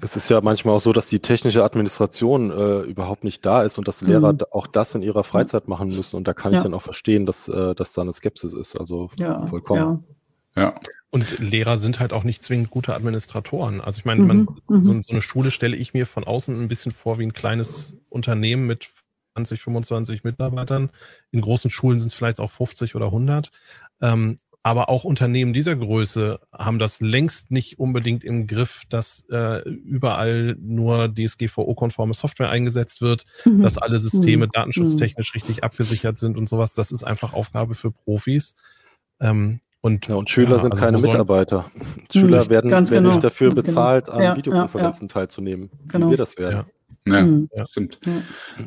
Es 0.00 0.16
ist 0.16 0.28
ja 0.28 0.40
manchmal 0.40 0.76
auch 0.76 0.80
so, 0.80 0.92
dass 0.92 1.08
die 1.08 1.20
technische 1.20 1.64
Administration 1.64 2.50
äh, 2.50 2.80
überhaupt 2.80 3.24
nicht 3.24 3.46
da 3.46 3.62
ist 3.62 3.78
und 3.78 3.88
dass 3.88 4.02
Lehrer 4.02 4.34
mhm. 4.34 4.40
auch 4.50 4.66
das 4.66 4.94
in 4.94 5.02
ihrer 5.02 5.24
Freizeit 5.24 5.68
machen 5.68 5.88
müssen. 5.88 6.16
Und 6.16 6.28
da 6.28 6.34
kann 6.34 6.52
ja. 6.52 6.58
ich 6.58 6.62
dann 6.62 6.74
auch 6.74 6.82
verstehen, 6.82 7.24
dass, 7.24 7.48
äh, 7.48 7.74
dass 7.74 7.92
da 7.92 8.02
eine 8.02 8.12
Skepsis 8.12 8.52
ist. 8.52 8.78
Also 8.78 9.10
ja, 9.18 9.46
vollkommen. 9.46 10.04
Ja. 10.54 10.62
ja. 10.62 10.74
Und 11.10 11.38
Lehrer 11.38 11.78
sind 11.78 11.98
halt 11.98 12.12
auch 12.12 12.24
nicht 12.24 12.42
zwingend 12.42 12.70
gute 12.70 12.94
Administratoren. 12.94 13.80
Also 13.80 13.98
ich 13.98 14.04
meine, 14.04 14.22
mhm. 14.22 14.26
man, 14.26 14.38
mhm. 14.68 14.82
so, 14.82 15.02
so, 15.02 15.12
eine 15.12 15.22
Schule 15.22 15.50
stelle 15.50 15.76
ich 15.76 15.94
mir 15.94 16.06
von 16.06 16.24
außen 16.24 16.60
ein 16.60 16.68
bisschen 16.68 16.92
vor 16.92 17.18
wie 17.18 17.24
ein 17.24 17.32
kleines 17.32 17.96
Unternehmen 18.10 18.66
mit 18.66 18.90
20, 19.34 19.62
25 19.62 20.24
Mitarbeitern. 20.24 20.90
In 21.30 21.40
großen 21.40 21.70
Schulen 21.70 21.98
sind 21.98 22.08
es 22.08 22.14
vielleicht 22.14 22.40
auch 22.40 22.50
50 22.50 22.94
oder 22.96 23.06
100. 23.06 23.50
Ähm, 24.02 24.36
aber 24.66 24.88
auch 24.88 25.04
Unternehmen 25.04 25.52
dieser 25.52 25.76
Größe 25.76 26.40
haben 26.52 26.80
das 26.80 27.00
längst 27.00 27.52
nicht 27.52 27.78
unbedingt 27.78 28.24
im 28.24 28.48
Griff, 28.48 28.82
dass 28.88 29.24
äh, 29.30 29.60
überall 29.68 30.56
nur 30.58 31.06
DSGVO-konforme 31.14 32.14
Software 32.14 32.50
eingesetzt 32.50 33.00
wird, 33.00 33.26
mhm. 33.44 33.62
dass 33.62 33.78
alle 33.78 34.00
Systeme 34.00 34.46
mhm. 34.46 34.50
datenschutztechnisch 34.50 35.36
richtig 35.36 35.62
abgesichert 35.62 36.18
sind 36.18 36.36
und 36.36 36.48
sowas. 36.48 36.72
Das 36.72 36.90
ist 36.90 37.04
einfach 37.04 37.32
Aufgabe 37.32 37.76
für 37.76 37.92
Profis. 37.92 38.56
Ähm, 39.20 39.60
und, 39.82 40.08
ja, 40.08 40.16
und 40.16 40.30
Schüler 40.30 40.56
ja, 40.56 40.62
sind 40.62 40.72
also 40.72 40.82
keine 40.82 40.98
Mitarbeiter. 40.98 41.70
Schüler 42.12 42.46
mhm. 42.46 42.50
werden, 42.50 42.70
werden 42.72 42.88
genau, 42.88 43.10
nicht 43.10 43.22
dafür 43.22 43.50
genau. 43.50 43.62
bezahlt, 43.62 44.06
genau. 44.06 44.16
an 44.16 44.22
ja, 44.24 44.36
Videokonferenzen 44.36 45.08
teilzunehmen, 45.08 45.70
genau. 45.86 46.06
wie 46.06 46.10
wir 46.10 46.16
das 46.16 46.38
werden. 46.38 46.66
Ja, 47.08 47.22
mhm. 47.22 47.48
stimmt. 47.70 48.00
Ja. 48.04 48.12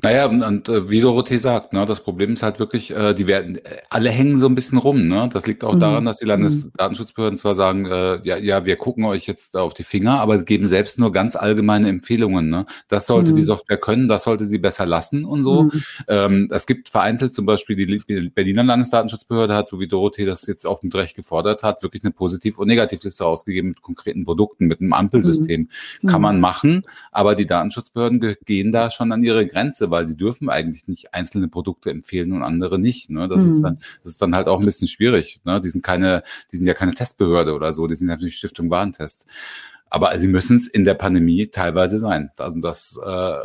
Naja, 0.01 0.25
und, 0.27 0.43
und 0.43 0.69
äh, 0.69 0.89
wie 0.89 1.01
Dorothee 1.01 1.37
sagt, 1.37 1.73
ne, 1.73 1.83
das 1.85 2.01
Problem 2.01 2.33
ist 2.33 2.43
halt 2.43 2.57
wirklich, 2.57 2.91
äh, 2.91 3.13
die 3.13 3.27
werden, 3.27 3.57
äh, 3.57 3.81
alle 3.89 4.09
hängen 4.09 4.39
so 4.39 4.45
ein 4.45 4.55
bisschen 4.55 4.77
rum. 4.77 5.07
Ne? 5.09 5.29
Das 5.33 5.45
liegt 5.45 5.63
auch 5.65 5.73
mhm. 5.73 5.81
daran, 5.81 6.05
dass 6.05 6.19
die 6.19 6.25
Landesdatenschutzbehörden 6.25 7.37
zwar 7.37 7.55
sagen, 7.55 7.85
äh, 7.85 8.21
ja, 8.23 8.37
ja, 8.37 8.65
wir 8.65 8.77
gucken 8.77 9.03
euch 9.03 9.27
jetzt 9.27 9.57
auf 9.57 9.73
die 9.73 9.83
Finger, 9.83 10.21
aber 10.21 10.41
geben 10.43 10.67
selbst 10.67 10.99
nur 10.99 11.11
ganz 11.11 11.35
allgemeine 11.35 11.89
Empfehlungen. 11.89 12.49
Ne? 12.49 12.65
Das 12.87 13.07
sollte 13.07 13.31
mhm. 13.31 13.35
die 13.35 13.43
Software 13.43 13.77
können, 13.77 14.07
das 14.07 14.23
sollte 14.23 14.45
sie 14.45 14.57
besser 14.57 14.85
lassen 14.85 15.25
und 15.25 15.43
so. 15.43 15.63
Mhm. 15.63 15.71
Ähm, 16.07 16.47
es 16.51 16.65
gibt 16.65 16.87
vereinzelt 16.87 17.33
zum 17.33 17.45
Beispiel 17.45 17.75
die 17.75 18.29
Berliner 18.29 18.63
Landesdatenschutzbehörde 18.63 19.53
hat, 19.53 19.67
so 19.67 19.81
wie 19.81 19.87
Dorothee 19.87 20.25
das 20.25 20.47
jetzt 20.47 20.65
auch 20.65 20.81
mit 20.81 20.95
Recht 20.95 21.17
gefordert 21.17 21.61
hat, 21.63 21.83
wirklich 21.83 22.05
eine 22.05 22.11
Positiv- 22.11 22.57
und 22.57 22.67
Negativliste 22.67 23.25
ausgegeben 23.25 23.69
mit 23.69 23.81
konkreten 23.81 24.23
Produkten, 24.23 24.67
mit 24.67 24.79
einem 24.79 24.93
Ampelsystem. 24.93 25.67
Mhm. 26.01 26.07
Kann 26.07 26.21
man 26.21 26.39
machen, 26.39 26.83
aber 27.11 27.35
die 27.35 27.45
Datenschutzbehörden 27.45 28.28
gehen 28.35 28.71
da 28.71 28.91
schon 28.91 29.11
an 29.11 29.23
ihre 29.23 29.47
Grenze, 29.47 29.91
weil 29.91 30.07
sie 30.07 30.17
dürfen 30.17 30.49
eigentlich 30.49 30.87
nicht 30.87 31.13
einzelne 31.13 31.47
Produkte 31.47 31.89
empfehlen 31.89 32.33
und 32.33 32.43
andere 32.43 32.79
nicht. 32.79 33.09
Ne? 33.09 33.27
Das, 33.27 33.43
mhm. 33.43 33.53
ist 33.53 33.61
dann, 33.61 33.77
das 34.03 34.11
ist 34.13 34.21
dann 34.21 34.35
halt 34.35 34.47
auch 34.47 34.59
ein 34.59 34.65
bisschen 34.65 34.87
schwierig. 34.87 35.41
Ne? 35.45 35.59
Die 35.61 35.69
sind 35.69 35.83
keine, 35.83 36.23
die 36.51 36.57
sind 36.57 36.67
ja 36.67 36.73
keine 36.73 36.93
Testbehörde 36.93 37.53
oder 37.53 37.73
so, 37.73 37.87
die 37.87 37.95
sind 37.95 38.07
natürlich 38.07 38.37
Stiftung 38.37 38.69
Warentest. 38.69 39.27
Aber 39.89 40.17
sie 40.19 40.27
müssen 40.27 40.57
es 40.57 40.67
in 40.67 40.83
der 40.83 40.93
Pandemie 40.93 41.47
teilweise 41.47 41.99
sein. 41.99 42.31
Also 42.37 42.59
das, 42.59 42.99
äh, 43.03 43.39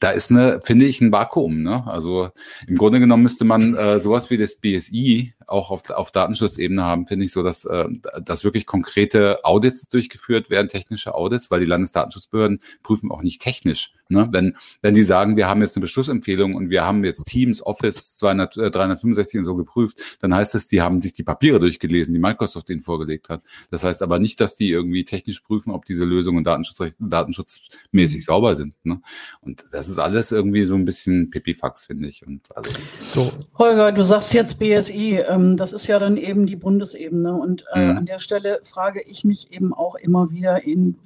da 0.00 0.10
ist 0.10 0.30
eine, 0.30 0.60
finde 0.62 0.86
ich, 0.86 1.00
ein 1.00 1.12
Vakuum. 1.12 1.62
Ne? 1.62 1.86
Also 1.86 2.30
im 2.66 2.76
Grunde 2.76 3.00
genommen 3.00 3.22
müsste 3.22 3.44
man 3.44 3.74
äh, 3.74 4.00
sowas 4.00 4.30
wie 4.30 4.36
das 4.36 4.56
BSI 4.56 5.34
auch 5.46 5.70
auf, 5.70 5.88
auf 5.90 6.10
Datenschutzebene 6.10 6.82
haben, 6.82 7.06
finde 7.06 7.24
ich 7.24 7.32
so, 7.32 7.42
dass, 7.42 7.64
äh, 7.64 7.84
dass 8.22 8.44
wirklich 8.44 8.66
konkrete 8.66 9.44
Audits 9.44 9.88
durchgeführt 9.88 10.50
werden, 10.50 10.68
technische 10.68 11.14
Audits, 11.14 11.50
weil 11.50 11.60
die 11.60 11.66
Landesdatenschutzbehörden 11.66 12.60
prüfen 12.82 13.10
auch 13.10 13.22
nicht 13.22 13.40
technisch. 13.40 13.94
Ne? 14.08 14.28
Wenn, 14.30 14.56
wenn 14.82 14.94
die 14.94 15.02
sagen, 15.02 15.36
wir 15.36 15.48
haben 15.48 15.60
jetzt 15.60 15.76
eine 15.76 15.82
Beschlussempfehlung 15.82 16.54
und 16.54 16.70
wir 16.70 16.84
haben 16.84 17.04
jetzt 17.04 17.26
Teams, 17.26 17.64
Office 17.64 18.16
200, 18.16 18.56
äh, 18.56 18.70
365 18.70 19.38
und 19.38 19.44
so 19.44 19.56
geprüft, 19.56 20.00
dann 20.20 20.34
heißt 20.34 20.54
es, 20.54 20.68
die 20.68 20.82
haben 20.82 21.00
sich 21.00 21.12
die 21.12 21.22
Papiere 21.22 21.60
durchgelesen, 21.60 22.12
die 22.12 22.20
Microsoft 22.20 22.70
ihnen 22.70 22.80
vorgelegt 22.80 23.28
hat. 23.28 23.42
Das 23.70 23.84
heißt 23.84 24.02
aber 24.02 24.18
nicht, 24.18 24.40
dass 24.40 24.56
die 24.56 24.70
irgendwie 24.70 25.04
technisch 25.04 25.40
prüfen, 25.40 25.72
ob 25.76 25.84
diese 25.84 26.04
Lösungen 26.04 26.42
Datenschutz, 26.42 26.96
datenschutzmäßig 26.98 28.24
sauber 28.24 28.56
sind. 28.56 28.74
Ne? 28.84 29.00
Und 29.40 29.64
das 29.70 29.88
ist 29.88 29.98
alles 29.98 30.32
irgendwie 30.32 30.66
so 30.66 30.74
ein 30.74 30.84
bisschen 30.84 31.30
Pipifax, 31.30 31.86
finde 31.86 32.08
ich. 32.08 32.26
Und 32.26 32.54
also, 32.56 32.76
so. 33.00 33.32
Holger, 33.58 33.92
du 33.92 34.02
sagst 34.02 34.34
jetzt 34.34 34.58
BSI, 34.58 35.20
ähm, 35.28 35.56
das 35.56 35.72
ist 35.72 35.86
ja 35.86 35.98
dann 35.98 36.16
eben 36.16 36.46
die 36.46 36.56
Bundesebene. 36.56 37.32
Und 37.32 37.64
äh, 37.72 37.92
mhm. 37.92 37.98
an 37.98 38.06
der 38.06 38.18
Stelle 38.18 38.60
frage 38.64 39.02
ich 39.06 39.24
mich 39.24 39.52
eben 39.52 39.72
auch 39.72 39.94
immer 39.94 40.30
wieder, 40.30 40.64
in 40.64 40.96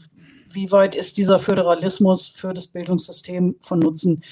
wie 0.53 0.73
weit 0.73 0.97
ist 0.97 1.17
dieser 1.17 1.39
Föderalismus 1.39 2.29
für 2.29 2.53
das 2.53 2.67
Bildungssystem 2.67 3.57
von 3.61 3.79
Nutzen? 3.79 4.23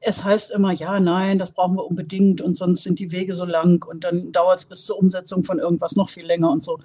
Es 0.00 0.24
heißt 0.24 0.50
immer, 0.50 0.72
ja, 0.72 1.00
nein, 1.00 1.38
das 1.38 1.52
brauchen 1.52 1.76
wir 1.76 1.84
unbedingt 1.84 2.40
und 2.40 2.56
sonst 2.56 2.82
sind 2.82 2.98
die 2.98 3.12
Wege 3.12 3.34
so 3.34 3.44
lang 3.44 3.84
und 3.84 4.04
dann 4.04 4.32
dauert 4.32 4.60
es 4.60 4.66
bis 4.66 4.84
zur 4.84 4.98
Umsetzung 4.98 5.44
von 5.44 5.58
irgendwas 5.58 5.96
noch 5.96 6.08
viel 6.08 6.24
länger 6.24 6.50
und 6.50 6.62
so. 6.62 6.78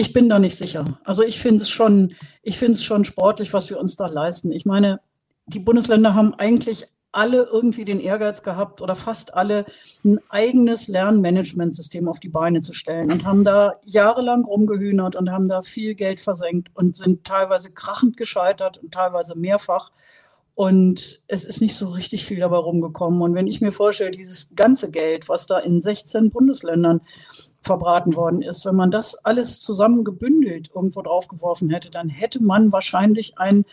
Ich 0.00 0.14
bin 0.14 0.30
da 0.30 0.38
nicht 0.38 0.56
sicher. 0.56 0.98
Also 1.04 1.22
ich 1.22 1.38
finde 1.40 1.62
es 1.62 1.68
schon, 1.68 2.14
ich 2.42 2.56
finde 2.56 2.72
es 2.72 2.82
schon 2.82 3.04
sportlich, 3.04 3.52
was 3.52 3.68
wir 3.68 3.78
uns 3.78 3.96
da 3.96 4.06
leisten. 4.06 4.50
Ich 4.50 4.64
meine, 4.64 5.00
die 5.44 5.58
Bundesländer 5.58 6.14
haben 6.14 6.32
eigentlich 6.32 6.86
alle 7.12 7.42
irgendwie 7.42 7.84
den 7.84 8.00
Ehrgeiz 8.00 8.42
gehabt 8.42 8.80
oder 8.80 8.94
fast 8.94 9.34
alle 9.34 9.66
ein 10.02 10.18
eigenes 10.30 10.88
Lernmanagementsystem 10.88 12.08
auf 12.08 12.18
die 12.18 12.30
Beine 12.30 12.60
zu 12.60 12.72
stellen 12.72 13.12
und 13.12 13.26
haben 13.26 13.44
da 13.44 13.74
jahrelang 13.84 14.46
rumgehühnert 14.46 15.16
und 15.16 15.30
haben 15.30 15.48
da 15.48 15.60
viel 15.60 15.94
Geld 15.94 16.18
versenkt 16.18 16.70
und 16.72 16.96
sind 16.96 17.24
teilweise 17.24 17.70
krachend 17.70 18.16
gescheitert 18.16 18.78
und 18.78 18.94
teilweise 18.94 19.36
mehrfach. 19.36 19.92
Und 20.54 21.24
es 21.26 21.44
ist 21.44 21.60
nicht 21.60 21.76
so 21.76 21.90
richtig 21.90 22.24
viel 22.24 22.40
dabei 22.40 22.56
rumgekommen. 22.56 23.20
Und 23.20 23.34
wenn 23.34 23.46
ich 23.46 23.60
mir 23.60 23.72
vorstelle, 23.72 24.12
dieses 24.12 24.54
ganze 24.54 24.90
Geld, 24.90 25.28
was 25.28 25.44
da 25.44 25.58
in 25.58 25.82
16 25.82 26.30
Bundesländern 26.30 27.02
verbraten 27.62 28.16
worden 28.16 28.42
ist, 28.42 28.64
wenn 28.64 28.74
man 28.74 28.90
das 28.90 29.24
alles 29.24 29.60
zusammen 29.60 30.04
gebündelt 30.04 30.70
irgendwo 30.74 31.02
draufgeworfen 31.02 31.70
hätte, 31.70 31.90
dann 31.90 32.08
hätte 32.08 32.42
man 32.42 32.72
wahrscheinlich 32.72 33.38
ein 33.38 33.64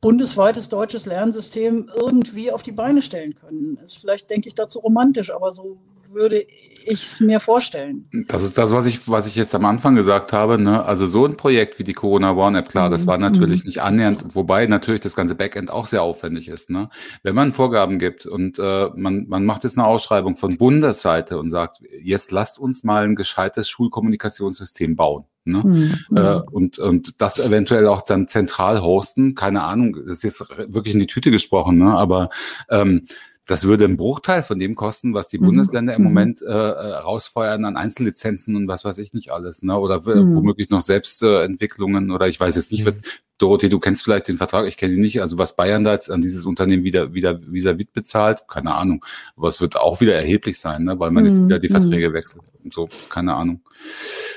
bundesweites 0.00 0.68
deutsches 0.68 1.06
Lernsystem 1.06 1.90
irgendwie 1.94 2.50
auf 2.50 2.62
die 2.62 2.72
Beine 2.72 3.02
stellen 3.02 3.34
können. 3.34 3.78
Ist 3.84 3.98
vielleicht, 3.98 4.30
denke 4.30 4.48
ich, 4.48 4.54
dazu 4.54 4.78
romantisch, 4.80 5.32
aber 5.32 5.50
so 5.50 5.78
würde 6.12 6.44
ich 6.84 7.04
es 7.04 7.20
mir 7.20 7.40
vorstellen. 7.40 8.08
Das 8.28 8.44
ist 8.44 8.58
das, 8.58 8.72
was 8.72 8.86
ich, 8.86 9.08
was 9.08 9.26
ich 9.26 9.36
jetzt 9.36 9.54
am 9.54 9.64
Anfang 9.64 9.94
gesagt 9.94 10.32
habe. 10.32 10.58
Ne? 10.58 10.84
Also 10.84 11.06
so 11.06 11.26
ein 11.26 11.36
Projekt 11.36 11.78
wie 11.78 11.84
die 11.84 11.92
Corona 11.92 12.36
Warn 12.36 12.54
App, 12.54 12.68
klar, 12.68 12.90
das 12.90 13.06
war 13.06 13.16
mhm. 13.16 13.22
natürlich 13.22 13.64
nicht 13.64 13.80
annähernd, 13.80 14.34
wobei 14.34 14.66
natürlich 14.66 15.00
das 15.00 15.16
ganze 15.16 15.34
Backend 15.34 15.70
auch 15.70 15.86
sehr 15.86 16.02
aufwendig 16.02 16.48
ist. 16.48 16.70
Ne? 16.70 16.90
Wenn 17.22 17.34
man 17.34 17.52
Vorgaben 17.52 17.98
gibt 17.98 18.26
und 18.26 18.58
äh, 18.58 18.88
man, 18.94 19.26
man 19.28 19.44
macht 19.44 19.64
jetzt 19.64 19.78
eine 19.78 19.86
Ausschreibung 19.86 20.36
von 20.36 20.56
Bundesseite 20.58 21.38
und 21.38 21.50
sagt, 21.50 21.82
jetzt 22.02 22.32
lasst 22.32 22.58
uns 22.58 22.84
mal 22.84 23.04
ein 23.04 23.16
gescheites 23.16 23.68
Schulkommunikationssystem 23.68 24.96
bauen. 24.96 25.24
Ne? 25.44 25.62
Mhm. 25.64 26.16
Äh, 26.16 26.40
und, 26.50 26.78
und 26.78 27.20
das 27.20 27.38
eventuell 27.38 27.86
auch 27.88 28.02
dann 28.02 28.28
zentral 28.28 28.82
hosten, 28.82 29.34
keine 29.34 29.62
Ahnung, 29.62 29.96
das 30.06 30.18
ist 30.18 30.22
jetzt 30.22 30.40
wirklich 30.68 30.94
in 30.94 31.00
die 31.00 31.06
Tüte 31.06 31.30
gesprochen, 31.30 31.78
ne? 31.78 31.96
aber 31.96 32.28
ähm, 32.68 33.06
das 33.50 33.64
würde 33.64 33.84
einen 33.84 33.96
Bruchteil 33.96 34.44
von 34.44 34.60
dem 34.60 34.76
kosten, 34.76 35.12
was 35.12 35.28
die 35.28 35.38
mhm. 35.38 35.46
Bundesländer 35.46 35.94
im 35.94 36.02
mhm. 36.02 36.08
Moment 36.08 36.42
äh, 36.42 36.46
äh, 36.46 36.94
rausfeuern 36.94 37.64
an 37.64 37.76
Einzellizenzen 37.76 38.54
und 38.54 38.68
was 38.68 38.84
weiß 38.84 38.98
ich 38.98 39.12
nicht 39.12 39.32
alles, 39.32 39.62
ne? 39.62 39.76
Oder 39.76 40.00
mhm. 40.00 40.36
womöglich 40.36 40.70
noch 40.70 40.80
Selbstentwicklungen 40.80 42.10
äh, 42.10 42.12
oder 42.12 42.28
ich 42.28 42.38
weiß 42.38 42.54
jetzt 42.54 42.70
nicht, 42.70 42.84
mhm. 42.84 42.90
was, 42.90 43.00
Dorothee, 43.38 43.68
du 43.68 43.80
kennst 43.80 44.04
vielleicht 44.04 44.28
den 44.28 44.36
Vertrag, 44.36 44.68
ich 44.68 44.76
kenne 44.76 44.94
ihn 44.94 45.00
nicht, 45.00 45.20
also 45.20 45.36
was 45.36 45.56
Bayern 45.56 45.82
da 45.82 45.94
jetzt 45.94 46.10
an 46.10 46.20
dieses 46.20 46.44
Unternehmen 46.44 46.84
wieder, 46.84 47.12
wieder 47.12 47.40
vis-à-vis 47.40 47.88
bezahlt, 47.92 48.46
keine 48.46 48.74
Ahnung. 48.74 49.04
Aber 49.36 49.48
es 49.48 49.60
wird 49.60 49.76
auch 49.76 50.00
wieder 50.00 50.14
erheblich 50.14 50.60
sein, 50.60 50.84
ne? 50.84 51.00
weil 51.00 51.10
man 51.10 51.24
jetzt 51.24 51.40
mhm. 51.40 51.46
wieder 51.46 51.58
die 51.58 51.70
Verträge 51.70 52.12
wechselt 52.12 52.42
und 52.62 52.72
so, 52.72 52.88
keine 53.08 53.34
Ahnung. 53.34 53.62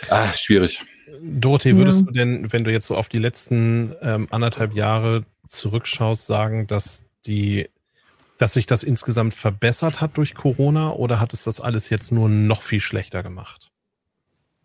Ah, 0.09 0.31
schwierig. 0.33 0.81
Dorothee, 1.21 1.77
würdest 1.77 2.01
ja. 2.01 2.05
du 2.07 2.13
denn, 2.13 2.51
wenn 2.51 2.63
du 2.63 2.71
jetzt 2.71 2.87
so 2.87 2.95
auf 2.95 3.09
die 3.09 3.19
letzten 3.19 3.93
ähm, 4.01 4.27
anderthalb 4.31 4.73
Jahre 4.73 5.25
zurückschaust, 5.47 6.25
sagen, 6.25 6.65
dass 6.65 7.03
die, 7.27 7.67
dass 8.37 8.53
sich 8.53 8.65
das 8.65 8.83
insgesamt 8.83 9.33
verbessert 9.33 10.01
hat 10.01 10.17
durch 10.17 10.35
Corona 10.35 10.91
oder 10.91 11.19
hat 11.19 11.33
es 11.33 11.43
das 11.43 11.61
alles 11.61 11.89
jetzt 11.89 12.11
nur 12.11 12.29
noch 12.29 12.61
viel 12.61 12.81
schlechter 12.81 13.23
gemacht? 13.23 13.71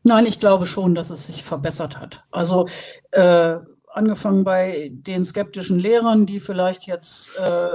Nein, 0.05 0.27
ich 0.27 0.41
glaube 0.41 0.67
schon, 0.67 0.95
dass 0.95 1.11
es 1.11 1.27
sich 1.27 1.43
verbessert 1.43 1.99
hat. 1.99 2.25
Also 2.31 2.67
äh, 3.11 3.57
angefangen 3.93 4.45
bei 4.45 4.91
den 4.93 5.25
skeptischen 5.25 5.79
Lehrern, 5.79 6.25
die 6.25 6.41
vielleicht 6.41 6.87
jetzt 6.87 7.33
äh, 7.37 7.69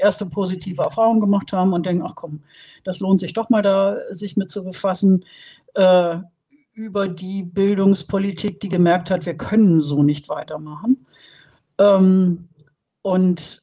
erste 0.00 0.26
positive 0.26 0.82
Erfahrungen 0.82 1.20
gemacht 1.20 1.52
haben 1.52 1.72
und 1.72 1.84
denken, 1.86 2.04
ach 2.06 2.14
komm, 2.14 2.42
das 2.84 3.00
lohnt 3.00 3.20
sich 3.20 3.32
doch 3.32 3.50
mal 3.50 3.62
da, 3.62 3.98
sich 4.10 4.36
mit 4.36 4.50
zu 4.50 4.64
befassen. 4.64 5.24
Äh, 5.74 6.18
über 6.72 7.08
die 7.08 7.42
Bildungspolitik, 7.42 8.60
die 8.60 8.68
gemerkt 8.68 9.10
hat, 9.10 9.26
wir 9.26 9.36
können 9.36 9.80
so 9.80 10.02
nicht 10.02 10.28
weitermachen. 10.28 11.06
Ähm, 11.78 12.48
und 13.02 13.62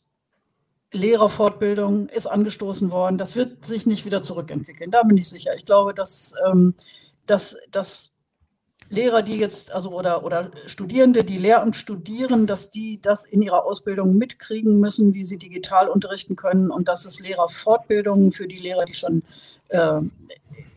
Lehrerfortbildung 0.98 2.10
ist 2.10 2.28
angestoßen 2.28 2.92
worden. 2.92 3.18
Das 3.18 3.36
wird 3.36 3.66
sich 3.66 3.86
nicht 3.86 4.06
wieder 4.06 4.22
zurückentwickeln. 4.22 4.92
Da 4.92 5.04
bin 5.04 5.18
ich 5.18 5.30
sicher. 5.30 5.56
Ich 5.56 5.66
glaube, 5.66 5.94
dass, 5.94 6.34
ähm, 6.46 6.74
dass, 7.26 7.58
dass 7.72 8.18
Lehrer, 8.90 9.22
die 9.22 9.38
jetzt, 9.38 9.72
also 9.72 9.92
oder, 9.92 10.24
oder 10.24 10.52
Studierende, 10.66 11.24
die 11.24 11.38
Lehramt 11.38 11.76
studieren, 11.76 12.48
dass 12.48 12.70
die 12.70 13.02
das 13.02 13.26
in 13.26 13.42
ihrer 13.42 13.66
Ausbildung 13.66 14.16
mitkriegen 14.18 14.80
müssen, 14.80 15.14
wie 15.14 15.24
sie 15.24 15.38
digital 15.38 15.90
unterrichten 15.90 16.36
können 16.36 16.72
und 16.72 16.88
dass 16.88 17.06
es 17.06 17.20
Lehrerfortbildungen 17.20 18.32
für 18.32 18.48
die 18.48 18.58
Lehrer, 18.58 18.86
die 18.86 18.94
schon 18.94 19.24
äh, 19.70 20.02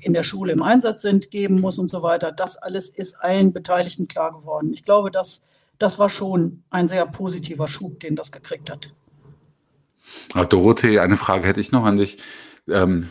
in 0.00 0.12
der 0.12 0.22
Schule 0.22 0.52
im 0.52 0.62
Einsatz 0.62 1.02
sind, 1.02 1.30
geben 1.30 1.60
muss 1.60 1.78
und 1.78 1.88
so 1.88 2.02
weiter. 2.02 2.32
Das 2.32 2.56
alles 2.56 2.88
ist 2.88 3.20
allen 3.20 3.52
Beteiligten 3.52 4.08
klar 4.08 4.32
geworden. 4.32 4.72
Ich 4.72 4.82
glaube, 4.82 5.10
das, 5.10 5.68
das 5.78 5.98
war 5.98 6.08
schon 6.08 6.64
ein 6.70 6.88
sehr 6.88 7.06
positiver 7.06 7.68
Schub, 7.68 8.00
den 8.00 8.16
das 8.16 8.32
gekriegt 8.32 8.70
hat. 8.70 8.92
Dorothee, 10.48 10.98
eine 10.98 11.16
Frage 11.16 11.46
hätte 11.46 11.60
ich 11.60 11.72
noch 11.72 11.84
an 11.84 11.96
dich. 11.96 12.18
Ähm, 12.68 13.08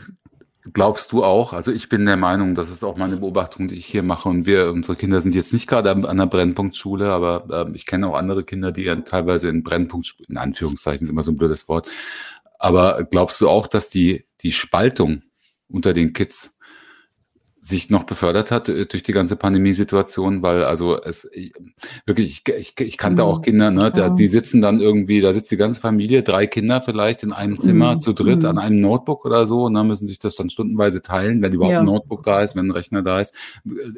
glaubst 0.74 1.12
du 1.12 1.24
auch, 1.24 1.54
also 1.54 1.72
ich 1.72 1.90
bin 1.90 2.06
der 2.06 2.18
Meinung, 2.18 2.56
das 2.56 2.70
ist 2.70 2.84
auch 2.84 2.98
meine 2.98 3.18
Beobachtung, 3.18 3.68
die 3.68 3.76
ich 3.76 3.86
hier 3.86 4.04
mache 4.04 4.30
und 4.30 4.46
wir, 4.46 4.70
unsere 4.70 4.96
Kinder 4.96 5.22
sind 5.22 5.34
jetzt 5.34 5.54
nicht 5.54 5.68
gerade 5.68 5.90
an 5.90 6.06
einer 6.06 6.28
Brennpunktschule, 6.28 7.12
aber 7.12 7.68
äh, 7.68 7.76
ich 7.76 7.86
kenne 7.86 8.08
auch 8.08 8.16
andere 8.16 8.44
Kinder, 8.44 8.72
die 8.72 8.86
teilweise 9.06 9.50
in 9.50 9.64
Brennpunkt, 9.64 10.16
in 10.28 10.38
Anführungszeichen 10.38 11.06
ist 11.06 11.12
immer 11.12 11.24
so 11.24 11.32
ein 11.32 11.38
blödes 11.38 11.68
Wort, 11.70 11.90
aber 12.60 13.04
glaubst 13.04 13.40
du 13.42 13.50
auch, 13.50 13.68
dass 13.68 13.90
die, 13.90 14.26
die 14.42 14.52
Spaltung 14.52 15.24
unter 15.70 15.94
den 15.94 16.14
Kids 16.14 16.59
sich 17.62 17.90
noch 17.90 18.06
befördert 18.06 18.52
hat 18.52 18.70
äh, 18.70 18.86
durch 18.86 19.04
die 19.04 19.12
ganze 19.12 19.36
Pandemiesituation, 19.36 20.42
weil 20.42 20.64
also 20.64 21.02
es 21.02 21.30
ich, 21.34 21.54
wirklich, 22.06 22.44
ich, 22.46 22.56
ich, 22.56 22.80
ich 22.80 22.98
kannte 22.98 23.24
mhm. 23.24 23.28
auch 23.28 23.42
Kinder, 23.42 23.70
ne, 23.70 23.92
da, 23.92 24.10
die 24.10 24.28
sitzen 24.28 24.62
dann 24.62 24.80
irgendwie, 24.80 25.20
da 25.20 25.34
sitzt 25.34 25.52
die 25.52 25.58
ganze 25.58 25.82
Familie, 25.82 26.24
drei 26.24 26.48
Kinder 26.48 26.82
vielleicht 26.82 27.24
in 27.24 27.34
einem 27.34 27.58
Zimmer 27.58 27.96
mhm. 27.96 28.02
zu 28.02 28.14
dritt 28.14 28.44
mhm. 28.44 28.50
an 28.50 28.58
einem 28.58 28.80
Notebook 28.80 29.26
oder 29.26 29.46
so 29.46 29.66
und 29.66 29.74
dann 29.74 29.88
müssen 29.88 30.06
sich 30.06 30.20
das 30.20 30.36
dann 30.36 30.50
stundenweise 30.50 31.02
teilen, 31.02 31.42
wenn 31.42 31.52
überhaupt 31.52 31.74
ja. 31.74 31.80
ein 31.80 31.86
Notebook 31.86 32.24
da 32.24 32.42
ist, 32.42 32.56
wenn 32.56 32.68
ein 32.68 32.72
Rechner 32.72 33.02
da 33.02 33.20
ist. 33.20 33.36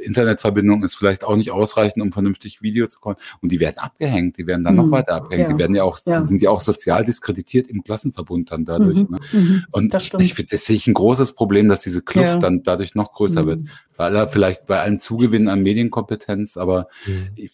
Internetverbindung 0.04 0.84
ist 0.84 0.96
vielleicht 0.96 1.24
auch 1.24 1.36
nicht 1.36 1.52
ausreichend, 1.52 2.02
um 2.02 2.12
vernünftig 2.12 2.64
Video 2.64 2.88
zu 2.88 3.00
kommen 3.00 3.18
und 3.42 3.52
die 3.52 3.60
werden 3.60 3.78
abgehängt, 3.78 4.38
die 4.38 4.48
werden 4.48 4.64
dann 4.64 4.76
noch 4.76 4.88
mhm. 4.88 4.92
weiter 4.92 5.14
abgehängt, 5.14 5.50
ja. 5.50 5.54
die 5.56 5.60
werden 5.60 5.76
ja 5.76 5.84
auch, 5.84 6.00
ja. 6.06 6.22
sind 6.22 6.42
ja 6.42 6.50
auch 6.50 6.62
sozial 6.62 7.04
diskreditiert 7.04 7.68
im 7.68 7.84
Klassenverbund 7.84 8.52
dann 8.52 8.66
dadurch. 8.66 9.08
Mhm. 9.08 9.12
Ne? 9.12 9.20
Mhm. 9.34 9.64
Und 9.72 9.94
das 9.94 10.10
ich 10.18 10.34
finde, 10.34 10.50
das 10.52 10.66
sehe 10.66 10.76
ich 10.76 10.88
ein 10.88 10.94
großes 10.96 11.36
Problem, 11.36 11.70
dass 11.70 11.82
diese 11.82 12.02
Kluft 12.02 12.42
dann 12.42 12.64
dadurch 12.64 12.96
noch 12.96 13.14
größer 13.14 13.46
wird. 13.46 13.51
Weil 13.98 14.16
er 14.16 14.28
vielleicht 14.28 14.66
bei 14.66 14.80
allen 14.80 15.00
Zugewinnen 15.00 15.48
an 15.48 15.62
Medienkompetenz, 15.62 16.58
aber 16.58 16.88
mhm. 17.06 17.30
ich, 17.36 17.52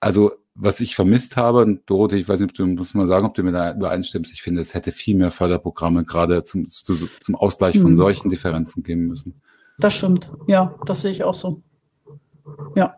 also 0.00 0.32
was 0.54 0.80
ich 0.80 0.94
vermisst 0.94 1.36
habe, 1.36 1.62
und 1.62 1.82
Dorothee, 1.86 2.18
ich 2.18 2.28
weiß 2.28 2.40
nicht, 2.40 2.50
ob 2.50 2.54
du 2.54 2.66
musst 2.66 2.94
mal 2.94 3.06
sagen, 3.06 3.26
ob 3.26 3.34
du 3.34 3.42
mir 3.42 3.52
da 3.52 3.74
übereinstimmst, 3.74 4.32
ich 4.32 4.42
finde, 4.42 4.60
es 4.60 4.74
hätte 4.74 4.92
viel 4.92 5.16
mehr 5.16 5.30
Förderprogramme 5.30 6.04
gerade 6.04 6.42
zum, 6.42 6.66
zu, 6.66 6.94
zum 6.94 7.34
Ausgleich 7.34 7.78
von 7.78 7.92
mhm. 7.92 7.96
solchen 7.96 8.28
Differenzen 8.28 8.82
geben 8.82 9.06
müssen. 9.06 9.40
Das 9.78 9.94
stimmt, 9.94 10.30
ja, 10.46 10.74
das 10.86 11.00
sehe 11.00 11.10
ich 11.10 11.24
auch 11.24 11.34
so. 11.34 11.62
Ja. 12.74 12.96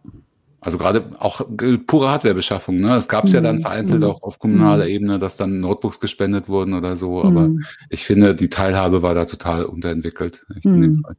Also 0.61 0.79
gerade 0.79 1.05
auch 1.19 1.41
pure 1.87 2.09
Hardwarebeschaffung. 2.09 2.81
Ne? 2.81 2.95
Es 2.95 3.09
gab 3.09 3.25
es 3.25 3.33
mhm. 3.33 3.35
ja 3.35 3.41
dann 3.41 3.57
mhm. 3.57 3.61
vereinzelt 3.63 4.01
mhm. 4.01 4.07
auch 4.07 4.23
auf 4.23 4.39
kommunaler 4.39 4.85
mhm. 4.85 4.91
Ebene, 4.91 5.19
dass 5.19 5.37
dann 5.37 5.59
Notebooks 5.59 5.99
gespendet 5.99 6.49
wurden 6.49 6.75
oder 6.75 6.95
so. 6.95 7.23
Aber 7.23 7.49
mhm. 7.49 7.65
ich 7.91 8.05
finde, 8.05 8.35
die 8.35 8.49
Teilhabe 8.49 9.03
war 9.03 9.15
da 9.15 9.25
total 9.25 9.65
unterentwickelt. 9.65 10.47
in 10.63 10.81
dem 10.81 10.91
mhm. 10.91 10.97
Fall. 10.97 11.17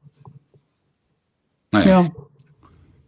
Naja. 1.73 2.01
Ja. 2.01 2.11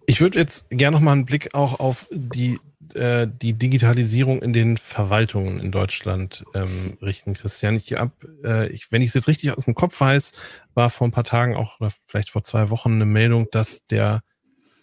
Ich 0.07 0.21
würde 0.21 0.37
jetzt 0.37 0.69
gerne 0.69 0.97
noch 0.97 1.01
mal 1.01 1.13
einen 1.13 1.25
Blick 1.25 1.55
auch 1.55 1.79
auf 1.79 2.07
die 2.11 2.59
äh, 2.93 3.27
die 3.27 3.53
Digitalisierung 3.53 4.41
in 4.41 4.53
den 4.53 4.77
Verwaltungen 4.77 5.59
in 5.59 5.71
Deutschland 5.71 6.45
ähm, 6.53 6.97
richten, 7.01 7.33
Christian. 7.33 7.75
Ich 7.75 7.93
hab, 7.93 8.11
äh, 8.43 8.67
ich, 8.69 8.91
wenn 8.91 9.01
ich 9.01 9.09
es 9.09 9.15
jetzt 9.15 9.27
richtig 9.27 9.51
aus 9.51 9.65
dem 9.65 9.75
Kopf 9.75 9.99
weiß, 9.99 10.31
war 10.75 10.89
vor 10.89 11.07
ein 11.07 11.11
paar 11.11 11.23
Tagen 11.23 11.55
auch, 11.55 11.79
oder 11.79 11.91
vielleicht 12.07 12.29
vor 12.29 12.43
zwei 12.43 12.69
Wochen, 12.69 12.93
eine 12.93 13.05
Meldung, 13.05 13.47
dass 13.51 13.85
der 13.87 14.21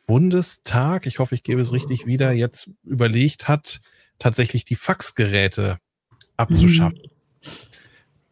Bundestag, 0.07 1.07
ich 1.07 1.21
hoffe, 1.21 1.35
ich 1.35 1.43
gebe 1.43 1.61
es 1.61 1.73
richtig 1.73 2.05
wieder, 2.07 2.33
jetzt 2.33 2.71
überlegt 2.83 3.49
hat, 3.49 3.81
tatsächlich 4.19 4.65
die 4.65 4.77
Faxgeräte 4.77 5.79
abzuschaffen. 6.37 6.99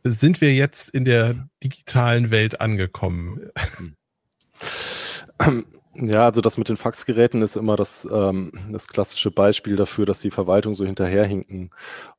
Mhm. 0.04 0.10
Sind 0.10 0.40
wir 0.40 0.54
jetzt 0.54 0.90
in 0.90 1.04
der 1.04 1.48
digitalen 1.62 2.30
Welt 2.30 2.60
angekommen? 2.60 3.50
Ja, 5.94 6.24
also 6.26 6.40
das 6.40 6.56
mit 6.56 6.68
den 6.68 6.76
Faxgeräten 6.76 7.42
ist 7.42 7.56
immer 7.56 7.76
das, 7.76 8.08
ähm, 8.10 8.52
das 8.70 8.86
klassische 8.86 9.30
Beispiel 9.30 9.76
dafür, 9.76 10.06
dass 10.06 10.20
die 10.20 10.30
Verwaltung 10.30 10.74
so 10.74 10.86
hinterherhinken. 10.86 11.70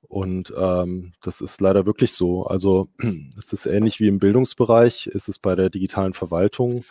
Und 0.08 0.54
ähm, 0.58 1.14
das 1.24 1.40
ist 1.40 1.62
leider 1.62 1.86
wirklich 1.86 2.12
so. 2.12 2.46
Also 2.46 2.90
es 3.40 3.54
ist 3.54 3.66
ähnlich 3.66 4.00
wie 4.00 4.08
im 4.10 4.20
Bildungsbereich, 4.20 5.08
ist 5.08 5.30
es 5.30 5.40
bei 5.40 5.56
der 5.56 5.70
digitalen 5.70 6.14
Verwaltung 6.14 6.84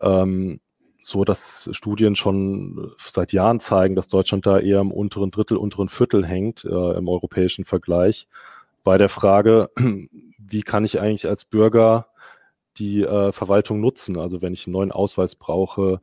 ähm, 0.00 0.60
so, 1.02 1.24
dass 1.24 1.68
Studien 1.72 2.14
schon 2.14 2.92
seit 2.98 3.32
Jahren 3.32 3.58
zeigen, 3.58 3.94
dass 3.96 4.08
Deutschland 4.08 4.46
da 4.46 4.58
eher 4.58 4.80
im 4.80 4.92
unteren 4.92 5.30
Drittel, 5.30 5.56
unteren 5.56 5.88
Viertel 5.88 6.26
hängt 6.26 6.64
äh, 6.64 6.92
im 6.92 7.08
europäischen 7.08 7.64
Vergleich. 7.64 8.28
Bei 8.84 8.98
der 8.98 9.08
Frage, 9.08 9.70
wie 10.38 10.62
kann 10.62 10.84
ich 10.84 11.00
eigentlich 11.00 11.26
als 11.26 11.44
Bürger 11.46 12.06
die 12.78 13.02
äh, 13.02 13.32
Verwaltung 13.32 13.80
nutzen. 13.80 14.18
Also 14.18 14.42
wenn 14.42 14.52
ich 14.52 14.66
einen 14.66 14.72
neuen 14.72 14.92
Ausweis 14.92 15.34
brauche 15.34 16.00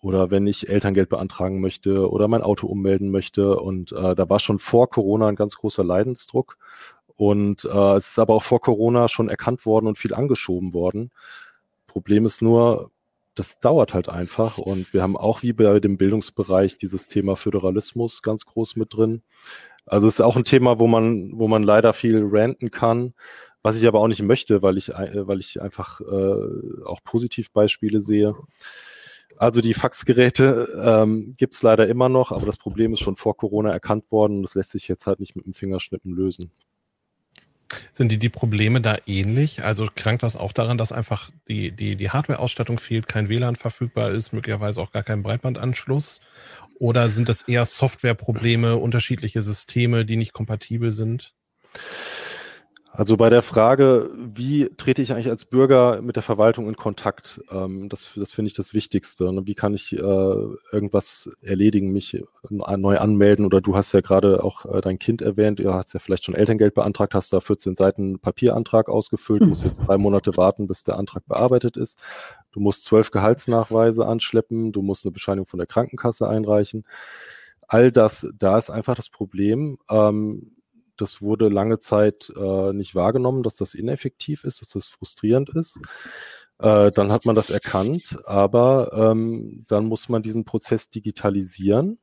oder 0.00 0.30
wenn 0.30 0.46
ich 0.46 0.68
Elterngeld 0.68 1.08
beantragen 1.08 1.60
möchte 1.60 2.10
oder 2.10 2.28
mein 2.28 2.42
Auto 2.42 2.66
ummelden 2.66 3.10
möchte. 3.10 3.58
Und 3.58 3.92
äh, 3.92 4.14
da 4.14 4.28
war 4.28 4.40
schon 4.40 4.58
vor 4.58 4.88
Corona 4.90 5.28
ein 5.28 5.36
ganz 5.36 5.56
großer 5.56 5.84
Leidensdruck. 5.84 6.56
Und 7.16 7.64
äh, 7.64 7.94
es 7.96 8.10
ist 8.10 8.18
aber 8.18 8.34
auch 8.34 8.42
vor 8.42 8.60
Corona 8.60 9.08
schon 9.08 9.28
erkannt 9.28 9.66
worden 9.66 9.86
und 9.86 9.98
viel 9.98 10.14
angeschoben 10.14 10.72
worden. 10.72 11.10
Problem 11.86 12.24
ist 12.24 12.42
nur, 12.42 12.90
das 13.34 13.58
dauert 13.60 13.94
halt 13.94 14.08
einfach. 14.08 14.58
Und 14.58 14.92
wir 14.92 15.02
haben 15.02 15.16
auch 15.16 15.42
wie 15.42 15.52
bei 15.52 15.78
dem 15.80 15.98
Bildungsbereich 15.98 16.78
dieses 16.78 17.08
Thema 17.08 17.36
Föderalismus 17.36 18.22
ganz 18.22 18.46
groß 18.46 18.76
mit 18.76 18.94
drin. 18.94 19.22
Also 19.84 20.06
es 20.06 20.14
ist 20.14 20.20
auch 20.20 20.36
ein 20.36 20.44
Thema, 20.44 20.78
wo 20.78 20.86
man, 20.86 21.32
wo 21.34 21.48
man 21.48 21.62
leider 21.62 21.92
viel 21.92 22.22
ranten 22.24 22.70
kann 22.70 23.14
was 23.62 23.76
ich 23.76 23.86
aber 23.86 24.00
auch 24.00 24.08
nicht 24.08 24.22
möchte, 24.22 24.62
weil 24.62 24.76
ich, 24.76 24.90
äh, 24.90 25.26
weil 25.26 25.40
ich 25.40 25.60
einfach 25.60 26.00
äh, 26.00 26.84
auch 26.84 27.02
Positivbeispiele 27.04 28.02
sehe. 28.02 28.34
Also 29.38 29.60
die 29.60 29.74
Faxgeräte 29.74 30.68
ähm, 30.84 31.34
gibt 31.36 31.54
es 31.54 31.62
leider 31.62 31.88
immer 31.88 32.08
noch, 32.08 32.32
aber 32.32 32.46
das 32.46 32.58
Problem 32.58 32.92
ist 32.92 33.00
schon 33.00 33.16
vor 33.16 33.36
Corona 33.36 33.70
erkannt 33.70 34.10
worden 34.10 34.36
und 34.38 34.42
das 34.42 34.54
lässt 34.54 34.70
sich 34.70 34.88
jetzt 34.88 35.06
halt 35.06 35.20
nicht 35.20 35.34
mit 35.36 35.46
dem 35.46 35.54
Fingerschnippen 35.54 36.12
lösen. 36.12 36.50
Sind 37.92 38.12
die, 38.12 38.18
die 38.18 38.28
Probleme 38.28 38.80
da 38.80 38.98
ähnlich? 39.06 39.64
Also 39.64 39.88
krankt 39.94 40.22
das 40.22 40.36
auch 40.36 40.52
daran, 40.52 40.76
dass 40.76 40.92
einfach 40.92 41.30
die, 41.48 41.72
die, 41.72 41.96
die 41.96 42.10
Hardware-Ausstattung 42.10 42.78
fehlt, 42.78 43.08
kein 43.08 43.28
WLAN 43.28 43.56
verfügbar 43.56 44.10
ist, 44.10 44.32
möglicherweise 44.32 44.80
auch 44.80 44.92
gar 44.92 45.02
kein 45.02 45.22
Breitbandanschluss? 45.22 46.20
Oder 46.78 47.08
sind 47.08 47.28
das 47.28 47.42
eher 47.42 47.64
Softwareprobleme, 47.64 48.76
unterschiedliche 48.76 49.40
Systeme, 49.40 50.04
die 50.04 50.16
nicht 50.16 50.32
kompatibel 50.32 50.90
sind? 50.90 51.34
Also 52.94 53.16
bei 53.16 53.30
der 53.30 53.40
Frage, 53.40 54.10
wie 54.14 54.68
trete 54.76 55.00
ich 55.00 55.12
eigentlich 55.12 55.30
als 55.30 55.46
Bürger 55.46 56.02
mit 56.02 56.16
der 56.16 56.22
Verwaltung 56.22 56.68
in 56.68 56.76
Kontakt, 56.76 57.40
ähm, 57.50 57.88
das, 57.88 58.12
das 58.16 58.32
finde 58.32 58.48
ich 58.48 58.54
das 58.54 58.74
Wichtigste. 58.74 59.32
Ne? 59.32 59.46
Wie 59.46 59.54
kann 59.54 59.72
ich 59.72 59.94
äh, 59.94 59.98
irgendwas 59.98 61.30
erledigen, 61.40 61.90
mich 61.90 62.22
neu 62.50 62.98
anmelden? 62.98 63.46
Oder 63.46 63.62
du 63.62 63.74
hast 63.74 63.92
ja 63.92 64.02
gerade 64.02 64.44
auch 64.44 64.66
äh, 64.66 64.82
dein 64.82 64.98
Kind 64.98 65.22
erwähnt, 65.22 65.58
du 65.58 65.72
hast 65.72 65.94
ja 65.94 66.00
vielleicht 66.00 66.24
schon 66.24 66.34
Elterngeld 66.34 66.74
beantragt, 66.74 67.14
hast 67.14 67.32
da 67.32 67.40
14 67.40 67.76
Seiten 67.76 68.18
Papierantrag 68.18 68.90
ausgefüllt, 68.90 69.40
mhm. 69.40 69.48
musst 69.48 69.64
jetzt 69.64 69.78
drei 69.78 69.96
Monate 69.96 70.36
warten, 70.36 70.66
bis 70.66 70.84
der 70.84 70.98
Antrag 70.98 71.26
bearbeitet 71.26 71.78
ist. 71.78 72.02
Du 72.52 72.60
musst 72.60 72.84
zwölf 72.84 73.10
Gehaltsnachweise 73.10 74.06
anschleppen, 74.06 74.70
du 74.70 74.82
musst 74.82 75.06
eine 75.06 75.12
Bescheinigung 75.12 75.46
von 75.46 75.58
der 75.58 75.66
Krankenkasse 75.66 76.28
einreichen. 76.28 76.84
All 77.68 77.90
das, 77.90 78.28
da 78.38 78.58
ist 78.58 78.68
einfach 78.68 78.96
das 78.96 79.08
Problem. 79.08 79.78
Ähm, 79.88 80.52
das 81.02 81.20
wurde 81.20 81.48
lange 81.48 81.80
Zeit 81.80 82.32
äh, 82.36 82.72
nicht 82.72 82.94
wahrgenommen, 82.94 83.42
dass 83.42 83.56
das 83.56 83.74
ineffektiv 83.74 84.44
ist, 84.44 84.62
dass 84.62 84.70
das 84.70 84.86
frustrierend 84.86 85.50
ist. 85.50 85.80
Äh, 86.58 86.92
dann 86.92 87.10
hat 87.10 87.26
man 87.26 87.34
das 87.34 87.50
erkannt, 87.50 88.18
aber 88.24 88.92
ähm, 88.94 89.64
dann 89.68 89.86
muss 89.86 90.08
man 90.08 90.22
diesen 90.22 90.44
Prozess 90.44 90.88
digitalisieren. 90.90 91.98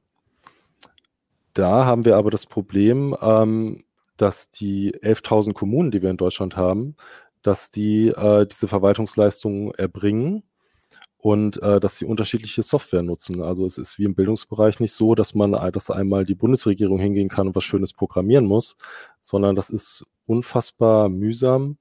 Da 1.54 1.86
haben 1.86 2.04
wir 2.04 2.18
aber 2.18 2.30
das 2.30 2.46
Problem, 2.46 3.16
ähm, 3.22 3.86
dass 4.18 4.52
die 4.52 4.94
11.000 4.94 5.54
Kommunen, 5.54 5.92
die 5.92 6.02
wir 6.02 6.10
in 6.10 6.18
Deutschland 6.18 6.58
haben, 6.58 6.96
dass 7.42 7.72
die 7.72 8.10
äh, 8.10 8.46
diese 8.46 8.68
Verwaltungsleistungen 8.68 9.74
erbringen 9.76 10.44
und 11.20 11.62
äh, 11.62 11.82
dass 11.82 11.98
sie 11.98 12.06
unterschiedliche 12.06 12.64
Software 12.64 13.04
nutzen. 13.04 13.42
Also 13.42 13.66
es 13.66 13.78
ist 13.78 14.00
wie 14.00 14.06
im 14.06 14.16
Bildungsbereich 14.16 14.80
nicht 14.80 14.94
so, 14.94 15.16
dass 15.16 15.36
man 15.36 15.52
dass 15.52 15.92
einmal 15.92 16.24
die 16.24 16.36
Bundesregierung 16.36 16.98
hingehen 16.98 17.28
kann 17.28 17.48
und 17.48 17.56
was 17.56 17.66
Schönes 17.66 17.94
programmieren 17.94 18.46
muss, 18.46 18.78
sondern 19.22 19.56
das 19.56 19.70
ist 19.70 20.06
unfassbar 20.26 21.10
mühsam, 21.10 21.78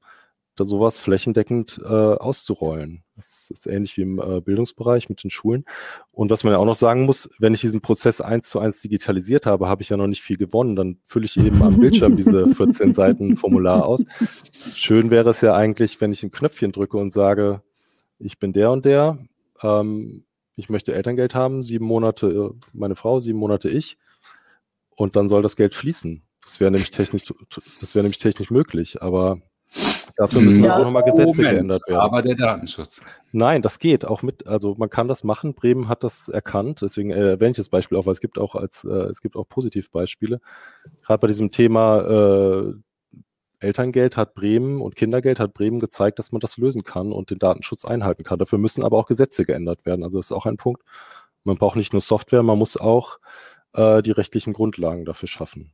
da 0.56 0.64
sowas 0.64 0.98
flächendeckend 0.98 1.80
äh, 1.84 1.86
auszurollen. 1.86 3.04
Das 3.14 3.48
ist 3.50 3.66
ähnlich 3.66 3.96
wie 3.96 4.02
im 4.02 4.18
äh, 4.18 4.40
Bildungsbereich 4.40 5.08
mit 5.08 5.22
den 5.22 5.30
Schulen. 5.30 5.64
Und 6.12 6.30
was 6.30 6.42
man 6.42 6.52
ja 6.52 6.58
auch 6.58 6.64
noch 6.64 6.74
sagen 6.74 7.04
muss, 7.04 7.30
wenn 7.38 7.54
ich 7.54 7.60
diesen 7.60 7.80
Prozess 7.80 8.20
eins 8.20 8.48
zu 8.48 8.58
eins 8.58 8.80
digitalisiert 8.80 9.46
habe, 9.46 9.68
habe 9.68 9.82
ich 9.82 9.90
ja 9.90 9.96
noch 9.96 10.08
nicht 10.08 10.22
viel 10.22 10.36
gewonnen. 10.36 10.74
Dann 10.74 10.98
fülle 11.04 11.26
ich 11.26 11.36
eben 11.36 11.62
am 11.62 11.78
Bildschirm 11.78 12.16
diese 12.16 12.48
14 12.54 12.94
Seiten 12.94 13.36
Formular 13.36 13.86
aus. 13.86 14.04
Schön 14.74 15.10
wäre 15.10 15.30
es 15.30 15.42
ja 15.42 15.54
eigentlich, 15.54 16.00
wenn 16.00 16.10
ich 16.10 16.24
ein 16.24 16.32
Knöpfchen 16.32 16.72
drücke 16.72 16.96
und 16.96 17.12
sage, 17.12 17.62
ich 18.18 18.38
bin 18.38 18.52
der 18.52 18.70
und 18.70 18.84
der, 18.84 19.18
ähm, 19.62 20.24
ich 20.56 20.68
möchte 20.68 20.94
Elterngeld 20.94 21.34
haben, 21.34 21.62
sieben 21.62 21.84
Monate 21.84 22.26
äh, 22.26 22.50
meine 22.72 22.96
Frau, 22.96 23.20
sieben 23.20 23.38
Monate 23.38 23.68
ich, 23.68 23.96
und 24.96 25.16
dann 25.16 25.28
soll 25.28 25.42
das 25.42 25.56
Geld 25.56 25.74
fließen. 25.74 26.22
Das 26.42 26.60
wäre 26.60 26.70
nämlich 26.70 26.90
technisch, 26.90 27.24
das 27.80 27.94
wäre 27.94 28.02
nämlich 28.02 28.18
technisch 28.18 28.50
möglich, 28.50 29.02
aber 29.02 29.38
dafür 30.16 30.40
müssen 30.40 30.64
ja, 30.64 30.76
auch 30.76 30.82
nochmal 30.82 31.04
Gesetze 31.04 31.26
Moment, 31.26 31.50
geändert 31.50 31.82
werden. 31.86 32.00
Aber 32.00 32.22
der 32.22 32.34
Datenschutz. 32.34 33.02
Nein, 33.32 33.62
das 33.62 33.78
geht 33.78 34.04
auch 34.04 34.22
mit, 34.22 34.46
also 34.46 34.74
man 34.76 34.90
kann 34.90 35.06
das 35.06 35.22
machen. 35.24 35.54
Bremen 35.54 35.88
hat 35.88 36.02
das 36.02 36.28
erkannt, 36.28 36.80
deswegen 36.82 37.10
äh, 37.10 37.30
erwähne 37.32 37.50
ich 37.50 37.56
das 37.58 37.68
Beispiel 37.68 37.98
auch, 37.98 38.06
weil 38.06 38.14
es 38.14 38.20
gibt 38.20 38.38
auch 38.38 38.54
als, 38.54 38.84
äh, 38.84 38.88
es 38.88 39.20
gibt 39.20 39.36
auch 39.36 39.48
Positivbeispiele. 39.48 40.40
Gerade 41.02 41.20
bei 41.20 41.26
diesem 41.28 41.50
Thema 41.50 42.00
äh, 42.00 42.72
Elterngeld 43.60 44.16
hat 44.16 44.34
Bremen 44.34 44.80
und 44.80 44.96
Kindergeld 44.96 45.40
hat 45.40 45.54
Bremen 45.54 45.80
gezeigt, 45.80 46.18
dass 46.18 46.32
man 46.32 46.40
das 46.40 46.58
lösen 46.58 46.84
kann 46.84 47.12
und 47.12 47.30
den 47.30 47.38
Datenschutz 47.38 47.84
einhalten 47.84 48.22
kann. 48.22 48.38
Dafür 48.38 48.58
müssen 48.58 48.84
aber 48.84 48.98
auch 48.98 49.06
Gesetze 49.06 49.44
geändert 49.44 49.84
werden. 49.84 50.04
Also 50.04 50.18
das 50.18 50.26
ist 50.26 50.32
auch 50.32 50.46
ein 50.46 50.56
Punkt. 50.56 50.82
Man 51.44 51.56
braucht 51.56 51.76
nicht 51.76 51.92
nur 51.92 52.00
Software, 52.00 52.42
man 52.42 52.58
muss 52.58 52.76
auch 52.76 53.18
äh, 53.72 54.02
die 54.02 54.12
rechtlichen 54.12 54.52
Grundlagen 54.52 55.04
dafür 55.04 55.28
schaffen. 55.28 55.72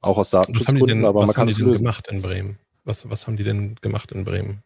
Auch 0.00 0.16
aus 0.16 0.30
Datenschutzgründen, 0.30 1.04
aber 1.04 1.26
man 1.26 1.34
kann 1.34 1.48
es 1.48 1.58
lösen. 1.58 1.78
gemacht 1.78 2.08
in 2.10 2.22
Bremen? 2.22 2.58
Was, 2.84 3.08
was 3.10 3.26
haben 3.26 3.36
die 3.36 3.44
denn 3.44 3.74
gemacht 3.80 4.12
in 4.12 4.24
Bremen? 4.24 4.62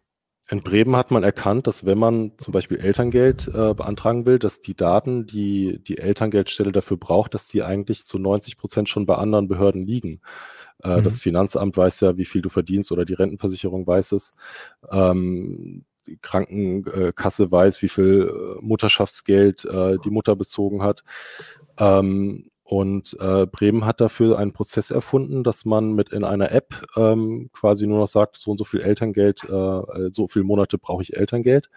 In 0.50 0.60
Bremen 0.60 0.96
hat 0.96 1.10
man 1.10 1.22
erkannt, 1.22 1.66
dass 1.66 1.86
wenn 1.86 1.98
man 1.98 2.32
zum 2.36 2.52
Beispiel 2.52 2.78
Elterngeld 2.78 3.48
äh, 3.48 3.72
beantragen 3.72 4.26
will, 4.26 4.38
dass 4.38 4.60
die 4.60 4.76
Daten, 4.76 5.26
die 5.26 5.82
die 5.82 5.96
Elterngeldstelle 5.96 6.72
dafür 6.72 6.98
braucht, 6.98 7.32
dass 7.32 7.48
die 7.48 7.62
eigentlich 7.62 8.04
zu 8.04 8.18
90 8.18 8.58
Prozent 8.58 8.88
schon 8.88 9.06
bei 9.06 9.14
anderen 9.14 9.48
Behörden 9.48 9.86
liegen. 9.86 10.20
Äh, 10.82 11.00
mhm. 11.00 11.04
Das 11.04 11.20
Finanzamt 11.20 11.76
weiß 11.76 12.00
ja, 12.00 12.16
wie 12.16 12.24
viel 12.24 12.42
du 12.42 12.48
verdienst 12.48 12.92
oder 12.92 13.04
die 13.04 13.14
Rentenversicherung 13.14 13.86
weiß 13.86 14.12
es. 14.12 14.34
Ähm, 14.90 15.84
die 16.06 16.18
Krankenkasse 16.20 17.50
weiß, 17.50 17.80
wie 17.82 17.88
viel 17.88 18.28
äh, 18.28 18.60
Mutterschaftsgeld 18.60 19.64
äh, 19.64 19.98
die 19.98 20.10
Mutter 20.10 20.36
bezogen 20.36 20.82
hat. 20.82 21.04
Ähm, 21.78 22.50
und 22.64 23.16
äh, 23.20 23.46
Bremen 23.46 23.84
hat 23.84 24.00
dafür 24.00 24.38
einen 24.38 24.52
Prozess 24.52 24.90
erfunden, 24.90 25.44
dass 25.44 25.64
man 25.64 25.92
mit 25.92 26.10
in 26.10 26.24
einer 26.24 26.52
App 26.52 26.74
ähm, 26.96 27.50
quasi 27.52 27.86
nur 27.86 27.98
noch 27.98 28.06
sagt, 28.06 28.36
so 28.36 28.50
und 28.50 28.58
so 28.58 28.64
viel 28.64 28.80
Elterngeld, 28.80 29.44
äh, 29.44 29.52
äh 29.52 30.10
so 30.10 30.26
viele 30.26 30.44
Monate 30.44 30.78
brauche 30.78 31.02
ich 31.02 31.16
Elterngeld. 31.16 31.68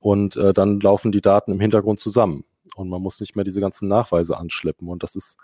Und 0.00 0.36
äh, 0.36 0.52
dann 0.52 0.80
laufen 0.80 1.12
die 1.12 1.20
Daten 1.20 1.52
im 1.52 1.60
Hintergrund 1.60 2.00
zusammen. 2.00 2.44
Und 2.74 2.88
man 2.88 3.02
muss 3.02 3.20
nicht 3.20 3.36
mehr 3.36 3.44
diese 3.44 3.60
ganzen 3.60 3.88
Nachweise 3.88 4.36
anschleppen. 4.36 4.88
Und 4.88 5.02
das 5.02 5.14
ist 5.14 5.36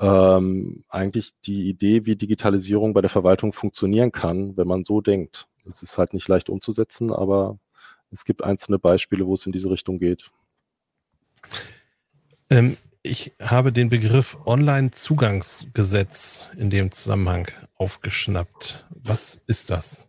ähm, 0.00 0.84
eigentlich 0.88 1.32
die 1.44 1.68
Idee, 1.68 2.06
wie 2.06 2.16
Digitalisierung 2.16 2.92
bei 2.92 3.00
der 3.00 3.10
Verwaltung 3.10 3.52
funktionieren 3.52 4.12
kann, 4.12 4.56
wenn 4.56 4.68
man 4.68 4.84
so 4.84 5.00
denkt. 5.00 5.48
Es 5.68 5.82
ist 5.82 5.98
halt 5.98 6.14
nicht 6.14 6.28
leicht 6.28 6.48
umzusetzen, 6.48 7.12
aber 7.12 7.58
es 8.10 8.24
gibt 8.24 8.44
einzelne 8.44 8.78
Beispiele, 8.78 9.26
wo 9.26 9.34
es 9.34 9.46
in 9.46 9.52
diese 9.52 9.70
Richtung 9.70 9.98
geht. 9.98 10.30
Ähm, 12.50 12.76
ich 13.02 13.32
habe 13.40 13.72
den 13.72 13.88
Begriff 13.88 14.36
Online-Zugangsgesetz 14.46 16.48
in 16.56 16.70
dem 16.70 16.90
Zusammenhang 16.90 17.48
aufgeschnappt. 17.76 18.84
Was 18.90 19.42
ist 19.46 19.70
das? 19.70 20.08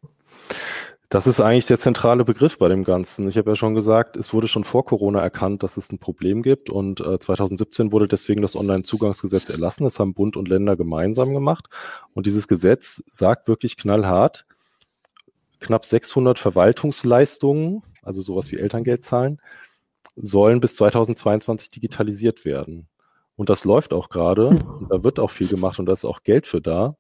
Das 1.10 1.26
ist 1.26 1.40
eigentlich 1.40 1.66
der 1.66 1.80
zentrale 1.80 2.26
Begriff 2.26 2.58
bei 2.58 2.68
dem 2.68 2.84
Ganzen. 2.84 3.30
Ich 3.30 3.38
habe 3.38 3.52
ja 3.52 3.56
schon 3.56 3.74
gesagt, 3.74 4.18
es 4.18 4.34
wurde 4.34 4.50
schon 4.50 4.66
vor 4.66 4.84
Corona 4.84 5.22
erkannt, 5.22 5.64
dass 5.64 5.78
es 5.78 5.90
ein 5.90 6.00
Problem 6.00 6.44
gibt 6.44 6.70
und 6.70 7.00
äh, 7.00 7.18
2017 7.18 7.94
wurde 7.94 8.10
deswegen 8.10 8.42
das 8.42 8.58
Onlinezugangsgesetz 8.58 9.48
erlassen. 9.48 9.86
Das 9.86 10.00
haben 10.00 10.14
Bund 10.14 10.36
und 10.36 10.50
Länder 10.50 10.76
gemeinsam 10.76 11.34
gemacht 11.34 11.68
und 12.14 12.26
dieses 12.26 12.50
Gesetz 12.50 13.02
sagt 13.10 13.48
wirklich 13.48 13.78
knallhart, 13.78 14.46
knapp 15.62 15.86
600 15.86 16.40
Verwaltungsleistungen, 16.40 17.84
also 18.02 18.22
sowas 18.22 18.52
wie 18.52 18.58
Elterngeld 18.58 19.06
zahlen, 19.06 19.42
sollen 20.18 20.60
bis 20.60 20.76
2022 20.76 21.70
digitalisiert 21.70 22.44
werden. 22.44 22.90
Und 23.38 23.50
das 23.50 23.64
läuft 23.64 23.94
auch 23.94 24.10
gerade 24.10 24.50
da 24.90 25.04
wird 25.06 25.20
auch 25.20 25.32
viel 25.32 25.48
gemacht 25.48 25.80
und 25.80 25.86
da 25.86 25.94
ist 25.94 26.04
auch 26.04 26.24
Geld 26.24 26.48
für 26.48 26.60
da. 26.60 26.98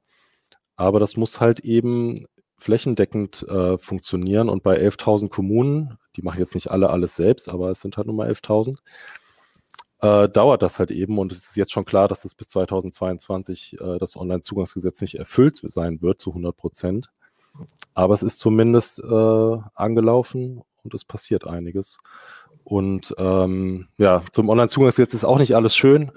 Aber 0.77 1.01
das 1.01 1.17
muss 1.17 1.41
halt 1.41 1.59
eben 1.59 2.27
flächendeckend 2.57 3.43
äh, 3.47 3.77
funktionieren 3.77 4.49
und 4.49 4.63
bei 4.63 4.79
11.000 4.79 5.29
Kommunen, 5.29 5.97
die 6.15 6.21
machen 6.21 6.39
jetzt 6.39 6.55
nicht 6.55 6.71
alle 6.71 6.89
alles 6.89 7.15
selbst, 7.15 7.49
aber 7.49 7.69
es 7.69 7.81
sind 7.81 7.97
halt 7.97 8.07
nur 8.07 8.15
mal 8.15 8.29
11.000, 8.29 8.77
äh, 10.01 10.29
dauert 10.29 10.61
das 10.61 10.79
halt 10.79 10.91
eben 10.91 11.17
und 11.17 11.31
es 11.31 11.49
ist 11.49 11.55
jetzt 11.55 11.71
schon 11.71 11.85
klar, 11.85 12.07
dass 12.07 12.25
es 12.25 12.35
bis 12.35 12.49
2022 12.49 13.77
äh, 13.79 13.97
das 13.99 14.15
Onlinezugangsgesetz 14.15 15.01
nicht 15.01 15.15
erfüllt 15.15 15.57
sein 15.63 16.01
wird 16.01 16.21
zu 16.21 16.31
100 16.31 16.55
Prozent. 16.55 17.11
Aber 17.95 18.13
es 18.13 18.21
ist 18.21 18.39
zumindest 18.39 18.99
äh, 18.99 19.57
angelaufen 19.73 20.61
und 20.83 20.93
es 20.93 21.03
passiert 21.03 21.47
einiges. 21.47 21.97
Und 22.63 23.15
ähm, 23.17 23.87
ja, 23.97 24.23
zum 24.31 24.49
Onlinezugangsgesetz 24.49 25.13
ist 25.13 25.25
auch 25.25 25.39
nicht 25.39 25.55
alles 25.55 25.75
schön. 25.75 26.11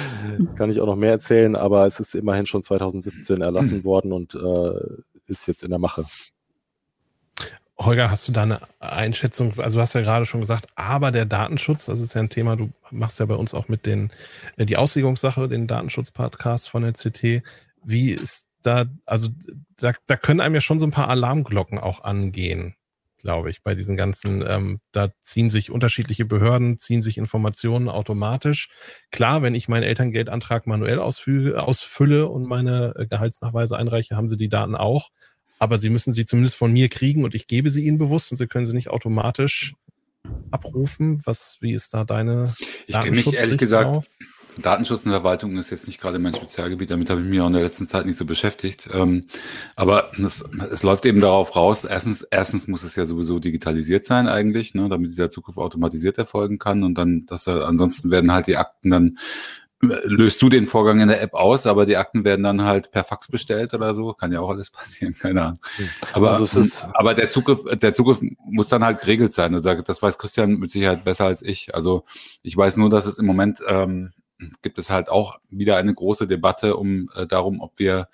Kann 0.56 0.70
ich 0.70 0.80
auch 0.80 0.86
noch 0.86 0.96
mehr 0.96 1.12
erzählen, 1.12 1.56
aber 1.56 1.86
es 1.86 1.98
ist 1.98 2.14
immerhin 2.14 2.46
schon 2.46 2.62
2017 2.62 3.40
erlassen 3.40 3.84
worden 3.84 4.12
und 4.12 4.34
äh, 4.34 5.02
ist 5.26 5.46
jetzt 5.46 5.62
in 5.62 5.70
der 5.70 5.78
Mache. 5.78 6.06
Holger, 7.76 8.10
hast 8.10 8.28
du 8.28 8.32
da 8.32 8.42
eine 8.42 8.60
Einschätzung? 8.78 9.58
Also 9.58 9.78
du 9.78 9.82
hast 9.82 9.94
ja 9.94 10.00
gerade 10.00 10.26
schon 10.26 10.40
gesagt, 10.40 10.66
aber 10.76 11.10
der 11.10 11.24
Datenschutz, 11.24 11.86
das 11.86 12.00
ist 12.00 12.14
ja 12.14 12.20
ein 12.20 12.30
Thema, 12.30 12.56
du 12.56 12.70
machst 12.90 13.18
ja 13.18 13.26
bei 13.26 13.34
uns 13.34 13.52
auch 13.52 13.68
mit 13.68 13.84
den, 13.84 14.10
äh, 14.56 14.64
die 14.64 14.76
Auslegungssache, 14.76 15.48
den 15.48 15.66
Datenschutz-Podcast 15.66 16.68
von 16.68 16.82
der 16.82 16.92
CT. 16.92 17.42
Wie 17.82 18.10
ist 18.10 18.46
da, 18.62 18.86
also 19.06 19.28
da, 19.76 19.92
da 20.06 20.16
können 20.16 20.40
einem 20.40 20.54
ja 20.54 20.60
schon 20.60 20.80
so 20.80 20.86
ein 20.86 20.92
paar 20.92 21.08
Alarmglocken 21.08 21.78
auch 21.78 22.04
angehen, 22.04 22.74
glaube 23.24 23.50
ich, 23.50 23.62
bei 23.62 23.74
diesen 23.74 23.96
ganzen, 23.96 24.44
ähm, 24.46 24.80
da 24.92 25.08
ziehen 25.22 25.50
sich 25.50 25.70
unterschiedliche 25.70 26.26
Behörden, 26.26 26.78
ziehen 26.78 27.02
sich 27.02 27.18
Informationen 27.18 27.88
automatisch. 27.88 28.68
Klar, 29.10 29.42
wenn 29.42 29.54
ich 29.54 29.66
meinen 29.66 29.82
Elterngeldantrag 29.82 30.66
manuell 30.66 30.98
ausfüge, 30.98 31.62
ausfülle 31.62 32.28
und 32.28 32.46
meine 32.46 32.94
äh, 32.96 33.06
Gehaltsnachweise 33.06 33.76
einreiche, 33.76 34.14
haben 34.14 34.28
sie 34.28 34.36
die 34.36 34.50
Daten 34.50 34.76
auch 34.76 35.10
aber 35.58 35.78
sie 35.78 35.88
müssen 35.88 36.12
sie 36.12 36.26
zumindest 36.26 36.56
von 36.56 36.72
mir 36.72 36.90
kriegen 36.90 37.24
und 37.24 37.34
ich 37.34 37.46
gebe 37.46 37.70
sie 37.70 37.86
ihnen 37.86 37.96
bewusst 37.96 38.30
und 38.30 38.36
sie 38.36 38.46
können 38.46 38.66
sie 38.66 38.74
nicht 38.74 38.90
automatisch 38.90 39.74
abrufen. 40.50 41.22
Was, 41.24 41.56
wie 41.60 41.72
ist 41.72 41.94
da 41.94 42.04
deine 42.04 42.54
Ich 42.86 43.00
kenne 43.00 43.16
mich 43.16 43.32
ehrlich 43.32 43.58
gesagt, 43.58 43.86
auf? 43.86 44.06
Datenschutz 44.58 45.04
und 45.04 45.12
Verwaltung 45.12 45.56
ist 45.58 45.70
jetzt 45.70 45.86
nicht 45.86 46.00
gerade 46.00 46.18
mein 46.18 46.34
Spezialgebiet, 46.34 46.90
damit 46.90 47.10
habe 47.10 47.20
ich 47.20 47.26
mich 47.26 47.40
auch 47.40 47.46
in 47.46 47.52
der 47.54 47.62
letzten 47.62 47.86
Zeit 47.86 48.06
nicht 48.06 48.16
so 48.16 48.24
beschäftigt. 48.24 48.88
Ähm, 48.92 49.26
aber 49.76 50.10
es, 50.22 50.44
es 50.70 50.82
läuft 50.82 51.06
eben 51.06 51.20
darauf 51.20 51.56
raus, 51.56 51.84
erstens, 51.84 52.22
erstens 52.22 52.68
muss 52.68 52.82
es 52.82 52.96
ja 52.96 53.06
sowieso 53.06 53.38
digitalisiert 53.38 54.04
sein 54.06 54.28
eigentlich, 54.28 54.74
ne, 54.74 54.88
damit 54.88 55.10
dieser 55.10 55.30
Zugriff 55.30 55.58
automatisiert 55.58 56.18
erfolgen 56.18 56.58
kann 56.58 56.82
und 56.82 56.96
dann, 56.96 57.26
dass 57.26 57.46
er, 57.46 57.66
ansonsten 57.66 58.10
werden 58.10 58.32
halt 58.32 58.46
die 58.46 58.56
Akten 58.56 58.90
dann 58.90 59.18
löst 59.80 60.40
du 60.42 60.48
den 60.48 60.66
Vorgang 60.66 61.00
in 61.00 61.08
der 61.08 61.20
App 61.20 61.34
aus, 61.34 61.66
aber 61.66 61.86
die 61.86 61.96
Akten 61.96 62.24
werden 62.24 62.42
dann 62.42 62.62
halt 62.62 62.90
per 62.90 63.04
Fax 63.04 63.28
bestellt 63.28 63.74
oder 63.74 63.94
so. 63.94 64.12
Kann 64.12 64.32
ja 64.32 64.40
auch 64.40 64.50
alles 64.50 64.70
passieren, 64.70 65.14
keine 65.14 65.42
Ahnung. 65.42 65.60
Hm. 65.76 65.88
Aber, 66.12 66.32
also 66.32 66.60
ist, 66.60 66.86
aber 66.92 67.14
der 67.14 67.28
Zugriff, 67.28 67.64
der 67.78 67.94
Zugriff 67.94 68.20
muss 68.44 68.68
dann 68.68 68.84
halt 68.84 69.00
geregelt 69.00 69.32
sein. 69.32 69.54
Also 69.54 69.74
das 69.74 70.02
weiß 70.02 70.18
Christian 70.18 70.58
mit 70.58 70.70
Sicherheit 70.70 71.04
besser 71.04 71.26
als 71.26 71.42
ich. 71.42 71.74
Also 71.74 72.04
ich 72.42 72.56
weiß 72.56 72.76
nur, 72.76 72.90
dass 72.90 73.06
es 73.06 73.18
im 73.18 73.26
Moment 73.26 73.60
ähm, 73.66 74.12
gibt 74.62 74.78
es 74.78 74.90
halt 74.90 75.08
auch 75.08 75.38
wieder 75.50 75.76
eine 75.76 75.94
große 75.94 76.26
Debatte 76.26 76.76
um 76.76 77.10
äh, 77.14 77.26
darum, 77.26 77.60
ob 77.60 77.78
wir 77.78 78.08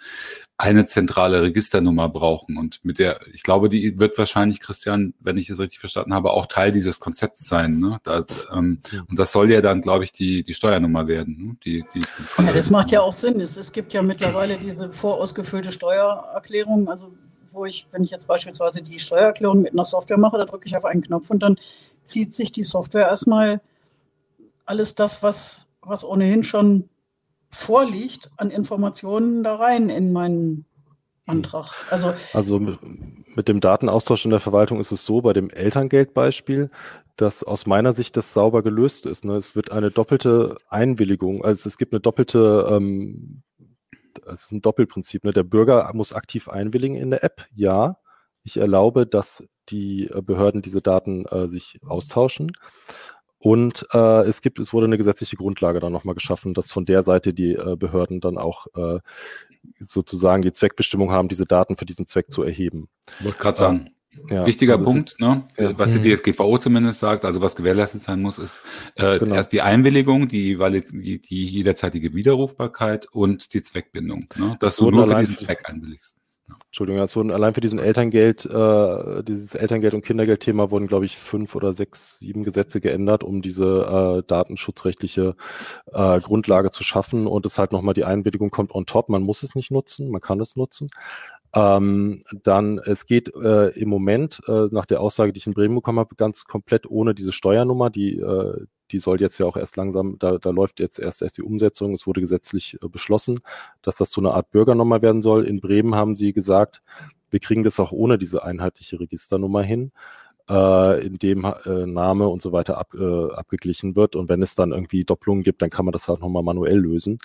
eine 0.58 0.84
zentrale 0.86 1.42
Registernummer 1.42 2.08
brauchen. 2.08 2.58
Und 2.58 2.84
mit 2.84 2.98
der, 2.98 3.20
ich 3.32 3.42
glaube, 3.42 3.68
die 3.68 3.98
wird 3.98 4.18
wahrscheinlich, 4.18 4.60
Christian, 4.60 5.14
wenn 5.18 5.38
ich 5.38 5.48
es 5.48 5.58
richtig 5.58 5.78
verstanden 5.78 6.12
habe, 6.12 6.32
auch 6.32 6.46
Teil 6.46 6.70
dieses 6.70 7.00
Konzepts 7.00 7.46
sein. 7.46 7.78
Ne? 7.78 7.98
Das, 8.02 8.46
ähm, 8.52 8.80
ja. 8.92 9.02
Und 9.08 9.18
das 9.18 9.32
soll 9.32 9.50
ja 9.50 9.62
dann, 9.62 9.80
glaube 9.80 10.04
ich, 10.04 10.12
die, 10.12 10.42
die 10.42 10.54
Steuernummer 10.54 11.06
werden. 11.06 11.46
Ne? 11.46 11.56
Die, 11.64 11.84
die 11.94 12.04
ja, 12.38 12.52
das 12.52 12.70
macht 12.70 12.90
ja 12.90 13.00
auch 13.00 13.14
Sinn. 13.14 13.40
Es, 13.40 13.56
es 13.56 13.72
gibt 13.72 13.94
ja 13.94 14.02
mittlerweile 14.02 14.58
diese 14.58 14.92
vorausgefüllte 14.92 15.72
Steuererklärung, 15.72 16.88
also 16.88 17.10
wo 17.52 17.64
ich, 17.64 17.86
wenn 17.90 18.04
ich 18.04 18.10
jetzt 18.10 18.28
beispielsweise 18.28 18.82
die 18.82 18.98
Steuererklärung 18.98 19.62
mit 19.62 19.72
einer 19.72 19.84
Software 19.84 20.18
mache, 20.18 20.38
da 20.38 20.44
drücke 20.44 20.66
ich 20.66 20.76
auf 20.76 20.84
einen 20.84 21.00
Knopf 21.00 21.30
und 21.30 21.42
dann 21.42 21.56
zieht 22.02 22.34
sich 22.34 22.52
die 22.52 22.64
Software 22.64 23.08
erstmal 23.08 23.60
alles 24.66 24.94
das, 24.94 25.22
was 25.22 25.69
was 25.82 26.04
ohnehin 26.04 26.42
schon 26.42 26.88
vorliegt, 27.50 28.30
an 28.36 28.50
Informationen 28.50 29.42
da 29.42 29.56
rein 29.56 29.88
in 29.88 30.12
meinen 30.12 30.66
Antrag. 31.26 31.72
Also, 31.90 32.14
also 32.34 32.58
mit, 32.58 33.48
dem 33.48 33.60
Datenaustausch 33.60 34.24
in 34.24 34.30
der 34.30 34.40
Verwaltung 34.40 34.80
ist 34.80 34.92
es 34.92 35.04
so, 35.04 35.22
bei 35.22 35.32
dem 35.32 35.50
Elterngeldbeispiel, 35.50 36.70
dass 37.16 37.42
aus 37.42 37.66
meiner 37.66 37.92
Sicht 37.92 38.16
das 38.16 38.32
sauber 38.32 38.62
gelöst 38.62 39.06
ist. 39.06 39.24
Ne? 39.24 39.36
Es 39.36 39.54
wird 39.54 39.72
eine 39.72 39.90
doppelte 39.90 40.56
Einwilligung, 40.68 41.44
also 41.44 41.68
es 41.68 41.78
gibt 41.78 41.92
eine 41.92 42.00
doppelte, 42.00 42.66
ähm, 42.70 43.42
es 44.26 44.44
ist 44.44 44.52
ein 44.52 44.62
Doppelprinzip. 44.62 45.24
Ne? 45.24 45.32
Der 45.32 45.44
Bürger 45.44 45.90
muss 45.94 46.12
aktiv 46.12 46.48
einwilligen 46.48 46.96
in 46.96 47.10
der 47.10 47.24
App, 47.24 47.46
ja. 47.54 47.96
Ich 48.42 48.56
erlaube, 48.56 49.06
dass 49.06 49.44
die 49.68 50.10
Behörden 50.22 50.62
diese 50.62 50.80
Daten 50.80 51.26
äh, 51.26 51.46
sich 51.46 51.78
austauschen. 51.86 52.52
Und 53.43 53.86
äh, 53.93 54.22
es 54.26 54.43
gibt, 54.43 54.61
es 54.61 54.72
wurde 54.74 54.84
eine 54.84 54.99
gesetzliche 54.99 55.36
Grundlage 55.36 55.80
dann 55.80 55.93
nochmal 55.93 56.14
geschaffen, 56.14 56.53
dass 56.53 56.70
von 56.70 56.84
der 56.84 57.03
Seite 57.03 57.32
die 57.32 57.55
äh, 57.55 57.74
Behörden 57.74 58.20
dann 58.20 58.36
auch 58.36 58.66
äh, 58.76 59.01
sozusagen 59.78 60.43
die 60.43 60.53
Zweckbestimmung 60.53 61.11
haben, 61.11 61.28
diese 61.28 61.47
Daten 61.47 61.76
für 61.76 61.86
diesen 61.86 62.07
Zweck 62.07 62.30
zu 62.30 62.43
erheben. 62.43 62.88
Wollte 63.20 63.38
gerade 63.38 63.59
sagen, 63.59 63.91
ja, 64.28 64.45
Wichtiger 64.45 64.74
also 64.74 64.84
Punkt, 64.84 65.12
ist, 65.12 65.20
ne? 65.20 65.45
Ja. 65.57 65.78
was 65.78 65.93
die 65.93 66.01
mhm. 66.01 66.14
DSGVO 66.14 66.59
zumindest 66.59 67.01
sagt, 67.01 67.24
also 67.24 67.41
was 67.41 67.57
gewährleistet 67.57 68.03
sein 68.03 68.20
muss, 68.20 68.38
ist 68.38 68.62
äh, 68.97 69.18
genau. 69.18 69.36
erst 69.36 69.53
die 69.53 69.62
Einwilligung, 69.62 70.28
die, 70.28 70.59
die, 70.93 71.20
die 71.20 71.47
jederzeitige 71.47 72.12
Widerrufbarkeit 72.12 73.07
und 73.12 73.55
die 73.55 73.62
Zweckbindung, 73.62 74.26
ne? 74.36 74.57
dass 74.61 74.76
du 74.76 74.91
nur 74.91 75.09
für 75.09 75.14
diesen 75.16 75.36
Zweck 75.36 75.62
einwilligst. 75.64 76.19
Entschuldigung, 76.66 77.03
es 77.03 77.16
wurden 77.16 77.30
allein 77.30 77.55
für 77.55 77.61
diesen 77.61 77.78
Elterngeld, 77.78 78.46
äh, 78.46 79.22
dieses 79.24 79.55
Elterngeld- 79.55 79.94
und 79.94 80.05
Kindergeldthema 80.05 80.70
wurden, 80.70 80.86
glaube 80.86 81.05
ich, 81.05 81.16
fünf 81.18 81.55
oder 81.55 81.72
sechs, 81.72 82.18
sieben 82.18 82.44
Gesetze 82.44 82.80
geändert, 82.80 83.24
um 83.24 83.42
diese 83.42 84.20
äh, 84.20 84.26
datenschutzrechtliche 84.26 85.34
äh, 85.92 86.20
Grundlage 86.20 86.70
zu 86.70 86.84
schaffen. 86.84 87.26
Und 87.26 87.46
es 87.46 87.59
halt 87.59 87.72
nochmal 87.72 87.94
die 87.94 88.05
Einwilligung 88.05 88.51
kommt 88.51 88.74
on 88.74 88.86
top. 88.86 89.09
Man 89.09 89.22
muss 89.22 89.42
es 89.42 89.55
nicht 89.55 89.70
nutzen, 89.70 90.11
man 90.11 90.20
kann 90.20 90.40
es 90.40 90.57
nutzen. 90.57 90.88
Ähm, 91.53 92.22
dann, 92.44 92.78
es 92.78 93.07
geht 93.07 93.34
äh, 93.34 93.68
im 93.70 93.88
Moment, 93.88 94.40
äh, 94.46 94.68
nach 94.70 94.86
der 94.86 95.01
Aussage, 95.01 95.32
die 95.32 95.38
ich 95.38 95.46
in 95.46 95.55
Bremen 95.55 95.74
bekommen 95.74 95.98
habe, 95.98 96.14
ganz 96.14 96.44
komplett 96.44 96.88
ohne 96.88 97.14
diese 97.14 97.32
Steuernummer, 97.32 97.90
die, 97.90 98.18
äh, 98.18 98.66
die 98.92 98.98
soll 98.98 99.20
jetzt 99.20 99.38
ja 99.38 99.46
auch 99.46 99.57
erst 99.57 99.76
langsam, 99.76 100.16
da, 100.18 100.38
da 100.38 100.51
läuft 100.51 100.80
jetzt 100.80 100.98
erst, 100.98 101.22
erst 101.22 101.38
die 101.38 101.42
Umsetzung. 101.42 101.92
Es 101.94 102.07
wurde 102.07 102.20
gesetzlich 102.20 102.78
äh, 102.82 102.88
beschlossen, 102.88 103.40
dass 103.82 103.96
das 103.96 104.11
zu 104.11 104.20
einer 104.20 104.34
Art 104.34 104.51
Bürgernummer 104.51 105.03
werden 105.03 105.22
soll. 105.22 105.44
In 105.44 105.61
Bremen 105.61 105.94
haben 105.94 106.14
sie 106.14 106.32
gesagt, 106.32 106.82
wir 107.30 107.40
kriegen 107.40 107.64
das 107.64 107.80
auch 107.80 107.92
ohne 107.92 108.18
diese 108.18 108.44
einheitliche 108.44 109.01
Registernummer 109.01 109.62
hin, 109.62 109.92
äh, 110.48 111.07
in 111.07 111.18
dem 111.18 111.44
äh, 111.44 111.86
Name 111.86 112.28
und 112.28 112.42
so 112.42 112.53
weiter 112.53 112.78
ab, 112.78 112.94
äh, 112.94 113.32
abgeglichen 113.32 113.96
wird. 113.96 114.16
Und 114.16 114.28
wenn 114.28 114.42
es 114.42 114.55
dann 114.55 114.72
irgendwie 114.72 115.05
Doppelungen 115.05 115.42
gibt, 115.42 115.62
dann 115.62 115.70
kann 115.70 115.84
man 115.84 115.92
das 115.92 116.09
halt 116.09 116.20
nochmal 116.20 116.42
manuell 116.42 116.78
lösen. 116.78 117.18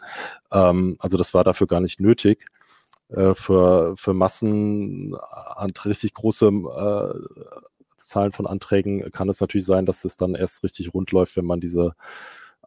Ähm, 0.52 0.98
also 1.00 1.18
das 1.18 1.34
war 1.34 1.44
dafür 1.44 1.68
gar 1.68 1.82
nicht 1.82 2.00
nötig. 2.00 2.46
Äh, 3.10 3.34
für, 3.34 3.96
für 3.98 4.14
Massen 4.14 5.16
an 5.16 5.72
richtig 5.86 6.14
große 6.14 6.48
äh, 6.48 7.46
Zahlen 8.02 8.32
von 8.32 8.48
Anträgen 8.48 9.12
kann 9.12 9.30
es 9.30 9.42
natürlich 9.42 9.66
sein, 9.66 9.86
dass 9.86 10.06
es 10.06 10.18
dann 10.18 10.36
erst 10.36 10.64
richtig 10.64 10.94
rund 10.94 11.12
läuft, 11.12 11.36
wenn 11.38 11.46
man 11.46 11.60
diese 11.60 11.96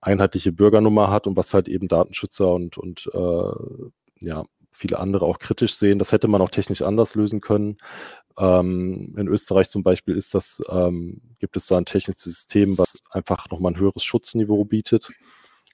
einheitliche 0.01 0.53
Bürgernummer 0.53 1.11
hat 1.11 1.27
und 1.27 1.37
was 1.37 1.55
halt 1.55 1.69
eben 1.69 1.89
Datenschützer 1.89 2.53
und, 2.53 2.79
und 2.79 3.09
äh, 3.13 3.53
ja, 4.21 4.45
viele 4.71 4.99
andere 4.99 5.27
auch 5.27 5.39
kritisch 5.39 5.75
sehen. 5.75 5.99
Das 5.99 6.13
hätte 6.13 6.29
man 6.29 6.41
auch 6.41 6.51
technisch 6.51 6.83
anders 6.83 7.15
lösen 7.15 7.41
können. 7.41 7.79
Ähm, 8.39 9.15
in 9.17 9.29
Österreich 9.29 9.71
zum 9.71 9.83
Beispiel 9.83 10.17
ist 10.17 10.35
das, 10.35 10.63
ähm, 10.69 11.21
gibt 11.41 11.57
es 11.57 11.67
da 11.67 11.77
ein 11.77 11.85
technisches 11.85 12.23
System, 12.23 12.79
was 12.79 12.97
einfach 13.11 13.49
nochmal 13.51 13.73
ein 13.73 13.81
höheres 13.81 14.05
Schutzniveau 14.05 14.65
bietet. 14.65 15.11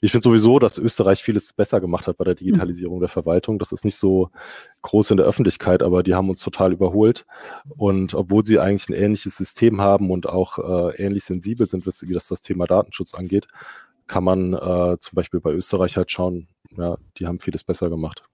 Ich 0.04 0.10
finde 0.10 0.24
sowieso, 0.24 0.58
dass 0.58 0.76
Österreich 0.76 1.22
vieles 1.22 1.54
besser 1.54 1.80
gemacht 1.80 2.06
hat 2.06 2.18
bei 2.18 2.24
der 2.24 2.34
Digitalisierung 2.34 3.00
der 3.00 3.08
Verwaltung. 3.08 3.58
Das 3.58 3.72
ist 3.72 3.86
nicht 3.86 3.96
so 3.96 4.28
groß 4.82 5.12
in 5.12 5.16
der 5.16 5.24
Öffentlichkeit, 5.24 5.82
aber 5.82 6.02
die 6.02 6.14
haben 6.14 6.28
uns 6.28 6.40
total 6.40 6.74
überholt. 6.74 7.24
Und 7.78 8.12
obwohl 8.12 8.44
sie 8.44 8.58
eigentlich 8.58 8.90
ein 8.90 9.02
ähnliches 9.02 9.38
System 9.38 9.80
haben 9.80 10.10
und 10.10 10.28
auch 10.28 10.58
äh, 10.58 11.02
ähnlich 11.02 11.24
sensibel 11.24 11.70
sind, 11.70 11.86
wie 11.86 12.12
das 12.12 12.28
das 12.28 12.42
Thema 12.42 12.66
Datenschutz 12.66 13.14
angeht, 13.14 13.48
kann 14.06 14.24
man 14.24 14.52
äh, 14.52 14.98
zum 15.00 15.14
Beispiel 15.14 15.40
bei 15.40 15.52
Österreich 15.52 15.96
halt 15.96 16.10
schauen, 16.10 16.48
ja, 16.76 16.98
die 17.16 17.26
haben 17.26 17.40
vieles 17.40 17.64
besser 17.64 17.88
gemacht. 17.88 18.24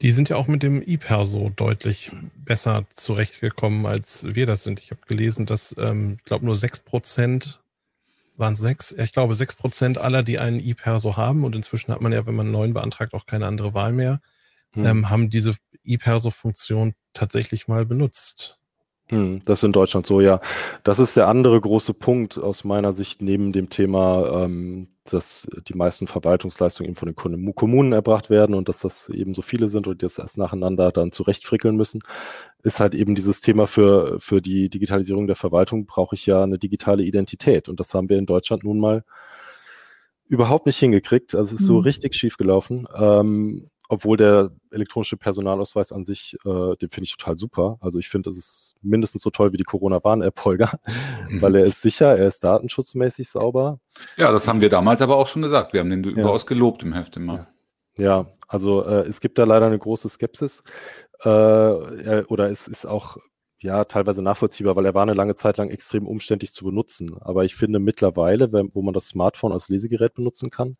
Die 0.00 0.12
sind 0.12 0.28
ja 0.28 0.36
auch 0.36 0.46
mit 0.46 0.62
dem 0.62 0.80
E-Perso 0.80 1.50
deutlich 1.56 2.12
besser 2.36 2.84
zurechtgekommen, 2.90 3.86
als 3.86 4.24
wir 4.32 4.46
das 4.46 4.62
sind. 4.62 4.78
Ich 4.78 4.92
habe 4.92 5.00
gelesen, 5.08 5.44
dass, 5.44 5.74
ähm, 5.76 6.18
ich 6.18 6.24
glaube, 6.24 6.44
nur 6.44 6.54
6% 6.54 7.58
waren 8.36 8.54
es 8.54 8.60
sechs, 8.60 8.92
ich 8.92 9.12
glaube, 9.12 9.34
6% 9.34 9.98
aller, 9.98 10.22
die 10.22 10.38
einen 10.38 10.60
E-Perso 10.60 11.16
haben, 11.16 11.44
und 11.44 11.54
inzwischen 11.54 11.92
hat 11.92 12.00
man 12.00 12.12
ja, 12.12 12.26
wenn 12.26 12.34
man 12.34 12.46
einen 12.46 12.52
neuen 12.52 12.74
beantragt, 12.74 13.14
auch 13.14 13.26
keine 13.26 13.46
andere 13.46 13.74
Wahl 13.74 13.92
mehr, 13.92 14.20
hm. 14.72 14.86
ähm, 14.86 15.10
haben 15.10 15.30
diese 15.30 15.54
E-Perso-Funktion 15.84 16.94
tatsächlich 17.12 17.68
mal 17.68 17.86
benutzt. 17.86 18.58
Hm, 19.08 19.42
das 19.44 19.58
ist 19.60 19.64
in 19.64 19.72
Deutschland 19.72 20.06
so, 20.06 20.20
ja. 20.20 20.40
Das 20.82 20.98
ist 20.98 21.16
der 21.16 21.28
andere 21.28 21.60
große 21.60 21.94
Punkt 21.94 22.38
aus 22.38 22.64
meiner 22.64 22.92
Sicht 22.92 23.20
neben 23.22 23.52
dem 23.52 23.68
Thema, 23.68 24.44
ähm, 24.44 24.88
dass 25.10 25.46
die 25.68 25.74
meisten 25.74 26.06
Verwaltungsleistungen 26.06 26.88
eben 26.88 26.96
von 26.96 27.12
den 27.12 27.54
Kommunen 27.54 27.92
erbracht 27.92 28.30
werden 28.30 28.54
und 28.54 28.68
dass 28.68 28.78
das 28.80 29.08
eben 29.10 29.34
so 29.34 29.42
viele 29.42 29.68
sind 29.68 29.86
und 29.86 30.02
das 30.02 30.18
erst 30.18 30.38
nacheinander 30.38 30.92
dann 30.92 31.12
zurechtfrickeln 31.12 31.76
müssen, 31.76 32.00
ist 32.62 32.80
halt 32.80 32.94
eben 32.94 33.14
dieses 33.14 33.40
Thema 33.40 33.66
für, 33.66 34.18
für 34.20 34.40
die 34.40 34.70
Digitalisierung 34.70 35.26
der 35.26 35.36
Verwaltung 35.36 35.86
brauche 35.86 36.14
ich 36.14 36.24
ja 36.26 36.42
eine 36.42 36.58
digitale 36.58 37.02
Identität 37.02 37.68
und 37.68 37.80
das 37.80 37.92
haben 37.92 38.08
wir 38.08 38.18
in 38.18 38.26
Deutschland 38.26 38.64
nun 38.64 38.78
mal 38.78 39.04
überhaupt 40.26 40.66
nicht 40.66 40.78
hingekriegt. 40.78 41.34
Also 41.34 41.54
es 41.54 41.60
ist 41.60 41.68
mhm. 41.68 41.74
so 41.74 41.78
richtig 41.78 42.14
schief 42.14 42.36
gelaufen. 42.36 42.88
Ähm, 42.96 43.68
obwohl 43.88 44.16
der 44.16 44.50
elektronische 44.70 45.16
Personalausweis 45.16 45.92
an 45.92 46.04
sich, 46.04 46.36
äh, 46.44 46.76
den 46.76 46.90
finde 46.90 47.04
ich 47.04 47.16
total 47.16 47.36
super. 47.36 47.78
Also 47.80 47.98
ich 47.98 48.08
finde, 48.08 48.30
das 48.30 48.38
ist 48.38 48.74
mindestens 48.82 49.22
so 49.22 49.30
toll 49.30 49.52
wie 49.52 49.56
die 49.56 49.64
Corona-Warn-App, 49.64 50.44
Holger, 50.44 50.78
mhm. 51.28 51.42
weil 51.42 51.56
er 51.56 51.64
ist 51.64 51.82
sicher, 51.82 52.16
er 52.16 52.28
ist 52.28 52.42
datenschutzmäßig 52.44 53.28
sauber. 53.28 53.80
Ja, 54.16 54.32
das 54.32 54.48
haben 54.48 54.60
wir 54.60 54.70
damals 54.70 55.02
aber 55.02 55.16
auch 55.16 55.26
schon 55.26 55.42
gesagt. 55.42 55.72
Wir 55.72 55.80
haben 55.80 55.90
den 55.90 56.04
ja. 56.04 56.10
überaus 56.10 56.46
gelobt 56.46 56.82
im 56.82 56.94
Heft 56.94 57.16
immer. 57.16 57.46
Ja, 57.98 58.26
also 58.48 58.84
äh, 58.84 59.06
es 59.06 59.20
gibt 59.20 59.38
da 59.38 59.44
leider 59.44 59.66
eine 59.66 59.78
große 59.78 60.08
Skepsis 60.08 60.62
äh, 61.20 61.28
oder 61.28 62.50
es 62.50 62.66
ist 62.66 62.86
auch 62.86 63.18
ja 63.58 63.84
teilweise 63.84 64.22
nachvollziehbar, 64.22 64.76
weil 64.76 64.86
er 64.86 64.94
war 64.94 65.02
eine 65.02 65.14
lange 65.14 65.34
Zeit 65.34 65.56
lang 65.56 65.70
extrem 65.70 66.06
umständlich 66.06 66.52
zu 66.52 66.64
benutzen. 66.64 67.16
Aber 67.20 67.44
ich 67.44 67.54
finde 67.54 67.78
mittlerweile, 67.78 68.52
wenn, 68.52 68.74
wo 68.74 68.82
man 68.82 68.94
das 68.94 69.08
Smartphone 69.08 69.52
als 69.52 69.68
Lesegerät 69.68 70.14
benutzen 70.14 70.50
kann, 70.50 70.76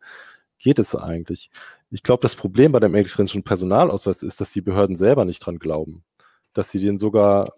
geht 0.65 0.79
es 0.79 0.95
eigentlich. 0.95 1.51
Ich 1.91 2.01
glaube, 2.01 2.21
das 2.21 2.35
Problem 2.35 2.71
bei 2.71 2.79
dem 2.79 2.95
elektronischen 2.95 3.43
Personalausweis 3.43 4.23
ist, 4.23 4.41
dass 4.41 4.51
die 4.51 4.61
Behörden 4.61 4.95
selber 4.95 5.23
nicht 5.23 5.45
dran 5.45 5.59
glauben. 5.59 6.03
Dass 6.55 6.71
sie 6.71 6.79
den 6.79 6.97
sogar, 6.97 7.53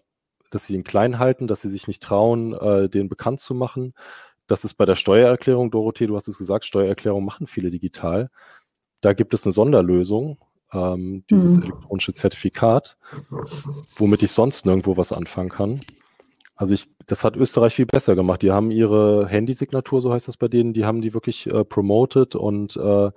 dass 0.52 0.66
sie 0.66 0.76
ihn 0.76 0.84
klein 0.84 1.18
halten, 1.18 1.48
dass 1.48 1.62
sie 1.62 1.70
sich 1.70 1.88
nicht 1.88 2.04
trauen, 2.04 2.54
äh, 2.54 2.90
den 2.90 3.08
bekannt 3.08 3.40
zu 3.40 3.56
machen. 3.56 3.94
Das 4.46 4.66
ist 4.66 4.74
bei 4.74 4.84
der 4.84 4.96
Steuererklärung, 4.96 5.72
Dorothee, 5.72 6.08
du 6.08 6.18
hast 6.18 6.28
es 6.28 6.38
gesagt, 6.38 6.66
Steuererklärung 6.66 7.24
machen 7.24 7.48
viele 7.48 7.70
digital. 7.70 8.30
Da 9.00 9.14
gibt 9.14 9.34
es 9.34 9.46
eine 9.46 9.54
Sonderlösung, 9.54 10.38
ähm, 10.74 11.24
dieses 11.30 11.56
mhm. 11.56 11.64
elektronische 11.64 12.14
Zertifikat, 12.14 12.98
womit 13.96 14.22
ich 14.22 14.34
sonst 14.34 14.66
nirgendwo 14.66 14.98
was 14.98 15.14
anfangen 15.14 15.50
kann. 15.50 15.80
Also 16.58 16.74
ich, 16.74 16.90
das 17.06 17.24
hat 17.24 17.38
Österreich 17.38 17.76
viel 17.76 17.86
besser 17.86 18.16
gemacht. 18.16 18.42
Die 18.42 18.52
haben 18.52 18.72
ihre 18.72 19.28
Handysignatur, 19.28 20.02
so 20.02 20.12
heißt 20.12 20.28
das 20.28 20.38
bei 20.38 20.48
denen, 20.48 20.74
die 20.74 20.86
haben 20.86 21.02
die 21.02 21.14
wirklich 21.14 21.46
äh, 21.48 21.64
promoted 21.64 22.36
und 22.36 22.76
äh, 22.78 23.12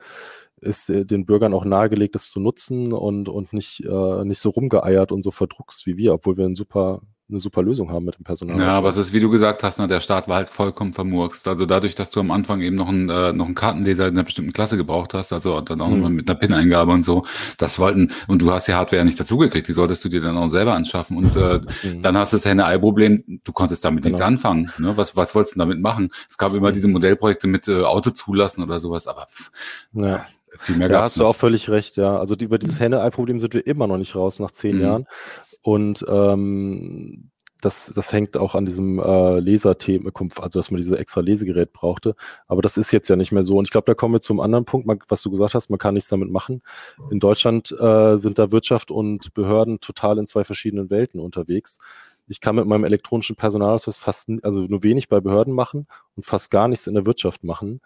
ist 0.60 0.90
äh, 0.90 1.06
den 1.06 1.24
Bürgern 1.24 1.54
auch 1.54 1.64
nahegelegt, 1.64 2.14
das 2.14 2.30
zu 2.30 2.38
nutzen 2.38 2.92
und, 2.92 3.30
und 3.30 3.54
nicht, 3.54 3.80
äh, 3.80 4.24
nicht 4.24 4.40
so 4.40 4.50
rumgeeiert 4.50 5.10
und 5.10 5.22
so 5.22 5.30
verdruckst 5.30 5.86
wie 5.86 5.96
wir, 5.96 6.12
obwohl 6.12 6.36
wir 6.36 6.44
ein 6.44 6.54
super 6.54 7.00
eine 7.30 7.40
super 7.40 7.62
Lösung 7.62 7.90
haben 7.90 8.04
mit 8.04 8.18
dem 8.18 8.24
Personal. 8.24 8.58
Ja, 8.58 8.70
aber 8.70 8.88
es 8.88 8.96
ist, 8.96 9.12
wie 9.12 9.20
du 9.20 9.30
gesagt 9.30 9.62
hast, 9.62 9.78
ne, 9.78 9.86
der 9.86 10.00
Start 10.00 10.28
war 10.28 10.36
halt 10.36 10.48
vollkommen 10.48 10.92
vermurkst. 10.92 11.46
Also 11.48 11.66
dadurch, 11.66 11.94
dass 11.94 12.10
du 12.10 12.20
am 12.20 12.30
Anfang 12.30 12.60
eben 12.60 12.76
noch 12.76 12.88
einen, 12.88 13.08
äh, 13.08 13.32
noch 13.32 13.46
einen 13.46 13.54
Kartenleser 13.54 14.08
in 14.08 14.14
einer 14.14 14.24
bestimmten 14.24 14.52
Klasse 14.52 14.76
gebraucht 14.76 15.14
hast, 15.14 15.32
also 15.32 15.60
dann 15.60 15.80
auch 15.80 15.88
mhm. 15.88 15.94
nochmal 15.94 16.10
mit 16.10 16.30
einer 16.30 16.38
PIN-Eingabe 16.38 16.92
und 16.92 17.04
so, 17.04 17.24
das 17.58 17.78
wollten, 17.78 18.12
und 18.28 18.42
du 18.42 18.52
hast 18.52 18.68
die 18.68 18.74
Hardware 18.74 18.98
ja 18.98 19.04
nicht 19.04 19.18
dazugekriegt, 19.18 19.68
die 19.68 19.72
solltest 19.72 20.04
du 20.04 20.08
dir 20.08 20.20
dann 20.20 20.36
auch 20.36 20.48
selber 20.48 20.74
anschaffen. 20.74 21.16
Und 21.16 21.36
äh, 21.36 21.60
mhm. 21.82 22.02
dann 22.02 22.16
hast 22.16 22.32
du 22.32 22.36
das 22.36 22.44
Henne-Ei-Problem, 22.44 23.40
du 23.44 23.52
konntest 23.52 23.84
damit 23.84 24.02
genau. 24.02 24.12
nichts 24.12 24.26
anfangen. 24.26 24.72
Ne? 24.78 24.96
Was, 24.96 25.16
was 25.16 25.34
wolltest 25.34 25.54
du 25.54 25.58
damit 25.58 25.80
machen? 25.80 26.10
Es 26.28 26.38
gab 26.38 26.54
immer 26.54 26.72
diese 26.72 26.88
Modellprojekte 26.88 27.46
mit 27.46 27.68
äh, 27.68 27.82
Auto 27.82 28.10
zulassen 28.10 28.62
oder 28.62 28.78
sowas, 28.78 29.06
aber 29.06 29.26
pff, 29.26 29.50
ja. 29.92 30.24
Viel 30.58 30.76
mehr 30.76 30.90
ja, 30.90 31.02
hast 31.02 31.16
nicht. 31.16 31.24
du 31.24 31.28
auch 31.28 31.36
völlig 31.36 31.70
recht, 31.70 31.96
ja. 31.96 32.18
Also 32.18 32.34
die, 32.34 32.44
über 32.44 32.58
dieses 32.58 32.80
Henne-Ei-Problem 32.80 33.38
sind 33.38 33.54
wir 33.54 33.66
immer 33.66 33.86
noch 33.86 33.98
nicht 33.98 34.16
raus 34.16 34.40
nach 34.40 34.50
zehn 34.50 34.76
mhm. 34.76 34.82
Jahren. 34.82 35.06
Und 35.62 36.04
ähm, 36.08 37.30
das, 37.60 37.92
das 37.94 38.12
hängt 38.12 38.36
auch 38.36 38.54
an 38.54 38.64
diesem 38.64 38.98
äh, 38.98 39.38
Leserthema, 39.38 40.10
also 40.14 40.58
dass 40.58 40.70
man 40.70 40.78
dieses 40.78 40.96
extra 40.96 41.20
Lesegerät 41.20 41.72
brauchte. 41.72 42.14
Aber 42.46 42.62
das 42.62 42.76
ist 42.76 42.92
jetzt 42.92 43.08
ja 43.08 43.16
nicht 43.16 43.32
mehr 43.32 43.42
so. 43.42 43.58
Und 43.58 43.64
ich 43.64 43.70
glaube, 43.70 43.84
da 43.86 43.94
kommen 43.94 44.14
wir 44.14 44.20
zum 44.20 44.40
anderen 44.40 44.64
Punkt, 44.64 44.88
was 45.08 45.22
du 45.22 45.30
gesagt 45.30 45.54
hast, 45.54 45.70
man 45.70 45.78
kann 45.78 45.94
nichts 45.94 46.08
damit 46.08 46.30
machen. 46.30 46.62
In 47.10 47.20
Deutschland 47.20 47.70
äh, 47.78 48.16
sind 48.16 48.38
da 48.38 48.50
Wirtschaft 48.50 48.90
und 48.90 49.34
Behörden 49.34 49.80
total 49.80 50.18
in 50.18 50.26
zwei 50.26 50.44
verschiedenen 50.44 50.90
Welten 50.90 51.20
unterwegs. 51.20 51.78
Ich 52.26 52.40
kann 52.40 52.54
mit 52.54 52.66
meinem 52.66 52.84
elektronischen 52.84 53.34
Personalausweis 53.34 53.98
fast, 53.98 54.30
also 54.42 54.60
nur 54.60 54.84
wenig 54.84 55.08
bei 55.08 55.20
Behörden 55.20 55.52
machen 55.52 55.88
und 56.16 56.24
fast 56.24 56.50
gar 56.50 56.68
nichts 56.68 56.86
in 56.86 56.94
der 56.94 57.04
Wirtschaft 57.04 57.42
machen. 57.42 57.80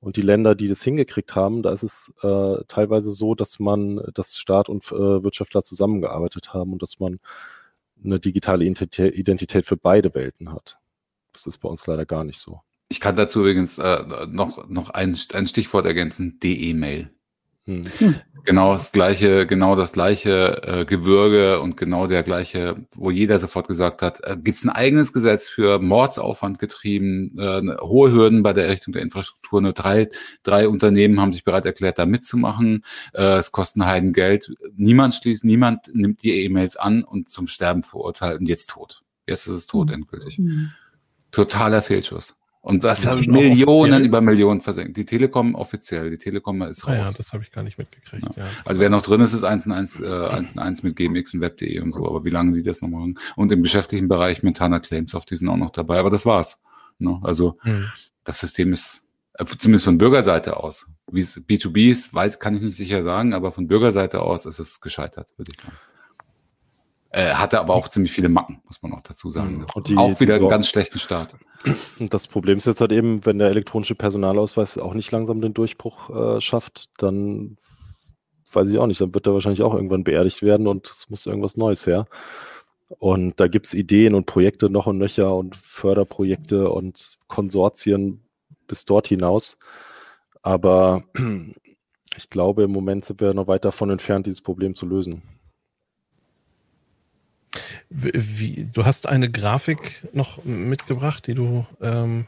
Und 0.00 0.16
die 0.16 0.22
Länder, 0.22 0.54
die 0.54 0.68
das 0.68 0.82
hingekriegt 0.82 1.34
haben, 1.34 1.62
da 1.62 1.72
ist 1.72 1.82
es 1.82 2.12
äh, 2.22 2.64
teilweise 2.68 3.10
so, 3.10 3.34
dass 3.34 3.58
man, 3.58 4.00
dass 4.14 4.36
Staat 4.36 4.68
und 4.68 4.84
äh, 4.92 5.24
Wirtschaftler 5.24 5.62
zusammengearbeitet 5.62 6.54
haben 6.54 6.72
und 6.72 6.82
dass 6.82 7.00
man 7.00 7.18
eine 8.04 8.20
digitale 8.20 8.64
Identität 8.64 9.66
für 9.66 9.76
beide 9.76 10.14
Welten 10.14 10.52
hat. 10.52 10.78
Das 11.32 11.46
ist 11.46 11.58
bei 11.58 11.68
uns 11.68 11.86
leider 11.86 12.06
gar 12.06 12.22
nicht 12.22 12.38
so. 12.38 12.60
Ich 12.88 13.00
kann 13.00 13.16
dazu 13.16 13.40
übrigens 13.40 13.78
äh, 13.78 14.26
noch, 14.28 14.68
noch 14.68 14.90
ein, 14.90 15.18
ein 15.32 15.46
Stichwort 15.46 15.84
ergänzen, 15.84 16.38
DE-Mail. 16.40 17.10
Hm. 17.68 17.82
hm. 17.98 18.14
Genau 18.44 18.72
das 18.72 18.92
gleiche, 18.92 19.46
genau 19.46 19.76
das 19.76 19.92
gleiche 19.92 20.62
äh, 20.62 20.84
Gewürge 20.86 21.60
und 21.60 21.76
genau 21.76 22.06
der 22.06 22.22
gleiche, 22.22 22.86
wo 22.96 23.10
jeder 23.10 23.38
sofort 23.40 23.68
gesagt 23.68 24.00
hat, 24.00 24.20
äh, 24.24 24.38
gibt 24.42 24.56
es 24.56 24.64
ein 24.64 24.70
eigenes 24.70 25.12
Gesetz 25.12 25.50
für 25.50 25.78
Mordsaufwand 25.78 26.58
getrieben, 26.58 27.38
äh, 27.38 27.60
hohe 27.82 28.10
Hürden 28.10 28.42
bei 28.42 28.54
der 28.54 28.64
Errichtung 28.64 28.94
der 28.94 29.02
Infrastruktur. 29.02 29.60
Nur 29.60 29.74
drei, 29.74 30.08
drei 30.44 30.66
Unternehmen 30.66 31.20
haben 31.20 31.34
sich 31.34 31.44
bereit 31.44 31.66
erklärt, 31.66 31.98
da 31.98 32.06
mitzumachen. 32.06 32.86
Äh, 33.12 33.36
es 33.36 33.52
kostet 33.52 33.82
Heiden 33.82 34.14
Geld. 34.14 34.50
Niemand 34.74 35.14
schließt, 35.14 35.44
niemand 35.44 35.94
nimmt 35.94 36.22
die 36.22 36.42
E-Mails 36.42 36.76
an 36.76 37.04
und 37.04 37.28
zum 37.28 37.48
Sterben 37.48 37.82
verurteilt 37.82 38.40
und 38.40 38.48
jetzt 38.48 38.70
tot. 38.70 39.02
Jetzt 39.26 39.46
ist 39.46 39.52
es 39.52 39.66
tot 39.66 39.88
hm. 39.88 39.96
endgültig. 39.96 40.38
Mhm. 40.38 40.70
Totaler 41.32 41.82
Fehlschuss. 41.82 42.34
Und 42.68 42.84
das 42.84 43.06
haben 43.06 43.24
Millionen 43.32 44.04
über 44.04 44.20
Millionen 44.20 44.60
versenkt. 44.60 44.98
Die 44.98 45.06
Telekom 45.06 45.54
offiziell, 45.54 46.10
die 46.10 46.18
Telekom 46.18 46.60
ist 46.60 46.86
raus. 46.86 46.94
Ah 46.94 47.06
ja, 47.06 47.12
das 47.12 47.32
habe 47.32 47.42
ich 47.42 47.50
gar 47.50 47.62
nicht 47.62 47.78
mitgekriegt. 47.78 48.22
Ja. 48.36 48.44
Ja. 48.44 48.50
Also 48.66 48.78
wer 48.78 48.90
noch 48.90 49.00
drin 49.00 49.22
ist, 49.22 49.32
ist 49.32 49.42
1 49.42 49.64
in 49.64 49.72
1, 49.72 50.00
äh, 50.00 50.06
1 50.06 50.52
in 50.52 50.58
1 50.58 50.82
mit 50.82 50.94
GMX 50.94 51.32
und 51.32 51.40
Web.de 51.40 51.80
und 51.80 51.92
so. 51.92 52.06
Aber 52.06 52.26
wie 52.26 52.28
lange 52.28 52.52
die 52.52 52.62
das 52.62 52.82
noch 52.82 52.90
machen? 52.90 53.18
Und 53.36 53.50
im 53.52 53.62
geschäftlichen 53.62 54.06
Bereich 54.06 54.42
mit 54.42 54.58
Tana 54.58 54.80
Claims, 54.80 55.14
auf 55.14 55.24
die 55.24 55.36
sind 55.36 55.48
auch 55.48 55.56
noch 55.56 55.70
dabei. 55.70 55.98
Aber 55.98 56.10
das 56.10 56.26
war's. 56.26 56.60
Ne? 56.98 57.18
Also 57.22 57.56
hm. 57.62 57.86
das 58.24 58.40
System 58.40 58.74
ist 58.74 59.08
äh, 59.32 59.46
zumindest 59.46 59.86
von 59.86 59.96
Bürgerseite 59.96 60.58
aus. 60.58 60.88
Wie 61.10 61.22
es 61.22 61.38
B2B 61.38 61.90
ist, 61.90 62.12
weiß, 62.12 62.38
kann 62.38 62.54
ich 62.54 62.60
nicht 62.60 62.76
sicher 62.76 63.02
sagen, 63.02 63.32
aber 63.32 63.50
von 63.50 63.66
Bürgerseite 63.66 64.20
aus 64.20 64.44
ist 64.44 64.58
es 64.58 64.82
gescheitert, 64.82 65.32
würde 65.38 65.52
ich 65.54 65.58
sagen. 65.58 65.72
Äh, 67.10 67.32
hatte 67.32 67.58
aber 67.58 67.74
auch 67.74 67.88
ziemlich 67.88 68.12
viele 68.12 68.28
Macken, 68.28 68.60
muss 68.66 68.82
man 68.82 68.92
auch 68.92 69.02
dazu 69.02 69.30
sagen. 69.30 69.64
Und 69.74 69.88
die, 69.88 69.96
auch 69.96 70.20
wieder 70.20 70.34
einen 70.34 70.48
ganz 70.48 70.68
schlechten 70.68 70.98
Start. 70.98 71.36
Das 71.98 72.26
Problem 72.26 72.58
ist 72.58 72.66
jetzt 72.66 72.80
halt 72.80 72.92
eben, 72.92 73.24
wenn 73.24 73.38
der 73.38 73.48
elektronische 73.48 73.94
Personalausweis 73.94 74.76
auch 74.76 74.94
nicht 74.94 75.10
langsam 75.10 75.40
den 75.40 75.54
Durchbruch 75.54 76.10
äh, 76.36 76.40
schafft, 76.40 76.90
dann 76.98 77.56
weiß 78.52 78.68
ich 78.68 78.78
auch 78.78 78.86
nicht, 78.86 79.00
dann 79.00 79.14
wird 79.14 79.26
er 79.26 79.34
wahrscheinlich 79.34 79.62
auch 79.62 79.74
irgendwann 79.74 80.04
beerdigt 80.04 80.42
werden 80.42 80.66
und 80.66 80.88
es 80.88 81.08
muss 81.08 81.26
irgendwas 81.26 81.56
Neues 81.56 81.86
her. 81.86 82.06
Und 82.88 83.38
da 83.40 83.48
gibt 83.48 83.66
es 83.66 83.74
Ideen 83.74 84.14
und 84.14 84.26
Projekte 84.26 84.70
noch 84.70 84.86
und 84.86 84.98
nöcher 84.98 85.34
und 85.34 85.56
Förderprojekte 85.56 86.70
und 86.70 87.18
Konsortien 87.26 88.22
bis 88.66 88.84
dort 88.84 89.06
hinaus. 89.06 89.58
Aber 90.42 91.04
ich 92.16 92.30
glaube, 92.30 92.64
im 92.64 92.70
Moment 92.70 93.04
sind 93.04 93.20
wir 93.20 93.34
noch 93.34 93.46
weit 93.46 93.64
davon 93.64 93.90
entfernt, 93.90 94.26
dieses 94.26 94.40
Problem 94.40 94.74
zu 94.74 94.86
lösen. 94.86 95.22
Wie, 97.90 98.68
du 98.72 98.84
hast 98.84 99.08
eine 99.08 99.30
Grafik 99.30 100.06
noch 100.12 100.44
mitgebracht, 100.44 101.26
die 101.26 101.34
du 101.34 101.66
ähm, 101.80 102.26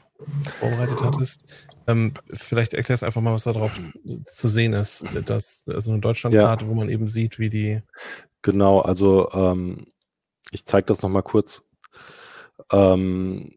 vorbereitet 0.59 1.03
hattest. 1.03 1.43
Ähm, 1.87 2.15
vielleicht 2.33 2.75
erklärst 2.75 3.05
einfach 3.05 3.21
mal, 3.21 3.35
was 3.35 3.45
da 3.45 3.53
drauf 3.53 3.81
zu 4.25 4.49
sehen 4.49 4.73
ist. 4.73 5.05
Das, 5.27 5.65
also 5.67 5.91
eine 5.91 6.01
Deutschlandkarte, 6.01 6.65
ja. 6.65 6.71
wo 6.71 6.75
man 6.75 6.89
eben 6.89 7.09
sieht, 7.09 7.39
wie 7.39 7.51
die. 7.51 7.83
Genau, 8.43 8.81
also 8.81 9.31
ähm, 9.33 9.87
ich 10.51 10.65
zeige 10.65 10.87
das 10.87 11.03
nochmal 11.03 11.23
kurz. 11.23 11.63
Ähm, 12.73 13.53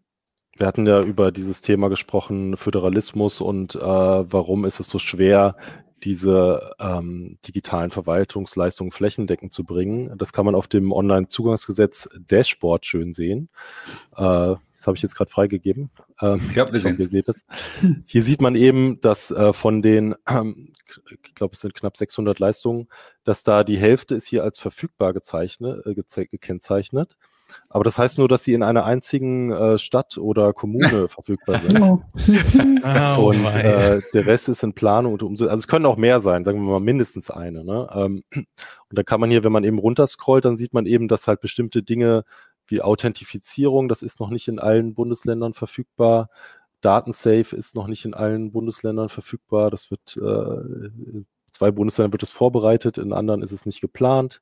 wir 0.58 0.68
hatten 0.68 0.86
ja 0.86 1.02
über 1.02 1.32
dieses 1.32 1.62
Thema 1.62 1.90
gesprochen, 1.90 2.58
Föderalismus 2.58 3.42
und 3.42 3.76
äh, 3.76 3.80
warum 3.80 4.66
ist 4.66 4.80
es 4.80 4.90
so 4.90 5.00
schwer, 5.00 5.56
diese 6.04 6.74
ähm, 6.80 7.38
digitalen 7.48 7.92
Verwaltungsleistungen 7.92 8.92
flächendeckend 8.92 9.54
zu 9.54 9.64
bringen. 9.64 10.18
Das 10.18 10.34
kann 10.34 10.46
man 10.46 10.56
auf 10.56 10.68
dem 10.68 10.92
Online-Zugangsgesetz 10.92 12.10
Dashboard 12.18 12.86
schön 12.86 13.14
sehen. 13.14 13.50
Äh, 14.16 14.56
das 14.84 14.88
habe 14.88 14.98
ich 14.98 15.04
jetzt 15.04 15.16
gerade 15.16 15.32
freigegeben. 15.32 15.92
Ähm, 16.22 16.42
ja, 16.54 16.72
wir 16.72 16.80
sehen. 16.80 16.98
Ihr 17.00 17.08
seht 17.08 17.30
es. 17.30 17.42
Hier 18.06 18.22
sieht 18.22 18.42
man 18.42 18.56
eben, 18.56 19.00
dass 19.02 19.32
äh, 19.32 19.54
von 19.54 19.82
den, 19.82 20.16
ähm, 20.28 20.74
ich 21.10 21.36
glaube, 21.36 21.54
es 21.54 21.62
sind 21.62 21.74
knapp 21.74 21.96
600 21.96 22.38
Leistungen, 22.40 22.90
dass 23.24 23.44
da 23.44 23.64
die 23.64 23.78
Hälfte 23.78 24.16
ist 24.16 24.28
hier 24.28 24.44
als 24.44 24.60
verfügbar 24.60 25.14
gezeichnet, 25.14 25.86
äh, 25.86 26.26
gekennzeichnet. 26.26 27.18
Aber 27.70 27.84
das 27.84 27.98
heißt 27.98 28.18
nur, 28.18 28.28
dass 28.28 28.44
sie 28.44 28.54
in 28.54 28.64
einer 28.64 28.86
einzigen 28.86 29.52
äh, 29.52 29.78
Stadt 29.78 30.18
oder 30.18 30.54
Kommune 30.54 31.08
verfügbar 31.08 31.60
sind. 31.60 31.82
Oh. 31.82 32.02
oh 33.18 33.30
und 33.30 33.46
äh, 33.56 34.02
der 34.14 34.28
Rest 34.28 34.50
ist 34.50 34.64
in 34.64 34.74
Planung 34.74 35.14
und 35.14 35.24
Umsetzung. 35.24 35.50
Also 35.50 35.62
es 35.62 35.68
können 35.68 35.86
auch 35.86 35.98
mehr 35.98 36.20
sein, 36.20 36.46
sagen 36.46 36.60
wir 36.60 36.72
mal 36.72 36.80
mindestens 36.80 37.32
eine. 37.32 37.64
Ne? 37.64 37.90
Ähm, 37.94 38.24
und 38.34 38.46
da 38.90 39.04
kann 39.04 39.20
man 39.20 39.30
hier, 39.30 39.44
wenn 39.44 39.52
man 39.52 39.64
eben 39.64 39.80
runterscrollt, 39.80 40.46
dann 40.46 40.58
sieht 40.58 40.74
man 40.74 40.86
eben, 40.86 41.08
dass 41.08 41.28
halt 41.28 41.42
bestimmte 41.42 41.84
Dinge 41.84 42.24
wie 42.68 42.82
Authentifizierung, 42.82 43.90
das 43.90 44.04
ist 44.04 44.20
noch 44.20 44.30
nicht 44.30 44.48
in 44.48 44.60
allen 44.60 44.94
Bundesländern 44.94 45.54
verfügbar. 45.54 46.30
Datensafe 46.82 47.56
ist 47.56 47.76
noch 47.76 47.88
nicht 47.88 48.06
in 48.06 48.14
allen 48.14 48.52
Bundesländern 48.52 49.10
verfügbar. 49.10 49.72
Das 49.72 49.90
wird 49.92 50.18
äh, 50.18 50.22
in 50.22 51.26
zwei 51.52 51.72
Bundesländern 51.72 52.12
wird 52.12 52.24
es 52.24 52.30
vorbereitet, 52.30 52.98
in 52.98 53.14
anderen 53.14 53.42
ist 53.42 53.52
es 53.52 53.66
nicht 53.66 53.82
geplant. 53.82 54.42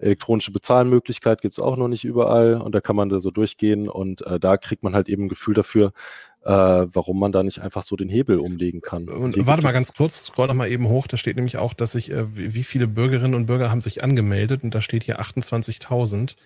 Elektronische 0.00 0.52
Bezahlmöglichkeit 0.52 1.42
gibt 1.42 1.52
es 1.52 1.58
auch 1.58 1.76
noch 1.76 1.88
nicht 1.88 2.04
überall 2.04 2.60
und 2.60 2.74
da 2.74 2.80
kann 2.80 2.96
man 2.96 3.08
da 3.08 3.20
so 3.20 3.30
durchgehen 3.30 3.88
und 3.88 4.26
äh, 4.26 4.40
da 4.40 4.56
kriegt 4.56 4.82
man 4.82 4.94
halt 4.94 5.08
eben 5.08 5.24
ein 5.24 5.28
Gefühl 5.28 5.54
dafür, 5.54 5.92
äh, 6.44 6.50
warum 6.50 7.18
man 7.18 7.32
da 7.32 7.42
nicht 7.42 7.60
einfach 7.60 7.82
so 7.82 7.96
den 7.96 8.08
Hebel 8.08 8.38
umlegen 8.38 8.80
kann. 8.80 9.08
Und 9.08 9.46
warte 9.46 9.62
mal 9.62 9.72
ganz 9.72 9.92
kurz, 9.92 10.24
scroll 10.24 10.48
doch 10.48 10.54
mal 10.54 10.70
eben 10.70 10.88
hoch, 10.88 11.06
da 11.06 11.16
steht 11.16 11.36
nämlich 11.36 11.58
auch, 11.58 11.74
dass 11.74 11.92
sich, 11.92 12.10
äh, 12.10 12.24
wie 12.34 12.62
viele 12.62 12.86
Bürgerinnen 12.86 13.34
und 13.34 13.46
Bürger 13.46 13.70
haben 13.70 13.82
sich 13.82 14.02
angemeldet 14.02 14.62
und 14.64 14.74
da 14.74 14.80
steht 14.80 15.02
hier 15.02 15.20
28.000. 15.20 16.36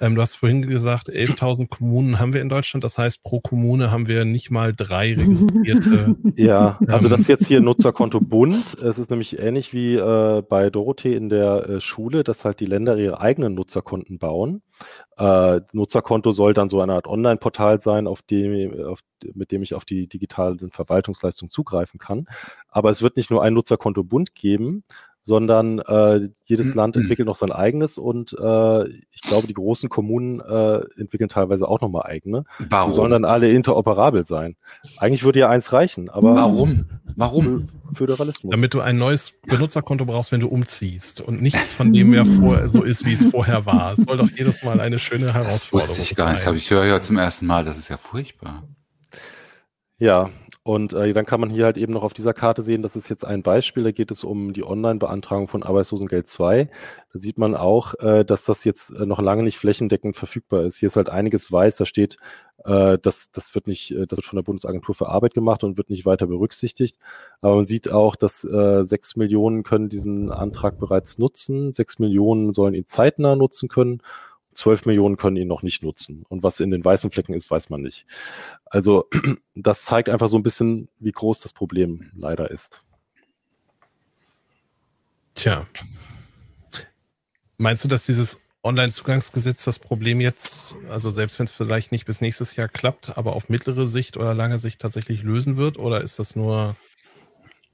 Ähm, 0.00 0.14
du 0.14 0.22
hast 0.22 0.36
vorhin 0.36 0.62
gesagt, 0.62 1.10
11.000 1.10 1.68
Kommunen 1.68 2.18
haben 2.18 2.32
wir 2.32 2.40
in 2.40 2.48
Deutschland, 2.48 2.84
das 2.84 2.96
heißt, 2.96 3.22
pro 3.22 3.40
Kommune 3.40 3.90
haben 3.90 4.06
wir 4.06 4.24
nicht 4.24 4.50
mal 4.50 4.72
drei 4.74 5.14
registrierte. 5.18 6.16
ja, 6.36 6.78
also 6.86 7.08
das 7.08 7.20
ist 7.20 7.28
jetzt 7.28 7.46
hier 7.46 7.60
Nutzerkonto 7.60 8.20
Bund. 8.20 8.76
Es 8.82 8.98
ist 8.98 9.10
nämlich 9.10 9.38
ähnlich 9.38 9.74
wie 9.74 9.96
äh, 9.96 10.42
bei 10.42 10.70
Dorothee 10.70 11.14
in 11.14 11.28
der 11.28 11.68
äh, 11.68 11.80
Schule, 11.80 12.24
dass 12.24 12.46
halt 12.46 12.60
die 12.60 12.66
Länder 12.66 12.96
ihre 12.96 13.20
eigenen 13.20 13.54
Nutzerkonten 13.54 14.18
bauen. 14.18 14.62
Äh, 15.16 15.60
Nutzerkonto 15.72 16.30
soll 16.32 16.54
dann 16.54 16.70
so 16.70 16.80
eine 16.80 16.94
Art 16.94 17.06
Online-Portal 17.06 17.80
sein, 17.80 18.06
auf 18.06 18.22
dem, 18.22 18.74
auf, 18.84 19.00
mit 19.34 19.52
dem 19.52 19.62
ich 19.62 19.74
auf 19.74 19.84
die 19.84 20.06
digitalen 20.06 20.70
Verwaltungsleistungen 20.70 21.50
zugreifen 21.50 21.98
kann. 21.98 22.26
Aber 22.68 22.90
es 22.90 23.02
wird 23.02 23.16
nicht 23.16 23.30
nur 23.30 23.42
ein 23.42 23.54
Nutzerkonto 23.54 24.04
Bund 24.04 24.34
geben, 24.34 24.84
sondern 25.24 25.78
äh, 25.78 26.28
jedes 26.44 26.68
mhm. 26.68 26.74
Land 26.74 26.96
entwickelt 26.96 27.26
noch 27.26 27.34
sein 27.34 27.50
eigenes 27.50 27.96
und 27.96 28.34
äh, 28.34 28.88
ich 28.88 29.22
glaube, 29.22 29.46
die 29.46 29.54
großen 29.54 29.88
Kommunen 29.88 30.40
äh, 30.40 30.80
entwickeln 31.00 31.30
teilweise 31.30 31.66
auch 31.66 31.80
nochmal 31.80 32.02
eigene. 32.02 32.44
Warum? 32.58 32.90
Die 32.90 32.94
sollen 32.94 33.10
dann 33.10 33.24
alle 33.24 33.50
interoperabel 33.50 34.26
sein. 34.26 34.56
Eigentlich 34.98 35.24
würde 35.24 35.40
ja 35.40 35.48
eins 35.48 35.72
reichen, 35.72 36.10
aber. 36.10 36.34
Warum? 36.34 36.84
Warum? 37.16 37.68
Föderalismus. 37.94 38.50
Damit 38.50 38.74
du 38.74 38.80
ein 38.80 38.98
neues 38.98 39.32
Benutzerkonto 39.46 40.04
brauchst, 40.04 40.30
wenn 40.30 40.40
du 40.40 40.48
umziehst 40.48 41.22
und 41.22 41.40
nichts 41.40 41.72
von 41.72 41.92
dem 41.92 42.10
mehr 42.10 42.26
vor, 42.26 42.68
so 42.68 42.82
ist, 42.82 43.06
wie 43.06 43.14
es 43.14 43.24
vorher 43.30 43.64
war. 43.64 43.94
Es 43.94 44.04
soll 44.04 44.18
doch 44.18 44.30
jedes 44.30 44.62
Mal 44.62 44.80
eine 44.80 44.98
schöne 44.98 45.32
Herausforderung 45.32 45.54
sein. 45.54 45.78
Das 45.80 45.88
wusste 45.88 46.02
ich 46.02 46.14
gar 46.14 46.30
nicht. 46.30 46.40
Das 46.40 46.46
habe 46.46 46.56
ich 46.58 46.70
höre 46.70 46.84
ja 46.84 47.00
zum 47.00 47.16
ersten 47.16 47.46
Mal. 47.46 47.64
Das 47.64 47.78
ist 47.78 47.88
ja 47.88 47.96
furchtbar. 47.96 48.64
Ja, 50.04 50.28
und 50.64 50.92
äh, 50.92 51.14
dann 51.14 51.24
kann 51.24 51.40
man 51.40 51.48
hier 51.48 51.64
halt 51.64 51.78
eben 51.78 51.94
noch 51.94 52.02
auf 52.02 52.12
dieser 52.12 52.34
Karte 52.34 52.60
sehen, 52.60 52.82
das 52.82 52.94
ist 52.94 53.08
jetzt 53.08 53.24
ein 53.24 53.42
Beispiel, 53.42 53.84
da 53.84 53.90
geht 53.90 54.10
es 54.10 54.22
um 54.22 54.52
die 54.52 54.62
Online-Beantragung 54.62 55.48
von 55.48 55.62
Arbeitslosengeld 55.62 56.28
2. 56.28 56.68
Da 57.14 57.18
sieht 57.18 57.38
man 57.38 57.54
auch, 57.54 57.94
äh, 58.00 58.22
dass 58.22 58.44
das 58.44 58.64
jetzt 58.64 58.90
äh, 58.90 59.06
noch 59.06 59.18
lange 59.18 59.42
nicht 59.44 59.56
flächendeckend 59.56 60.14
verfügbar 60.14 60.64
ist. 60.64 60.76
Hier 60.76 60.88
ist 60.88 60.96
halt 60.96 61.08
einiges 61.08 61.50
weiß, 61.50 61.76
da 61.76 61.86
steht, 61.86 62.18
äh, 62.66 62.98
das, 63.00 63.30
das 63.30 63.54
wird 63.54 63.66
nicht, 63.66 63.92
äh, 63.92 64.06
das 64.06 64.18
wird 64.18 64.26
von 64.26 64.36
der 64.36 64.42
Bundesagentur 64.42 64.94
für 64.94 65.08
Arbeit 65.08 65.32
gemacht 65.32 65.64
und 65.64 65.78
wird 65.78 65.88
nicht 65.88 66.04
weiter 66.04 66.26
berücksichtigt. 66.26 66.98
Aber 67.40 67.56
man 67.56 67.66
sieht 67.66 67.90
auch, 67.90 68.14
dass 68.14 68.44
äh, 68.44 68.84
sechs 68.84 69.16
Millionen 69.16 69.62
können 69.62 69.88
diesen 69.88 70.30
Antrag 70.30 70.78
bereits 70.78 71.16
nutzen, 71.16 71.72
sechs 71.72 71.98
Millionen 71.98 72.52
sollen 72.52 72.74
ihn 72.74 72.86
zeitnah 72.86 73.36
nutzen 73.36 73.70
können 73.70 74.02
12 74.54 74.86
Millionen 74.86 75.16
können 75.16 75.36
ihn 75.36 75.48
noch 75.48 75.62
nicht 75.62 75.82
nutzen. 75.82 76.24
Und 76.28 76.42
was 76.42 76.60
in 76.60 76.70
den 76.70 76.84
weißen 76.84 77.10
Flecken 77.10 77.34
ist, 77.34 77.50
weiß 77.50 77.70
man 77.70 77.82
nicht. 77.82 78.06
Also 78.66 79.08
das 79.54 79.84
zeigt 79.84 80.08
einfach 80.08 80.28
so 80.28 80.38
ein 80.38 80.42
bisschen, 80.42 80.88
wie 80.98 81.12
groß 81.12 81.40
das 81.40 81.52
Problem 81.52 82.10
leider 82.14 82.50
ist. 82.50 82.82
Tja. 85.34 85.66
Meinst 87.56 87.84
du, 87.84 87.88
dass 87.88 88.06
dieses 88.06 88.40
Online-Zugangsgesetz 88.62 89.64
das 89.64 89.78
Problem 89.78 90.20
jetzt, 90.20 90.76
also 90.88 91.10
selbst 91.10 91.38
wenn 91.38 91.46
es 91.46 91.52
vielleicht 91.52 91.92
nicht 91.92 92.06
bis 92.06 92.20
nächstes 92.20 92.56
Jahr 92.56 92.68
klappt, 92.68 93.16
aber 93.18 93.34
auf 93.34 93.48
mittlere 93.48 93.86
Sicht 93.86 94.16
oder 94.16 94.32
lange 94.32 94.58
Sicht 94.58 94.80
tatsächlich 94.80 95.22
lösen 95.22 95.56
wird? 95.56 95.78
Oder 95.78 96.00
ist 96.00 96.18
das 96.18 96.34
nur 96.34 96.76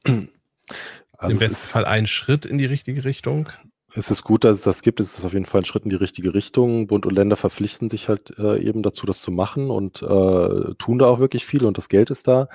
also 0.05 1.33
im 1.33 1.39
besten 1.39 1.69
Fall 1.69 1.85
ein 1.85 2.07
Schritt 2.07 2.45
in 2.45 2.59
die 2.59 2.67
richtige 2.67 3.05
Richtung? 3.05 3.51
Es 3.95 4.11
ist 4.11 4.23
gut, 4.23 4.45
dass 4.45 4.59
es 4.59 4.63
das 4.63 4.83
gibt. 4.83 5.01
Es 5.01 5.19
ist 5.19 5.25
auf 5.25 5.33
jeden 5.33 5.47
Fall 5.47 5.63
ein 5.63 5.65
Schritt 5.65 5.85
in 5.85 5.91
die 5.91 5.97
richtige 5.97 6.33
Richtung. 6.33 6.87
Bund 6.87 7.07
und 7.07 7.15
Länder 7.15 7.37
verpflichten 7.37 7.89
sich 7.89 8.09
halt 8.09 8.39
äh, 8.39 8.59
eben 8.61 8.83
dazu, 8.83 9.07
das 9.07 9.21
zu 9.21 9.33
machen 9.33 9.71
und 9.71 10.03
äh, 10.03 10.75
tun 10.79 10.99
da 10.99 11.07
auch 11.07 11.19
wirklich 11.19 11.45
viel 11.45 11.65
und 11.65 11.77
das 11.77 11.89
Geld 11.89 12.11
ist 12.11 12.29
da. 12.29 12.49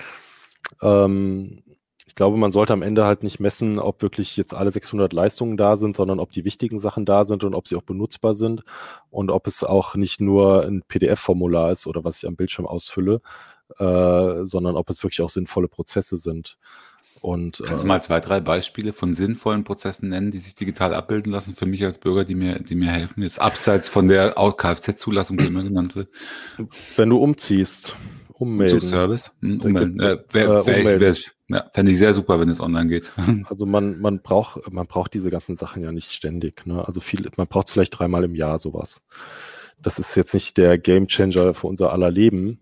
Ähm, 0.81 1.63
ich 2.07 2.15
glaube, 2.15 2.38
man 2.38 2.51
sollte 2.51 2.71
am 2.71 2.81
Ende 2.81 3.03
halt 3.03 3.23
nicht 3.23 3.41
messen, 3.41 3.77
ob 3.77 4.01
wirklich 4.01 4.38
jetzt 4.38 4.53
alle 4.53 4.71
600 4.71 5.11
Leistungen 5.11 5.57
da 5.57 5.75
sind, 5.75 5.97
sondern 5.97 6.19
ob 6.21 6.31
die 6.31 6.45
wichtigen 6.45 6.79
Sachen 6.79 7.05
da 7.05 7.25
sind 7.25 7.43
und 7.43 7.53
ob 7.53 7.67
sie 7.67 7.75
auch 7.75 7.81
benutzbar 7.81 8.33
sind 8.36 8.63
und 9.09 9.31
ob 9.31 9.47
es 9.47 9.63
auch 9.65 9.95
nicht 9.95 10.21
nur 10.21 10.63
ein 10.63 10.83
PDF-Formular 10.88 11.71
ist 11.73 11.88
oder 11.88 12.05
was 12.05 12.19
ich 12.19 12.27
am 12.27 12.38
Bildschirm 12.38 12.65
ausfülle, 12.65 13.21
äh, 13.79 14.45
sondern 14.45 14.77
ob 14.77 14.89
es 14.89 15.03
wirklich 15.03 15.21
auch 15.21 15.29
sinnvolle 15.29 15.67
Prozesse 15.67 16.15
sind. 16.15 16.57
Und, 17.26 17.63
Kannst 17.65 17.82
du 17.82 17.88
äh, 17.88 17.89
mal 17.89 18.03
zwei, 18.03 18.19
drei 18.19 18.39
Beispiele 18.39 18.93
von 18.93 19.15
sinnvollen 19.15 19.63
Prozessen 19.63 20.09
nennen, 20.09 20.30
die 20.30 20.38
sich 20.38 20.53
digital 20.53 20.93
abbilden 20.93 21.32
lassen 21.32 21.55
für 21.55 21.65
mich 21.65 21.84
als 21.84 21.97
Bürger, 21.97 22.23
die 22.23 22.36
mir, 22.36 22.59
die 22.59 22.76
mir 22.76 22.91
helfen, 22.91 23.23
jetzt 23.23 23.41
abseits 23.41 23.88
von 23.88 24.07
der 24.07 24.36
Kfz-Zulassung, 24.36 25.38
die 25.38 25.47
immer 25.47 25.63
genannt 25.63 25.95
wird? 25.95 26.09
Wenn 26.95 27.09
du 27.09 27.17
umziehst, 27.17 27.95
ummelden. 28.32 28.80
Service, 28.80 29.36
hm, 29.41 29.59
ummelden. 29.59 29.99
Äh, 30.01 30.19
wär, 30.34 30.49
wär 30.49 30.61
ummelden. 30.61 31.11
Ich, 31.13 31.26
wär, 31.47 31.57
ja, 31.57 31.67
fände 31.73 31.91
ich 31.91 31.97
sehr 31.97 32.13
super, 32.13 32.39
wenn 32.39 32.49
es 32.49 32.61
online 32.61 32.89
geht. 32.89 33.11
Also 33.49 33.65
man, 33.65 33.99
man 34.01 34.21
braucht, 34.21 34.71
man 34.71 34.86
braucht 34.86 35.15
diese 35.15 35.32
ganzen 35.32 35.55
Sachen 35.55 35.82
ja 35.82 35.91
nicht 35.91 36.11
ständig. 36.11 36.67
Ne? 36.67 36.88
Also 36.88 37.01
viel, 37.01 37.28
man 37.38 37.47
braucht 37.47 37.65
es 37.65 37.73
vielleicht 37.73 37.97
dreimal 37.97 38.23
im 38.23 38.36
Jahr 38.36 38.59
sowas. 38.59 39.01
Das 39.82 39.97
ist 39.97 40.13
jetzt 40.13 40.36
nicht 40.36 40.57
der 40.57 40.78
Gamechanger 40.78 41.55
für 41.55 41.65
unser 41.65 41.91
aller 41.91 42.11
Leben. 42.11 42.61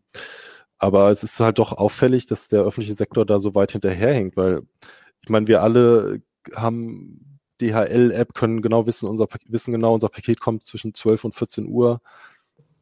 Aber 0.83 1.11
es 1.11 1.23
ist 1.23 1.39
halt 1.39 1.59
doch 1.59 1.71
auffällig, 1.71 2.25
dass 2.25 2.49
der 2.49 2.63
öffentliche 2.63 2.93
Sektor 2.93 3.25
da 3.25 3.39
so 3.39 3.55
weit 3.55 3.71
hinterherhängt, 3.71 4.35
weil 4.35 4.63
ich 5.21 5.29
meine, 5.29 5.47
wir 5.47 5.61
alle 5.61 6.21
haben 6.53 7.39
DHL-App, 7.61 8.33
können 8.33 8.61
genau 8.61 8.85
wissen, 8.85 9.07
unser 9.07 9.29
wissen 9.47 9.71
genau, 9.71 9.93
unser 9.93 10.09
Paket 10.09 10.41
kommt 10.41 10.65
zwischen 10.65 10.93
12 10.93 11.23
und 11.23 11.35
14 11.35 11.67
Uhr. 11.67 12.01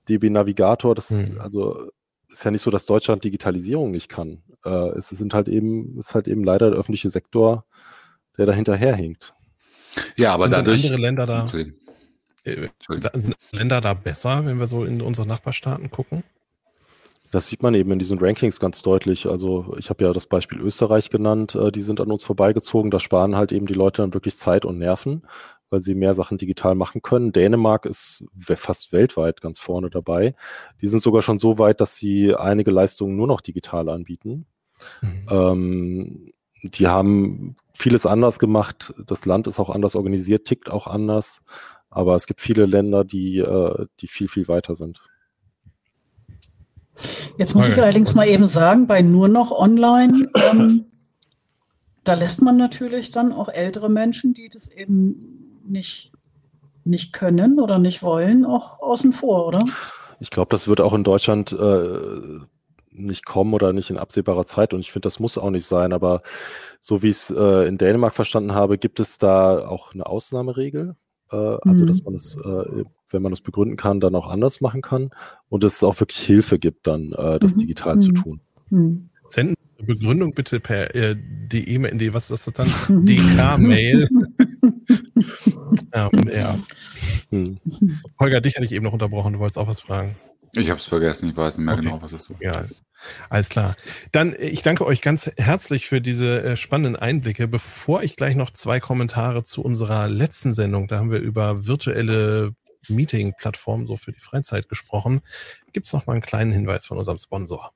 DB 0.09 0.31
Navigator, 0.31 0.95
das 0.95 1.11
hm. 1.11 1.39
also 1.39 1.91
ist 2.27 2.43
ja 2.43 2.49
nicht 2.49 2.63
so, 2.63 2.71
dass 2.71 2.87
Deutschland 2.87 3.23
Digitalisierung 3.23 3.91
nicht 3.91 4.09
kann. 4.09 4.41
Äh, 4.65 4.97
es 4.97 5.09
sind 5.09 5.35
halt 5.35 5.47
eben, 5.47 5.99
ist 5.99 6.15
halt 6.15 6.27
eben 6.27 6.43
leider 6.43 6.71
der 6.71 6.79
öffentliche 6.79 7.11
Sektor, 7.11 7.65
der 8.35 8.47
da 8.47 8.53
hinterherhinkt. 8.53 9.35
Ja, 10.17 10.33
aber 10.33 10.45
sind 10.45 10.53
dadurch. 10.53 10.85
Andere 10.85 11.01
Länder 11.03 11.27
da, 11.27 11.45
äh, 12.45 12.61
sind 13.13 13.37
Länder 13.51 13.79
da 13.79 13.93
besser, 13.93 14.43
wenn 14.43 14.57
wir 14.57 14.65
so 14.65 14.85
in 14.85 15.03
unsere 15.03 15.27
Nachbarstaaten 15.27 15.91
gucken? 15.91 16.23
Das 17.31 17.47
sieht 17.47 17.63
man 17.63 17.73
eben 17.73 17.91
in 17.91 17.99
diesen 17.99 18.19
Rankings 18.19 18.59
ganz 18.59 18.81
deutlich. 18.81 19.25
Also 19.25 19.73
ich 19.79 19.89
habe 19.89 20.03
ja 20.03 20.11
das 20.11 20.25
Beispiel 20.25 20.59
Österreich 20.59 21.09
genannt, 21.09 21.55
äh, 21.55 21.71
die 21.71 21.81
sind 21.81 22.01
an 22.01 22.11
uns 22.11 22.23
vorbeigezogen. 22.23 22.91
Da 22.91 22.99
sparen 22.99 23.37
halt 23.37 23.53
eben 23.53 23.65
die 23.65 23.73
Leute 23.73 24.01
dann 24.01 24.13
wirklich 24.13 24.37
Zeit 24.37 24.65
und 24.65 24.77
Nerven, 24.77 25.23
weil 25.69 25.81
sie 25.81 25.95
mehr 25.95 26.13
Sachen 26.13 26.37
digital 26.37 26.75
machen 26.75 27.01
können. 27.01 27.31
Dänemark 27.31 27.85
ist 27.85 28.25
fast 28.37 28.91
weltweit 28.91 29.39
ganz 29.39 29.59
vorne 29.59 29.89
dabei. 29.89 30.35
Die 30.81 30.87
sind 30.87 31.01
sogar 31.01 31.21
schon 31.21 31.39
so 31.39 31.57
weit, 31.57 31.79
dass 31.79 31.95
sie 31.95 32.35
einige 32.35 32.71
Leistungen 32.71 33.15
nur 33.15 33.27
noch 33.27 33.39
digital 33.39 33.87
anbieten. 33.87 34.45
Mhm. 35.01 35.27
Ähm, 35.29 36.33
die 36.63 36.87
haben 36.87 37.55
vieles 37.73 38.05
anders 38.05 38.39
gemacht. 38.39 38.93
Das 39.07 39.25
Land 39.25 39.47
ist 39.47 39.59
auch 39.59 39.69
anders 39.69 39.95
organisiert, 39.95 40.45
tickt 40.45 40.69
auch 40.69 40.85
anders. 40.85 41.41
Aber 41.89 42.15
es 42.15 42.27
gibt 42.27 42.41
viele 42.41 42.65
Länder, 42.65 43.03
die, 43.03 43.39
äh, 43.39 43.85
die 43.99 44.07
viel, 44.07 44.27
viel 44.27 44.47
weiter 44.47 44.75
sind. 44.75 45.01
Jetzt 47.41 47.55
muss 47.55 47.65
okay. 47.65 47.73
ich 47.73 47.81
allerdings 47.81 48.13
mal 48.13 48.27
eben 48.27 48.45
sagen, 48.45 48.85
bei 48.85 49.01
nur 49.01 49.27
noch 49.27 49.49
online, 49.49 50.29
ähm, 50.51 50.85
da 52.03 52.13
lässt 52.13 52.43
man 52.43 52.55
natürlich 52.55 53.09
dann 53.09 53.31
auch 53.33 53.49
ältere 53.49 53.89
Menschen, 53.89 54.35
die 54.35 54.47
das 54.47 54.67
eben 54.67 55.57
nicht, 55.65 56.11
nicht 56.83 57.13
können 57.13 57.59
oder 57.59 57.79
nicht 57.79 58.03
wollen, 58.03 58.45
auch 58.45 58.79
außen 58.79 59.11
vor, 59.11 59.47
oder? 59.47 59.65
Ich 60.19 60.29
glaube, 60.29 60.49
das 60.49 60.67
wird 60.67 60.81
auch 60.81 60.93
in 60.93 61.03
Deutschland 61.03 61.51
äh, 61.51 62.41
nicht 62.91 63.25
kommen 63.25 63.55
oder 63.55 63.73
nicht 63.73 63.89
in 63.89 63.97
absehbarer 63.97 64.45
Zeit. 64.45 64.71
Und 64.75 64.81
ich 64.81 64.91
finde, 64.91 65.07
das 65.07 65.19
muss 65.19 65.39
auch 65.39 65.49
nicht 65.49 65.65
sein. 65.65 65.93
Aber 65.93 66.21
so 66.79 67.01
wie 67.01 67.09
ich 67.09 67.15
es 67.15 67.31
äh, 67.31 67.67
in 67.67 67.79
Dänemark 67.79 68.13
verstanden 68.13 68.53
habe, 68.53 68.77
gibt 68.77 68.99
es 68.99 69.17
da 69.17 69.67
auch 69.67 69.95
eine 69.95 70.05
Ausnahmeregel. 70.05 70.95
Äh, 71.31 71.35
also, 71.35 71.83
mhm. 71.83 71.87
dass 71.87 72.03
man 72.03 72.15
es, 72.15 72.35
äh, 72.35 72.83
wenn 73.09 73.21
man 73.21 73.31
das 73.31 73.41
begründen 73.41 73.77
kann, 73.77 73.99
dann 73.99 74.15
auch 74.15 74.27
anders 74.27 74.61
machen 74.61 74.81
kann. 74.81 75.11
Und 75.49 75.63
dass 75.63 75.75
es 75.75 75.83
auch 75.83 75.99
wirklich 75.99 76.19
Hilfe 76.19 76.59
gibt, 76.59 76.87
dann 76.87 77.13
äh, 77.13 77.39
das 77.39 77.55
mhm. 77.55 77.59
digital 77.59 77.95
mhm. 77.95 77.99
zu 77.99 78.11
tun. 78.11 78.41
Mhm. 78.69 79.09
Senden 79.29 79.55
Begründung 79.85 80.33
bitte 80.33 80.59
per 80.59 80.95
äh, 80.95 81.15
DE, 81.17 82.13
was 82.13 82.31
ist 82.31 82.47
das 82.47 82.53
dann? 82.53 82.69
DK-Mail. 82.87 84.07
ähm, 85.93 86.11
ja. 86.33 86.55
Hm. 87.29 87.57
Holger, 88.19 88.41
dich 88.41 88.55
hatte 88.55 88.65
ich 88.65 88.71
eben 88.73 88.83
noch 88.83 88.93
unterbrochen, 88.93 89.33
du 89.33 89.39
wolltest 89.39 89.57
auch 89.57 89.67
was 89.67 89.81
fragen. 89.81 90.15
Ich 90.55 90.69
habe 90.69 90.79
es 90.79 90.85
vergessen, 90.85 91.29
ich 91.29 91.37
weiß 91.37 91.57
nicht 91.57 91.65
mehr 91.65 91.75
okay. 91.75 91.83
genau, 91.83 92.01
was 92.01 92.11
es 92.11 92.29
war. 92.29 92.37
Ja, 92.41 92.65
alles 93.29 93.49
klar. 93.49 93.75
Dann, 94.11 94.33
äh, 94.33 94.47
ich 94.47 94.61
danke 94.61 94.85
euch 94.85 95.01
ganz 95.01 95.31
herzlich 95.37 95.87
für 95.87 96.01
diese 96.01 96.43
äh, 96.43 96.55
spannenden 96.57 96.95
Einblicke. 96.95 97.47
Bevor 97.47 98.03
ich 98.03 98.15
gleich 98.15 98.35
noch 98.35 98.51
zwei 98.51 98.79
Kommentare 98.79 99.43
zu 99.43 99.63
unserer 99.63 100.07
letzten 100.07 100.53
Sendung, 100.53 100.87
da 100.87 100.99
haben 100.99 101.11
wir 101.11 101.19
über 101.19 101.67
virtuelle 101.67 102.53
Meeting-Plattformen 102.89 103.85
so 103.85 103.95
für 103.95 104.11
die 104.11 104.19
Freizeit 104.19 104.67
gesprochen, 104.67 105.21
gibt 105.71 105.87
es 105.87 105.93
noch 105.93 106.07
mal 106.07 106.13
einen 106.13 106.21
kleinen 106.21 106.51
Hinweis 106.51 106.85
von 106.85 106.97
unserem 106.97 107.17
Sponsor. 107.17 107.71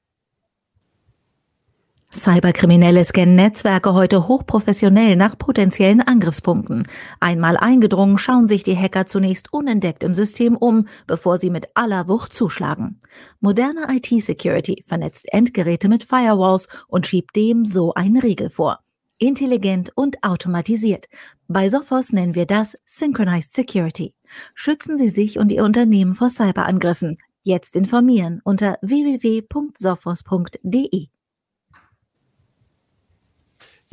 Cyberkriminelle 2.16 3.04
scannen 3.04 3.36
Netzwerke 3.36 3.94
heute 3.94 4.30
hochprofessionell 4.30 5.18
nach 5.18 5.38
potenziellen 5.38 6.00
Angriffspunkten. 6.00 6.88
Einmal 7.20 7.58
eingedrungen, 7.58 8.18
schauen 8.18 8.48
sich 8.48 8.64
die 8.64 8.78
Hacker 8.78 9.06
zunächst 9.06 9.52
unentdeckt 9.52 10.02
im 10.02 10.14
System 10.14 10.56
um, 10.56 10.88
bevor 11.08 11.38
sie 11.38 11.50
mit 11.50 11.68
aller 11.74 12.08
Wucht 12.08 12.34
zuschlagen. 12.34 13.02
Moderne 13.42 13.88
IT-Security 13.90 14.86
vernetzt 14.88 15.26
Endgeräte 15.34 15.90
mit 15.90 16.06
Firewalls 16.06 16.70
und 16.88 17.06
schiebt 17.06 17.36
dem 17.36 17.66
so 17.66 17.94
einen 17.94 18.18
Riegel 18.18 18.50
vor. 18.50 18.80
Intelligent 19.18 19.92
und 19.96 20.24
automatisiert. 20.24 21.08
Bei 21.50 21.68
Sophos 21.68 22.14
nennen 22.14 22.34
wir 22.34 22.46
das 22.46 22.78
Synchronized 22.86 23.52
Security. 23.54 24.14
Schützen 24.54 24.98
Sie 24.98 25.10
sich 25.10 25.38
und 25.38 25.52
Ihr 25.52 25.66
Unternehmen 25.66 26.16
vor 26.16 26.30
Cyberangriffen. 26.30 27.18
Jetzt 27.44 27.76
informieren 27.76 28.40
unter 28.44 28.78
www.sophos.de. 28.82 29.50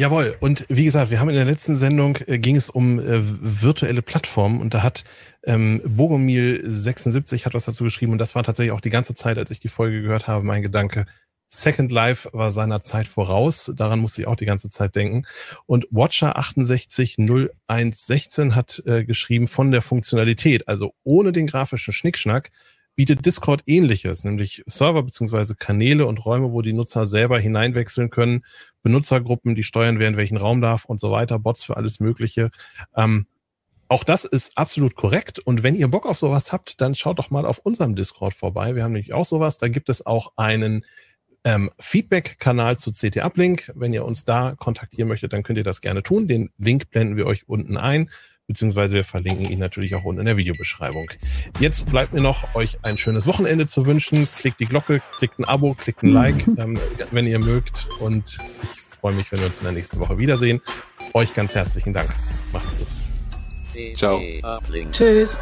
Jawohl, 0.03 0.37
und 0.41 0.67
wie 0.69 0.85
gesagt, 0.85 1.11
wir 1.13 1.21
haben 1.21 1.29
in 1.29 1.37
der 1.37 1.45
letzten 1.45 1.77
Sendung, 1.77 2.19
äh, 2.27 2.39
ging 2.39 2.57
es 2.57 2.69
um 2.69 2.99
äh, 2.99 3.21
virtuelle 3.23 4.03
Plattformen. 4.03 4.61
Und 4.61 4.75
da 4.75 4.83
hat 4.83 5.05
ähm, 5.45 5.81
Bogomil76 5.87 7.45
hat 7.45 7.55
was 7.55 7.67
dazu 7.67 7.85
geschrieben. 7.85 8.11
Und 8.11 8.19
das 8.19 8.35
war 8.35 8.43
tatsächlich 8.43 8.73
auch 8.73 8.81
die 8.81 8.91
ganze 8.91 9.15
Zeit, 9.15 9.39
als 9.39 9.53
ich 9.53 9.61
die 9.61 9.69
Folge 9.69 10.03
gehört 10.03 10.27
habe, 10.27 10.45
mein 10.45 10.61
Gedanke. 10.61 11.07
Second 11.47 11.93
Life 11.93 12.29
war 12.33 12.51
seiner 12.51 12.81
Zeit 12.81 13.07
voraus, 13.07 13.71
daran 13.77 14.01
musste 14.01 14.23
ich 14.23 14.27
auch 14.27 14.35
die 14.35 14.45
ganze 14.45 14.71
Zeit 14.71 14.97
denken. 14.97 15.25
Und 15.67 15.87
Watcher680116 15.91 18.57
hat 18.57 18.83
äh, 18.85 19.05
geschrieben 19.05 19.47
von 19.47 19.71
der 19.71 19.83
Funktionalität, 19.83 20.67
also 20.67 20.95
ohne 21.05 21.31
den 21.31 21.47
grafischen 21.47 21.95
Schnickschnack, 21.95 22.51
bietet 22.95 23.25
Discord 23.25 23.63
ähnliches, 23.67 24.25
nämlich 24.25 24.63
Server 24.67 25.03
beziehungsweise 25.03 25.55
Kanäle 25.55 26.07
und 26.07 26.25
Räume, 26.25 26.53
wo 26.53 26.63
die 26.63 26.73
Nutzer 26.73 27.07
selber 27.07 27.39
hineinwechseln 27.39 28.11
können, 28.11 28.45
Benutzergruppen, 28.83 29.55
die 29.55 29.63
steuern, 29.63 29.99
wer 29.99 30.09
in 30.09 30.17
welchen 30.17 30.37
Raum 30.37 30.61
darf 30.61 30.85
und 30.85 31.01
so 31.01 31.11
weiter, 31.11 31.39
Bots 31.39 31.65
für 31.65 31.77
alles 31.77 32.01
Mögliche. 32.01 32.51
Ähm, 32.97 33.27
auch 33.89 34.05
das 34.05 34.25
ist 34.25 34.57
absolut 34.57 34.95
korrekt. 34.95 35.39
Und 35.39 35.63
wenn 35.63 35.75
ihr 35.75 35.89
Bock 35.89 36.07
auf 36.07 36.19
sowas 36.19 36.51
habt, 36.51 36.81
dann 36.81 36.95
schaut 36.95 37.19
doch 37.19 37.31
mal 37.31 37.45
auf 37.45 37.59
unserem 37.59 37.95
Discord 37.95 38.33
vorbei. 38.33 38.75
Wir 38.75 38.85
haben 38.85 38.93
nämlich 38.93 39.13
auch 39.13 39.27
sowas. 39.27 39.59
Da 39.59 39.69
gibt 39.69 39.91
es 39.91 40.07
auch 40.07 40.33
einen 40.37 40.87
ähm, 41.45 41.71
Feedback-Kanal 41.79 42.79
zu 42.79 42.91
CT 42.93 43.19
Uplink. 43.19 43.71
Wenn 43.75 43.93
ihr 43.93 44.05
uns 44.05 44.25
da 44.25 44.55
kontaktieren 44.59 45.09
möchtet, 45.09 45.35
dann 45.35 45.43
könnt 45.43 45.59
ihr 45.59 45.65
das 45.65 45.83
gerne 45.83 46.03
tun. 46.03 46.27
Den 46.27 46.51
Link 46.57 46.91
blenden 46.91 47.17
wir 47.17 47.27
euch 47.27 47.49
unten 47.49 47.77
ein 47.77 48.09
beziehungsweise 48.47 48.95
wir 48.95 49.05
verlinken 49.05 49.47
ihn 49.47 49.59
natürlich 49.59 49.95
auch 49.95 50.05
unten 50.05 50.21
in 50.21 50.27
der 50.27 50.37
Videobeschreibung. 50.37 51.11
Jetzt 51.61 51.91
bleibt 51.91 52.13
mir 52.13 52.21
noch, 52.21 52.55
euch 52.55 52.79
ein 52.83 52.99
schönes 52.99 53.27
Wochenende 53.27 53.67
zu 53.67 53.87
wünschen. 53.87 54.29
Klickt 54.37 54.61
die 54.61 54.67
Glocke, 54.67 55.03
klickt 55.19 55.39
ein 55.39 55.45
Abo, 55.45 55.75
klickt 55.75 56.03
ein 56.03 56.09
Like, 56.13 56.47
ähm, 56.59 56.79
wenn 57.11 57.27
ihr 57.27 57.39
mögt. 57.39 57.87
Und 58.01 58.39
ich 58.63 58.99
freue 58.99 59.15
mich, 59.15 59.31
wenn 59.33 59.41
wir 59.41 59.47
uns 59.47 59.59
in 59.59 59.65
der 59.65 59.73
nächsten 59.73 59.99
Woche 60.01 60.19
wiedersehen. 60.19 60.61
Euch 61.15 61.35
ganz 61.35 61.55
herzlichen 61.55 61.93
Dank. 61.93 62.11
Macht's 62.53 62.73
gut. 62.77 62.89
Ciao. 63.97 64.21
Tschüss. 64.93 65.39